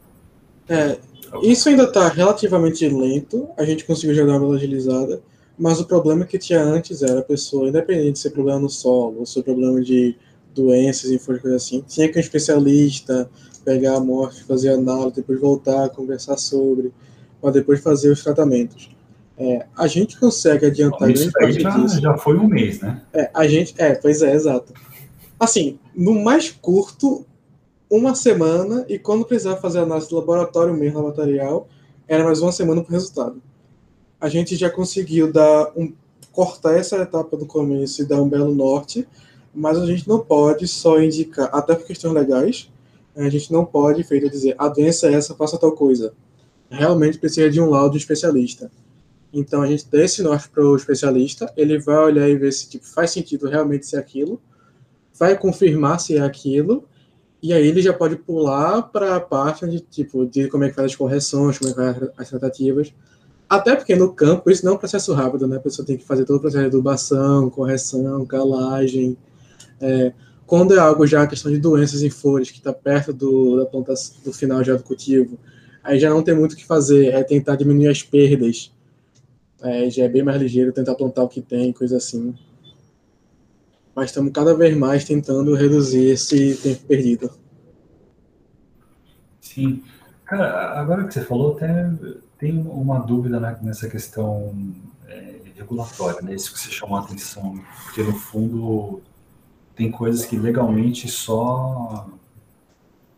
É, 0.68 1.00
isso 1.42 1.70
ainda 1.70 1.84
está 1.84 2.10
relativamente 2.10 2.88
lento, 2.90 3.50
a 3.58 3.64
gente 3.64 3.86
conseguiu 3.86 4.14
jogar 4.14 4.42
uma 4.42 4.56
agilizada, 4.56 5.22
mas 5.58 5.80
o 5.80 5.86
problema 5.86 6.26
que 6.26 6.38
tinha 6.38 6.62
antes 6.62 7.02
era 7.02 7.20
a 7.20 7.24
pessoa, 7.24 7.70
independente 7.70 8.14
de 8.14 8.20
ser 8.20 8.32
problema 8.32 8.60
no 8.60 8.70
solo 8.70 9.20
ou 9.20 9.26
ser 9.26 9.44
problema 9.44 9.82
de 9.82 10.16
doenças 10.54 11.12
e 11.12 11.20
coisa 11.20 11.56
assim, 11.56 11.84
tinha 11.88 12.10
que 12.10 12.18
um 12.18 12.22
especialista 12.22 13.30
pegar 13.64 13.96
a 13.96 14.00
morte, 14.00 14.44
fazer 14.44 14.70
análise, 14.70 15.16
depois 15.16 15.40
voltar, 15.40 15.90
conversar 15.90 16.38
sobre 16.38 16.94
para 17.42 17.52
depois 17.52 17.82
fazer 17.82 18.10
os 18.10 18.24
tratamentos. 18.24 18.90
É, 19.38 19.66
a 19.78 19.88
gente 19.88 20.18
consegue 20.18 20.66
adiantar 20.66 21.10
Isso 21.10 21.30
aí 21.40 21.60
já, 21.60 21.88
já 21.88 22.18
foi 22.18 22.38
um 22.38 22.48
mês, 22.48 22.80
né? 22.80 23.02
É, 23.14 23.30
a 23.34 23.46
gente, 23.48 23.74
é, 23.78 23.94
pois 23.94 24.22
é, 24.22 24.34
exato. 24.34 24.74
Assim, 25.38 25.78
no 25.94 26.24
mais 26.24 26.50
curto, 26.50 27.26
uma 27.90 28.16
semana, 28.16 28.86
e 28.88 28.98
quando 28.98 29.26
precisava 29.26 29.60
fazer 29.60 29.80
análise 29.80 30.08
de 30.08 30.16
laboratório 30.16 30.74
mesmo, 30.74 31.04
material, 31.04 31.68
era 32.08 32.24
mais 32.24 32.42
uma 32.42 32.52
semana 32.52 32.82
para 32.82 32.92
o 32.92 32.94
resultado. 32.94 33.42
A 34.20 34.30
gente 34.30 34.56
já 34.56 34.70
conseguiu 34.70 35.32
dar 35.32 35.72
um, 35.76 35.94
cortar 36.32 36.78
essa 36.78 36.98
etapa 36.98 37.36
do 37.38 37.46
começo 37.46 38.02
e 38.02 38.06
dar 38.06 38.22
um 38.22 38.30
belo 38.30 38.54
norte, 38.54 39.08
mas 39.54 39.78
a 39.78 39.86
gente 39.86 40.08
não 40.08 40.20
pode 40.20 40.68
só 40.68 41.02
indicar, 41.02 41.50
até 41.54 41.76
por 41.76 41.86
questões 41.86 42.14
legais, 42.14 42.72
a 43.16 43.30
gente 43.30 43.52
não 43.52 43.66
pode, 43.66 44.04
feito 44.04 44.30
dizer, 44.30 44.56
a 44.58 44.68
doença 44.68 45.08
é 45.08 45.14
essa, 45.14 45.36
faça 45.36 45.58
tal 45.58 45.72
coisa 45.72 46.14
realmente 46.70 47.18
precisa 47.18 47.50
de 47.50 47.60
um 47.60 47.70
laudo 47.70 47.98
especialista. 47.98 48.72
Então 49.34 49.62
a 49.62 49.68
gente 49.68 49.86
dá 49.90 50.04
esse 50.04 50.22
norte 50.22 50.50
para 50.50 50.66
o 50.66 50.76
especialista, 50.76 51.52
ele 51.58 51.78
vai 51.78 51.98
olhar 51.98 52.30
e 52.30 52.38
ver 52.38 52.52
se 52.52 52.70
tipo, 52.70 52.86
faz 52.86 53.12
sentido 53.12 53.48
realmente 53.48 53.86
ser 53.86 53.98
aquilo, 53.98 54.42
vai 55.18 55.38
confirmar 55.38 56.00
se 56.00 56.16
é 56.16 56.22
aquilo, 56.22 56.86
e 57.42 57.54
aí 57.54 57.68
ele 57.68 57.82
já 57.82 57.94
pode 57.94 58.16
pular 58.16 58.84
para 58.84 59.16
a 59.16 59.20
parte 59.20 59.68
de 59.68 59.80
tipo 59.80 60.26
de 60.26 60.48
como 60.48 60.64
é 60.64 60.70
que 60.70 60.76
faz 60.76 60.92
as 60.92 60.96
correções, 60.96 61.58
como 61.58 61.70
é 61.70 61.74
que 61.74 62.00
faz 62.00 62.12
as 62.18 62.30
tratativas. 62.30 62.94
Até 63.48 63.76
porque 63.76 63.96
no 63.96 64.12
campo 64.12 64.50
isso 64.50 64.66
não 64.66 64.74
é 64.74 64.76
um 64.76 64.80
processo 64.80 65.14
rápido, 65.14 65.48
né? 65.48 65.58
A 65.58 65.62
pessoa 65.62 65.86
tem 65.86 65.98
que 65.98 66.04
fazer 66.04 66.26
todo 66.26 66.38
o 66.38 66.40
processo 66.40 66.64
de 66.64 66.68
adubação, 66.68 67.50
correção, 67.50 68.26
calagem. 68.26 69.16
É, 69.80 70.14
quando 70.46 70.74
é 70.74 70.80
algo 70.80 71.06
já 71.06 71.28
questão 71.28 71.52
de 71.52 71.60
doenças 71.60 72.02
em 72.02 72.10
folhas, 72.10 72.50
que 72.50 72.58
está 72.58 72.74
perto 72.74 73.14
do, 73.14 73.58
da 73.58 73.66
planta, 73.66 73.94
do 74.24 74.34
final 74.34 74.64
já 74.64 74.76
do 74.76 74.84
cultivo, 74.84 75.38
aí 75.84 76.00
já 76.00 76.10
não 76.10 76.24
tem 76.24 76.36
muito 76.36 76.54
o 76.54 76.56
que 76.56 76.66
fazer, 76.66 77.08
é 77.08 77.24
tentar 77.24 77.56
diminuir 77.56 77.88
as 77.88 78.02
perdas. 78.02 78.74
É, 79.62 79.90
já 79.90 80.04
é 80.04 80.10
bem 80.10 80.24
mais 80.24 80.42
ligeiro 80.42 80.74
tentar 80.74 80.96
plantar 80.96 81.24
o 81.24 81.30
que 81.30 81.42
tem, 81.42 81.72
coisa 81.72 81.98
assim. 81.98 82.34
Mas 83.96 84.10
estamos 84.10 84.32
cada 84.34 84.54
vez 84.56 84.76
mais 84.76 85.06
tentando 85.06 85.54
reduzir 85.56 86.06
esse 86.06 86.56
tempo 86.58 86.84
perdido. 86.86 87.32
Sim. 89.40 89.82
Cara, 90.26 90.80
agora 90.80 91.06
que 91.06 91.14
você 91.14 91.22
falou, 91.22 91.54
até 91.54 91.90
tem 92.46 92.60
uma 92.60 93.00
dúvida 93.00 93.40
nessa 93.60 93.90
questão 93.90 94.54
é, 95.08 95.38
regulatória, 95.56 96.22
né? 96.22 96.36
Isso 96.36 96.54
que 96.54 96.60
você 96.60 96.70
chamou 96.70 96.98
a 96.98 97.02
atenção, 97.02 97.60
porque 97.86 98.04
no 98.04 98.14
fundo 98.14 99.02
tem 99.76 99.90
coisas 99.90 100.26
que 100.26 100.38
legalmente 100.38 101.08
só 101.08 102.08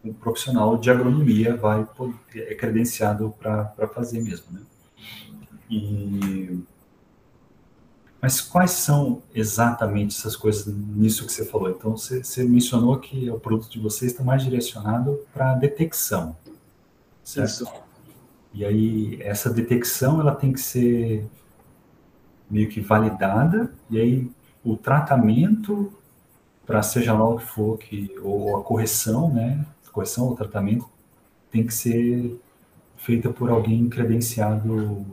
um 0.02 0.14
profissional 0.14 0.78
de 0.78 0.90
agronomia 0.90 1.58
vai 1.58 1.84
poder, 1.84 2.18
é 2.34 2.56
credenciado 2.56 3.36
para 3.38 3.88
fazer 3.94 4.22
mesmo, 4.22 4.46
né? 4.50 4.62
E 5.70 6.64
mas 8.22 8.42
quais 8.42 8.72
são 8.72 9.22
exatamente 9.36 10.18
essas 10.18 10.36
coisas 10.36 10.66
nisso 10.66 11.26
que 11.26 11.32
você 11.32 11.46
falou? 11.46 11.70
Então, 11.70 11.96
você, 11.96 12.24
você 12.24 12.44
mencionou 12.44 12.98
que 12.98 13.30
o 13.30 13.40
produto 13.40 13.70
de 13.70 13.80
vocês 13.80 14.12
está 14.12 14.24
mais 14.24 14.42
direcionado 14.42 15.20
para 15.32 15.54
detecção, 15.54 16.36
certo? 17.24 17.64
Isso. 17.64 17.87
E 18.58 18.66
aí, 18.66 19.20
essa 19.22 19.51
detecção, 19.53 20.20
ela 20.20 20.34
tem 20.34 20.51
que 20.51 20.60
ser 20.60 21.24
meio 22.49 22.68
que 22.68 22.82
validada, 22.82 23.72
e 23.88 23.99
aí 23.99 24.32
o 24.66 24.76
tratamento, 24.76 25.93
para 26.66 26.82
seja 26.82 27.14
lá 27.14 27.30
o 27.30 27.38
que 27.38 27.45
for, 27.45 27.78
que, 27.78 28.12
ou 28.24 28.58
a 28.58 28.64
correção, 28.64 29.32
né, 29.32 29.64
correção 29.91 30.26
ou 30.26 30.36
tratamento 30.36 30.89
tem 31.51 31.68
que 31.68 31.74
ser 31.74 32.39
feita 32.95 33.30
por 33.30 33.51
alguém 33.51 33.88
credenciado 33.89 35.05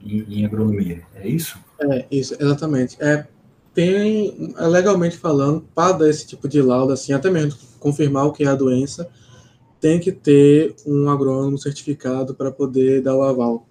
em, 0.00 0.40
em 0.40 0.44
agronomia. 0.44 1.02
É 1.16 1.26
isso? 1.26 1.58
É, 1.80 2.06
isso, 2.12 2.36
exatamente. 2.38 2.96
É, 3.00 3.26
tem, 3.74 4.54
é, 4.56 4.66
legalmente 4.68 5.16
falando, 5.16 5.62
para 5.74 5.98
dar 5.98 6.08
esse 6.08 6.28
tipo 6.28 6.48
de 6.48 6.62
laudo, 6.62 6.92
assim, 6.92 7.12
até 7.12 7.28
mesmo 7.28 7.58
confirmar 7.80 8.26
o 8.26 8.32
que 8.32 8.44
é 8.44 8.46
a 8.46 8.54
doença, 8.54 9.10
tem 9.80 9.98
que 9.98 10.12
ter 10.12 10.74
um 10.86 11.08
agrônomo 11.08 11.58
certificado 11.58 12.34
para 12.34 12.52
poder 12.52 13.02
dar 13.02 13.16
o 13.16 13.22
aval. 13.22 13.66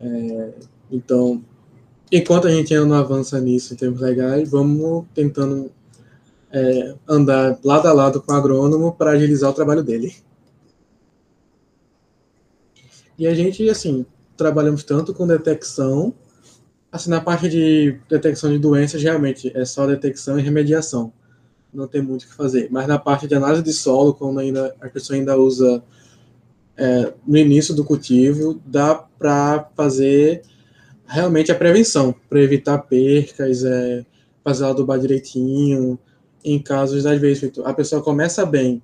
É, 0.00 0.52
então, 0.90 1.44
enquanto 2.10 2.48
a 2.48 2.50
gente 2.50 2.74
ainda 2.74 2.86
não 2.86 2.96
avança 2.96 3.38
nisso 3.40 3.74
em 3.74 3.76
termos 3.76 4.00
legais, 4.00 4.50
vamos 4.50 5.04
tentando 5.14 5.70
é, 6.50 6.94
andar 7.06 7.58
lado 7.62 7.88
a 7.88 7.92
lado 7.92 8.22
com 8.22 8.32
o 8.32 8.34
agrônomo 8.34 8.92
para 8.92 9.10
agilizar 9.10 9.50
o 9.50 9.54
trabalho 9.54 9.82
dele. 9.82 10.14
E 13.18 13.26
a 13.26 13.34
gente, 13.34 13.68
assim, 13.68 14.06
trabalhamos 14.36 14.82
tanto 14.82 15.12
com 15.12 15.26
detecção, 15.26 16.14
assim, 16.90 17.10
na 17.10 17.20
parte 17.20 17.48
de 17.48 18.00
detecção 18.08 18.50
de 18.50 18.58
doenças, 18.58 19.02
realmente 19.02 19.52
é 19.54 19.64
só 19.64 19.86
detecção 19.86 20.38
e 20.38 20.42
remediação. 20.42 21.12
Não 21.74 21.86
tem 21.88 22.00
muito 22.00 22.22
o 22.22 22.26
que 22.28 22.34
fazer. 22.34 22.68
Mas 22.70 22.86
na 22.86 22.98
parte 22.98 23.26
de 23.26 23.34
análise 23.34 23.62
de 23.62 23.72
solo, 23.72 24.14
quando 24.14 24.38
ainda, 24.38 24.74
a 24.80 24.88
pessoa 24.88 25.18
ainda 25.18 25.36
usa 25.36 25.82
é, 26.76 27.12
no 27.26 27.36
início 27.36 27.74
do 27.74 27.84
cultivo, 27.84 28.60
dá 28.64 28.94
para 28.94 29.68
fazer 29.76 30.42
realmente 31.06 31.52
a 31.52 31.54
prevenção, 31.54 32.14
para 32.28 32.40
evitar 32.40 32.78
percas, 32.78 33.64
é, 33.64 34.04
fazer 34.42 34.64
adubar 34.64 34.98
direitinho. 34.98 35.98
Em 36.44 36.58
casos, 36.58 37.06
às 37.06 37.20
vezes, 37.20 37.50
a 37.64 37.72
pessoa 37.72 38.02
começa 38.02 38.44
bem, 38.44 38.82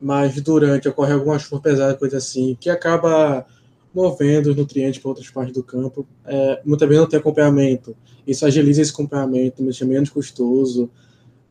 mas 0.00 0.40
durante 0.40 0.88
ocorre 0.88 1.12
alguma 1.12 1.38
chuva 1.38 1.62
pesada, 1.62 1.94
coisa 1.94 2.16
assim, 2.16 2.56
que 2.60 2.68
acaba 2.68 3.46
movendo 3.94 4.50
os 4.50 4.56
nutrientes 4.56 5.00
para 5.00 5.10
outras 5.10 5.30
partes 5.30 5.54
do 5.54 5.62
campo. 5.62 6.06
É, 6.24 6.60
muitas 6.64 6.88
vezes 6.88 7.02
não 7.02 7.08
tem 7.08 7.20
acompanhamento. 7.20 7.96
Isso 8.26 8.46
agiliza 8.46 8.82
esse 8.82 8.92
acompanhamento, 8.92 9.62
deixa 9.62 9.84
menos 9.84 10.10
custoso. 10.10 10.90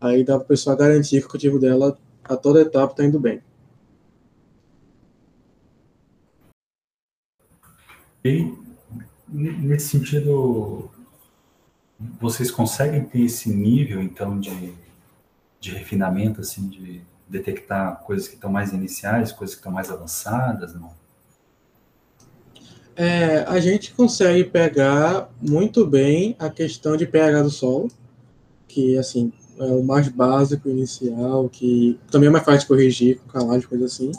Aí 0.01 0.23
dá 0.23 0.35
para 0.35 0.43
a 0.43 0.47
pessoa 0.47 0.75
garantir 0.75 1.21
que 1.21 1.27
o 1.27 1.29
cultivo 1.29 1.59
dela, 1.59 1.97
a 2.23 2.37
toda 2.37 2.61
etapa, 2.61 2.93
está 2.93 3.05
indo 3.05 3.19
bem. 3.19 3.41
E 8.23 8.53
nesse 9.27 9.89
sentido, 9.89 10.89
vocês 12.19 12.49
conseguem 12.49 13.03
ter 13.03 13.21
esse 13.21 13.49
nível, 13.49 14.01
então, 14.01 14.39
de, 14.39 14.73
de 15.59 15.71
refinamento, 15.71 16.41
assim, 16.41 16.67
de 16.67 17.01
detectar 17.27 17.99
coisas 18.03 18.27
que 18.27 18.35
estão 18.35 18.51
mais 18.51 18.73
iniciais, 18.73 19.31
coisas 19.31 19.55
que 19.55 19.59
estão 19.59 19.71
mais 19.71 19.91
avançadas, 19.91 20.73
não? 20.73 20.97
É, 22.95 23.43
a 23.43 23.59
gente 23.61 23.93
consegue 23.93 24.43
pegar 24.43 25.29
muito 25.41 25.85
bem 25.85 26.35
a 26.37 26.49
questão 26.49 26.97
de 26.97 27.05
pH 27.05 27.43
do 27.43 27.49
solo, 27.49 27.89
que, 28.67 28.97
assim, 28.97 29.31
é 29.59 29.71
o 29.71 29.83
mais 29.83 30.07
básico, 30.07 30.69
inicial, 30.69 31.49
que 31.49 31.99
também 32.09 32.29
é 32.29 32.31
mais 32.31 32.45
fácil 32.45 32.61
de 32.61 32.67
corrigir 32.67 33.19
com 33.19 33.39
calagem, 33.39 33.67
coisa 33.67 33.85
assim. 33.85 34.11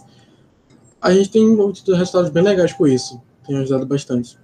A 1.00 1.12
gente 1.12 1.30
tem 1.30 1.48
obtido 1.58 1.94
resultados 1.94 2.30
bem 2.30 2.42
legais 2.42 2.72
com 2.72 2.86
isso 2.86 3.20
tem 3.50 3.58
ajudado 3.58 3.86
bastante. 3.86 4.38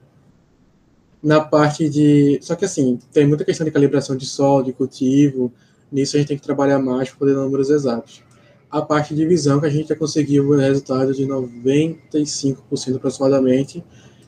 Na 1.22 1.40
parte 1.40 1.88
de. 1.88 2.38
Só 2.42 2.54
que 2.54 2.64
assim, 2.64 2.98
tem 3.12 3.26
muita 3.26 3.44
questão 3.44 3.64
de 3.64 3.70
calibração 3.70 4.16
de 4.16 4.26
solo, 4.26 4.64
de 4.64 4.72
cultivo. 4.72 5.52
Nisso 5.90 6.16
a 6.16 6.18
gente 6.18 6.28
tem 6.28 6.36
que 6.36 6.42
trabalhar 6.42 6.78
mais 6.78 7.08
para 7.08 7.18
poder 7.18 7.34
dar 7.34 7.42
números 7.42 7.70
exatos. 7.70 8.22
A 8.68 8.82
parte 8.82 9.14
de 9.14 9.24
visão, 9.24 9.60
que 9.60 9.66
a 9.66 9.70
gente 9.70 9.88
já 9.88 9.96
conseguiu 9.96 10.48
o 10.48 10.56
resultado 10.56 11.14
de 11.14 11.24
95% 11.24 12.96
aproximadamente, 12.96 13.84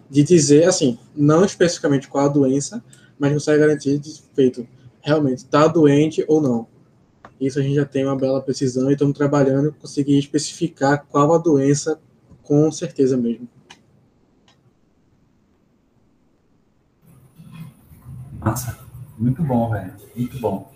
de 0.08 0.22
dizer, 0.22 0.64
assim, 0.64 0.96
não 1.14 1.44
especificamente 1.44 2.08
qual 2.08 2.26
a 2.26 2.28
doença, 2.28 2.82
mas 3.18 3.32
consegue 3.32 3.58
garantir 3.58 3.98
de 3.98 4.22
feito, 4.34 4.66
realmente, 5.02 5.38
está 5.38 5.66
doente 5.66 6.24
ou 6.28 6.40
não. 6.40 6.66
Isso 7.40 7.58
a 7.58 7.62
gente 7.62 7.76
já 7.76 7.84
tem 7.84 8.04
uma 8.04 8.16
bela 8.16 8.42
precisão 8.42 8.90
e 8.90 8.94
estamos 8.94 9.16
trabalhando 9.16 9.70
para 9.70 9.80
conseguir 9.80 10.18
especificar 10.18 11.06
qual 11.06 11.32
a 11.32 11.38
doença 11.38 12.00
com 12.42 12.70
certeza 12.72 13.16
mesmo. 13.16 13.48
Massa. 18.40 18.78
Muito 19.16 19.42
bom, 19.42 19.70
velho. 19.70 19.94
Muito 20.14 20.38
bom. 20.38 20.72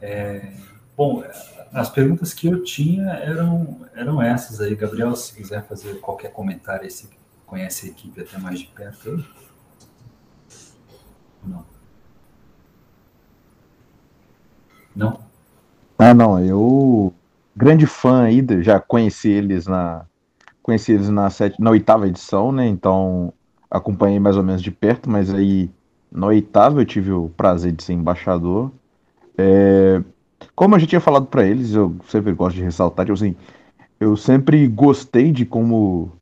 É, 0.00 0.52
bom, 0.96 1.22
as 1.72 1.90
perguntas 1.90 2.32
que 2.32 2.46
eu 2.46 2.62
tinha 2.62 3.10
eram, 3.14 3.86
eram 3.94 4.22
essas 4.22 4.60
aí. 4.60 4.74
Gabriel, 4.74 5.14
se 5.14 5.34
quiser 5.34 5.66
fazer 5.66 6.00
qualquer 6.00 6.32
comentário, 6.32 6.90
se 6.90 7.08
conhece 7.44 7.86
a 7.86 7.90
equipe 7.90 8.20
até 8.20 8.38
mais 8.38 8.60
de 8.60 8.66
perto. 8.68 9.24
Não. 11.44 11.75
Não? 14.96 15.18
Ah, 15.98 16.14
não. 16.14 16.42
Eu 16.42 17.12
grande 17.54 17.86
fã 17.86 18.22
aí, 18.22 18.44
já 18.62 18.80
conheci 18.80 19.28
eles 19.28 19.66
na 19.66 20.04
conheci 20.62 20.92
eles 20.92 21.08
na, 21.08 21.30
sete, 21.30 21.60
na 21.60 21.70
oitava 21.70 22.08
edição, 22.08 22.50
né? 22.50 22.66
Então 22.66 23.32
acompanhei 23.70 24.18
mais 24.18 24.36
ou 24.36 24.42
menos 24.42 24.62
de 24.62 24.70
perto, 24.70 25.08
mas 25.08 25.32
aí 25.32 25.70
na 26.10 26.26
oitava 26.26 26.80
eu 26.80 26.84
tive 26.84 27.12
o 27.12 27.28
prazer 27.36 27.72
de 27.72 27.84
ser 27.84 27.92
embaixador. 27.92 28.72
É, 29.38 30.02
como 30.54 30.74
eu 30.74 30.80
já 30.80 30.86
tinha 30.86 31.00
falado 31.00 31.26
para 31.26 31.46
eles, 31.46 31.72
eu 31.74 31.94
sempre 32.08 32.32
gosto 32.32 32.56
de 32.56 32.62
ressaltar, 32.62 33.06
tipo 33.06 33.14
assim, 33.14 33.36
eu 34.00 34.16
sempre 34.16 34.66
gostei 34.66 35.30
de 35.30 35.44
como 35.44 36.12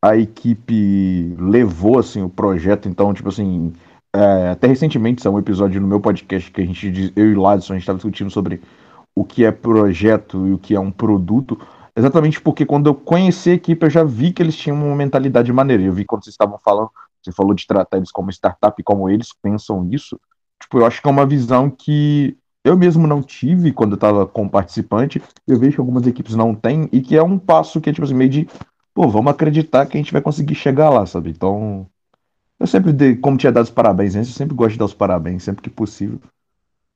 a 0.00 0.16
equipe 0.16 1.34
levou 1.38 1.98
assim 1.98 2.22
o 2.22 2.28
projeto. 2.28 2.88
Então, 2.88 3.12
tipo 3.12 3.28
assim, 3.28 3.72
é, 4.18 4.50
até 4.50 4.66
recentemente 4.66 5.22
saiu 5.22 5.34
um 5.34 5.38
episódio 5.38 5.80
no 5.80 5.86
meu 5.86 6.00
podcast 6.00 6.50
que 6.50 6.60
a 6.60 6.64
gente, 6.64 7.12
eu 7.14 7.32
e 7.32 7.34
Ladson, 7.34 7.72
a 7.72 7.76
gente 7.76 7.82
estava 7.82 7.98
discutindo 7.98 8.30
sobre 8.30 8.60
o 9.14 9.24
que 9.24 9.44
é 9.44 9.52
projeto 9.52 10.46
e 10.46 10.52
o 10.52 10.58
que 10.58 10.74
é 10.74 10.80
um 10.80 10.90
produto. 10.90 11.60
Exatamente 11.96 12.40
porque 12.40 12.64
quando 12.64 12.86
eu 12.88 12.94
conheci 12.94 13.50
a 13.50 13.54
equipe, 13.54 13.84
eu 13.84 13.90
já 13.90 14.04
vi 14.04 14.32
que 14.32 14.42
eles 14.42 14.56
tinham 14.56 14.76
uma 14.76 14.94
mentalidade 14.94 15.52
maneira. 15.52 15.82
Eu 15.82 15.92
vi 15.92 16.04
quando 16.04 16.24
vocês 16.24 16.34
estavam 16.34 16.58
falando 16.58 16.90
você 17.22 17.32
falou 17.32 17.54
de 17.54 17.66
tratar 17.66 17.96
eles 17.96 18.10
como 18.10 18.30
startup, 18.30 18.82
como 18.82 19.08
eles 19.08 19.32
pensam 19.42 19.88
isso. 19.92 20.18
Tipo, 20.60 20.78
eu 20.78 20.86
acho 20.86 21.00
que 21.00 21.08
é 21.08 21.10
uma 21.10 21.26
visão 21.26 21.70
que 21.70 22.36
eu 22.64 22.76
mesmo 22.76 23.06
não 23.06 23.22
tive 23.22 23.72
quando 23.72 23.92
eu 23.92 23.96
estava 23.96 24.26
como 24.26 24.50
participante. 24.50 25.22
Eu 25.46 25.58
vejo 25.58 25.76
que 25.76 25.80
algumas 25.80 26.06
equipes 26.06 26.34
não 26.34 26.54
têm 26.54 26.88
e 26.92 27.00
que 27.00 27.16
é 27.16 27.22
um 27.22 27.38
passo 27.38 27.80
que 27.80 27.90
é 27.90 27.92
tipo 27.92 28.04
assim, 28.04 28.14
meio 28.14 28.30
de, 28.30 28.48
pô, 28.94 29.08
vamos 29.08 29.30
acreditar 29.30 29.86
que 29.86 29.96
a 29.96 30.00
gente 30.00 30.12
vai 30.12 30.22
conseguir 30.22 30.54
chegar 30.54 30.90
lá, 30.90 31.06
sabe? 31.06 31.30
Então, 31.30 31.86
eu 32.58 32.66
sempre, 32.66 32.92
dei, 32.92 33.16
como 33.16 33.36
tinha 33.36 33.52
dado 33.52 33.64
os 33.64 33.70
parabéns 33.70 34.14
antes, 34.16 34.30
eu 34.30 34.36
sempre 34.36 34.54
gosto 34.54 34.72
de 34.72 34.78
dar 34.78 34.84
os 34.86 34.94
parabéns, 34.94 35.44
sempre 35.44 35.62
que 35.62 35.70
possível. 35.70 36.20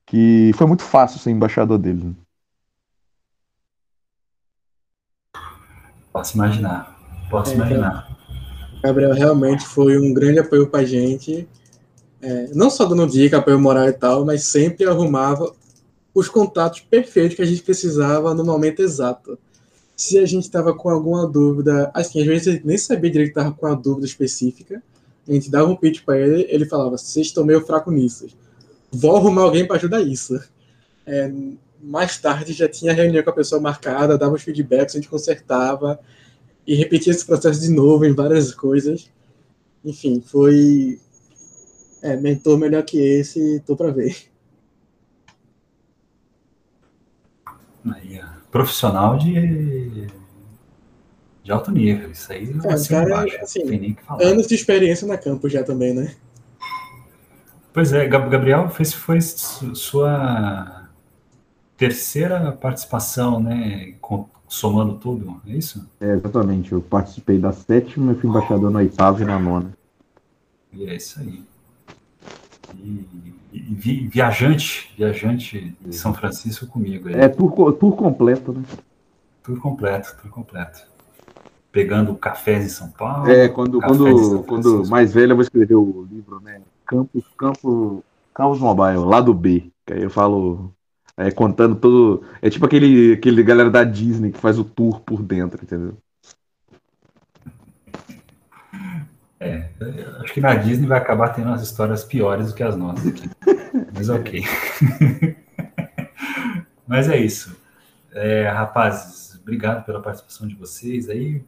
Que 0.07 0.51
foi 0.55 0.67
muito 0.67 0.83
fácil 0.83 1.21
ser 1.21 1.31
embaixador 1.31 1.79
deles. 1.79 2.03
Né? 2.03 2.15
Posso 6.13 6.37
imaginar. 6.37 6.99
Posso 7.31 7.53
é, 7.53 7.55
imaginar. 7.55 8.19
Gabriel 8.83 9.13
realmente 9.13 9.65
foi 9.65 9.97
um 9.99 10.13
grande 10.13 10.41
apoio 10.41 10.69
para 10.69 10.81
a 10.81 10.85
gente, 10.85 11.49
é, 12.21 12.49
não 12.55 12.69
só 12.69 12.85
dando 12.85 13.07
dica, 13.07 13.39
apoio 13.39 13.59
moral 13.59 13.89
e 13.89 13.93
tal, 13.93 14.25
mas 14.25 14.45
sempre 14.45 14.85
arrumava 14.85 15.55
os 16.13 16.29
contatos 16.29 16.81
perfeitos 16.81 17.37
que 17.37 17.43
a 17.43 17.47
gente 17.47 17.63
precisava 17.63 18.35
no 18.35 18.45
momento 18.45 18.83
exato. 18.83 19.39
Se 19.97 20.19
a 20.19 20.27
gente 20.27 20.43
estava 20.43 20.75
com 20.75 20.91
alguma 20.91 21.27
dúvida, 21.27 21.91
assim, 21.95 22.21
às 22.21 22.27
vezes 22.27 22.65
nem 22.65 22.77
sabia 22.77 23.11
direito 23.11 23.33
que 23.33 23.39
estava 23.39 23.55
com 23.55 23.67
a 23.67 23.75
dúvida 23.75 24.07
específica, 24.07 24.83
a 25.29 25.33
gente 25.33 25.51
dava 25.51 25.71
um 25.71 25.77
pitch 25.77 26.03
para 26.05 26.19
ele, 26.19 26.47
ele 26.49 26.67
falava: 26.67 26.97
vocês 26.97 27.27
estão 27.27 27.45
meio 27.45 27.65
fraco 27.65 27.91
nisso, 27.91 28.27
vou 28.91 29.17
arrumar 29.17 29.43
alguém 29.43 29.67
para 29.67 29.77
ajudar 29.77 30.01
isso. 30.01 30.41
É, 31.07 31.33
mais 31.83 32.17
tarde 32.19 32.53
já 32.53 32.69
tinha 32.69 32.93
reunião 32.93 33.23
com 33.25 33.31
a 33.31 33.35
pessoa 33.35 33.61
marcada, 33.61 34.17
dava 34.17 34.35
os 34.35 34.43
feedbacks, 34.43 34.95
a 34.95 34.99
gente 34.99 35.09
consertava, 35.09 35.99
e 36.67 36.75
repetir 36.75 37.13
esse 37.13 37.27
processo 37.27 37.61
de 37.61 37.71
novo 37.71 38.05
em 38.05 38.15
várias 38.15 38.55
coisas. 38.55 39.11
Enfim, 39.85 40.23
foi 40.25 41.01
é, 42.03 42.17
mentor 42.17 42.57
melhor 42.57 42.85
que 42.85 42.99
esse, 42.99 43.61
tô 43.67 43.77
para 43.77 43.91
ver. 43.91 44.17
Aí, 47.85 48.21
profissional 48.51 49.19
de, 49.19 50.07
de 51.43 51.51
alto 51.51 51.71
nível, 51.71 52.11
isso 52.11 52.33
aí 52.33 52.55
é, 52.65 52.73
assim, 52.73 52.89
cara, 52.89 53.09
baixo, 53.09 53.37
assim, 53.41 53.67
tem 53.67 53.81
nem 53.81 53.95
que 53.95 54.03
falar. 54.03 54.23
Anos 54.25 54.47
de 54.47 54.55
experiência 54.55 55.07
na 55.07 55.19
campo 55.19 55.49
já 55.49 55.65
também, 55.65 55.93
né? 55.93 56.15
Pois 57.73 57.93
é, 57.93 58.07
Gabriel 58.07 58.69
fez 58.69 58.93
foi 58.93 59.21
sua 59.21 60.89
terceira 61.77 62.53
participação, 62.53 63.41
né, 63.41 63.95
somando 64.47 64.99
tudo, 64.99 65.41
é 65.47 65.53
isso? 65.53 65.89
É, 65.99 66.13
exatamente. 66.13 66.71
Eu 66.71 66.83
participei 66.83 67.39
da 67.39 67.51
sétima, 67.53 68.15
fui 68.15 68.29
embaixador 68.29 68.71
na 68.71 68.81
oitava 68.81 69.23
e 69.23 69.25
na 69.25 69.39
nona. 69.39 69.73
E 70.73 70.87
é 70.87 70.95
isso 70.95 71.19
aí. 71.19 71.43
E, 72.77 73.35
e 73.53 74.09
viajante, 74.09 74.93
viajante 74.97 75.75
de 75.81 75.97
São 75.97 76.13
Francisco 76.13 76.67
comigo. 76.67 77.09
Aí. 77.09 77.15
É, 77.15 77.29
tour, 77.29 77.73
tour 77.73 77.97
completo, 77.97 78.53
né? 78.53 78.63
Tour 79.43 79.59
completo, 79.59 80.15
tour 80.21 80.31
completo. 80.31 80.92
Pegando 81.73 82.15
cafés 82.15 82.65
em 82.65 82.69
São 82.69 82.91
Paulo. 82.91 83.31
É, 83.31 83.49
quando, 83.49 83.81
quando, 83.81 84.43
quando 84.45 84.87
mais 84.89 85.13
velho 85.13 85.33
eu 85.33 85.37
vou 85.37 85.43
escrever 85.43 85.75
o 85.75 86.07
livro, 86.11 86.39
né? 86.41 86.61
Campo, 86.87 87.25
Campo, 87.37 88.05
Campos 88.35 88.61
Mobile, 88.61 88.99
lado 88.99 89.33
B. 89.33 89.71
Que 89.87 89.95
aí 89.95 90.03
eu 90.03 90.11
falo 90.11 90.73
é, 91.17 91.31
contando 91.31 91.75
todo. 91.77 92.23
É 92.41 92.51
tipo 92.51 92.67
aquele, 92.67 93.15
aquele 93.15 93.43
galera 93.43 93.71
da 93.71 93.85
Disney 93.85 94.31
que 94.31 94.39
faz 94.39 94.59
o 94.59 94.65
tour 94.65 95.01
por 95.01 95.23
dentro, 95.23 95.61
entendeu? 95.63 95.97
É, 99.41 99.69
acho 100.21 100.33
que 100.33 100.41
na 100.41 100.55
Disney 100.55 100.87
vai 100.87 100.99
acabar 100.99 101.31
tendo 101.31 101.49
as 101.51 101.63
histórias 101.63 102.05
piores 102.05 102.49
do 102.49 102.55
que 102.55 102.63
as 102.63 102.77
nossas 102.77 103.09
aqui. 103.09 103.29
Mas 103.93 104.09
ok. 104.09 104.45
Mas 106.87 107.09
é 107.09 107.17
isso. 107.17 107.57
É, 108.13 108.49
rapazes, 108.49 109.41
obrigado 109.41 109.85
pela 109.85 110.01
participação 110.01 110.47
de 110.47 110.55
vocês. 110.55 111.09
Aí, 111.09 111.43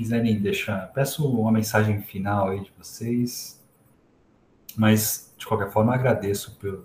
quiserem 0.00 0.40
deixar, 0.40 0.90
peço 0.94 1.28
uma 1.28 1.52
mensagem 1.52 2.00
final 2.00 2.48
aí 2.48 2.60
de 2.60 2.72
vocês. 2.78 3.60
Mas, 4.74 5.30
de 5.36 5.46
qualquer 5.46 5.70
forma, 5.70 5.94
agradeço 5.94 6.56
por 6.58 6.84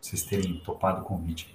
vocês 0.00 0.22
terem 0.22 0.58
topado 0.64 1.02
o 1.02 1.04
convite. 1.04 1.54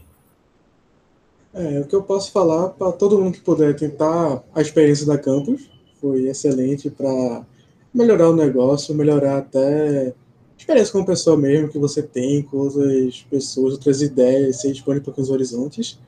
É, 1.52 1.80
o 1.80 1.88
que 1.88 1.96
eu 1.96 2.04
posso 2.04 2.32
falar 2.32 2.70
para 2.70 2.92
todo 2.92 3.18
mundo 3.18 3.34
que 3.34 3.42
puder 3.42 3.76
tentar 3.76 4.44
a 4.54 4.62
experiência 4.62 5.08
da 5.08 5.18
campus 5.18 5.68
foi 6.00 6.28
excelente 6.28 6.92
para 6.92 7.44
melhorar 7.92 8.30
o 8.30 8.36
negócio, 8.36 8.94
melhorar 8.94 9.40
até 9.40 10.14
experiência 10.56 10.92
como 10.92 11.08
pessoa 11.08 11.36
mesmo 11.36 11.70
que 11.70 11.80
você 11.80 12.04
tem 12.04 12.44
com 12.44 12.58
outras 12.58 13.26
pessoas, 13.30 13.74
outras 13.74 14.02
ideias, 14.04 14.62
se 14.62 14.72
expõe 14.72 15.00
para 15.00 15.20
os 15.20 15.32
horizontes. 15.32 16.00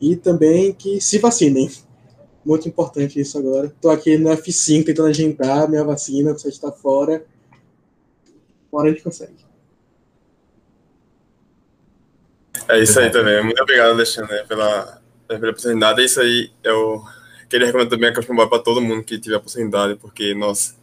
E 0.00 0.16
também 0.16 0.72
que 0.72 1.00
se 1.00 1.18
vacinem. 1.18 1.70
Muito 2.48 2.66
importante 2.66 3.20
isso 3.20 3.36
agora. 3.36 3.66
Estou 3.66 3.90
aqui 3.90 4.16
no 4.16 4.30
F5 4.30 4.86
tentando 4.86 5.08
agendar 5.08 5.68
minha 5.68 5.84
vacina, 5.84 6.32
você 6.32 6.48
está 6.48 6.72
fora. 6.72 7.22
Fora 8.70 8.88
a 8.88 8.90
gente 8.90 9.02
consegue. 9.02 9.34
É 12.66 12.82
isso 12.82 12.98
aí 12.98 13.10
também. 13.10 13.44
Muito 13.44 13.62
obrigado, 13.62 13.90
Alexandre, 13.90 14.46
pela, 14.46 14.98
pela 15.28 15.50
oportunidade. 15.50 16.00
É 16.00 16.06
isso 16.06 16.22
aí. 16.22 16.50
Eu 16.64 17.04
queria 17.50 17.66
recomendar 17.66 17.90
também 17.90 18.08
a 18.08 18.14
Cosmo 18.14 18.48
para 18.48 18.62
todo 18.62 18.80
mundo 18.80 19.04
que 19.04 19.18
tiver 19.18 19.34
a 19.34 19.38
oportunidade, 19.38 19.96
porque, 19.96 20.34
nossa, 20.34 20.74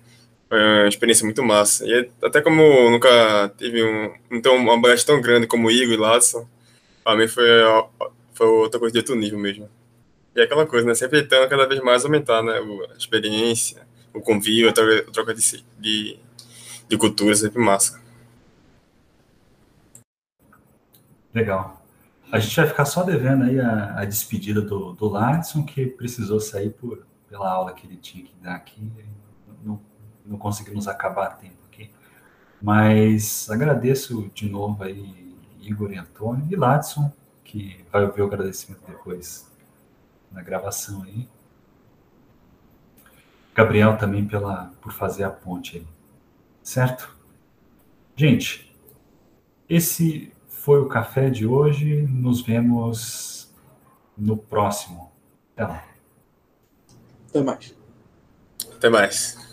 foi 0.48 0.60
uma 0.60 0.88
experiência 0.88 1.26
muito 1.26 1.44
massa. 1.44 1.84
E 1.88 2.12
até 2.24 2.42
como 2.42 2.92
nunca 2.92 3.52
tive 3.58 3.84
um, 3.84 4.14
então, 4.30 4.56
uma 4.56 4.80
bagagem 4.80 5.04
tão 5.04 5.20
grande 5.20 5.48
como 5.48 5.68
o 5.68 5.72
Igor 5.72 5.96
e 5.96 5.98
Ladson, 5.98 6.48
para 7.04 7.18
mim 7.18 7.28
foi, 7.28 7.48
foi 8.36 8.46
outra 8.46 8.80
coisa 8.80 8.94
de 8.94 9.00
outro 9.00 9.16
nível 9.16 9.40
mesmo. 9.40 9.68
E 10.36 10.42
é 10.42 10.44
aquela 10.44 10.68
coisa, 10.68 10.86
né? 10.86 10.94
Sempre 10.94 11.22
tentando 11.22 11.48
cada 11.50 11.66
vez 11.66 11.82
mais 11.82 12.04
aumentar 12.04 12.44
né? 12.44 12.60
a 12.92 12.98
experiência, 12.98 13.88
o 14.14 14.20
convívio, 14.20 14.70
a 14.70 14.74
troca 14.74 15.34
de, 15.34 15.66
de, 15.80 16.20
de 16.90 16.98
cultura, 16.98 17.34
sempre 17.36 17.62
massa. 17.62 18.02
Legal. 21.34 21.82
A 22.30 22.40
gente 22.40 22.54
vai 22.54 22.68
ficar 22.68 22.84
só 22.84 23.04
devendo 23.04 23.46
aí 23.46 23.62
a, 23.62 24.00
a 24.00 24.06
despedida 24.06 24.62
do, 24.62 24.92
do 24.92 25.08
Ladson, 25.08 25.64
que 25.64 25.86
precisou 25.86 26.42
sair 26.42 26.72
por, 26.72 27.06
pela 27.30 27.50
aula 27.50 27.74
que 27.74 27.88
ele 27.88 27.96
tinha 27.96 28.26
que 28.26 28.34
dar 28.42 28.56
aqui. 28.56 28.82
Não, 29.64 29.80
não 30.26 30.38
conseguimos 30.38 30.86
acabar 30.86 31.28
a 31.28 31.32
tempo 31.32 31.56
aqui. 31.72 31.90
Mas 32.62 33.50
agradeço 33.50 34.30
de 34.34 34.50
novo 34.50 34.84
aí 34.84 35.34
Igor 35.62 35.94
e 35.94 35.98
Antônio 35.98 36.46
e 36.50 36.56
Ladson, 36.58 37.10
que 37.44 37.86
vai 37.90 38.04
ouvir 38.04 38.22
o 38.22 38.26
agradecimento 38.26 38.82
depois 38.86 39.55
na 40.36 40.44
gravação 40.44 41.02
aí. 41.04 41.28
Gabriel 43.56 43.98
também 43.98 44.28
pela, 44.28 44.74
por 44.82 44.92
fazer 44.92 45.24
a 45.24 45.30
ponte 45.30 45.78
aí. 45.78 45.88
Certo? 46.62 47.16
Gente, 48.16 48.76
esse 49.70 50.34
foi 50.48 50.82
o 50.82 50.88
café 50.88 51.30
de 51.30 51.48
hoje. 51.48 52.02
Nos 52.02 52.42
vemos 52.42 53.54
no 54.18 54.36
próximo. 54.36 55.12
Até 55.54 55.66
lá. 55.66 55.84
Até 57.30 57.42
mais. 57.42 57.76
Até 58.76 58.90
mais. 58.90 59.45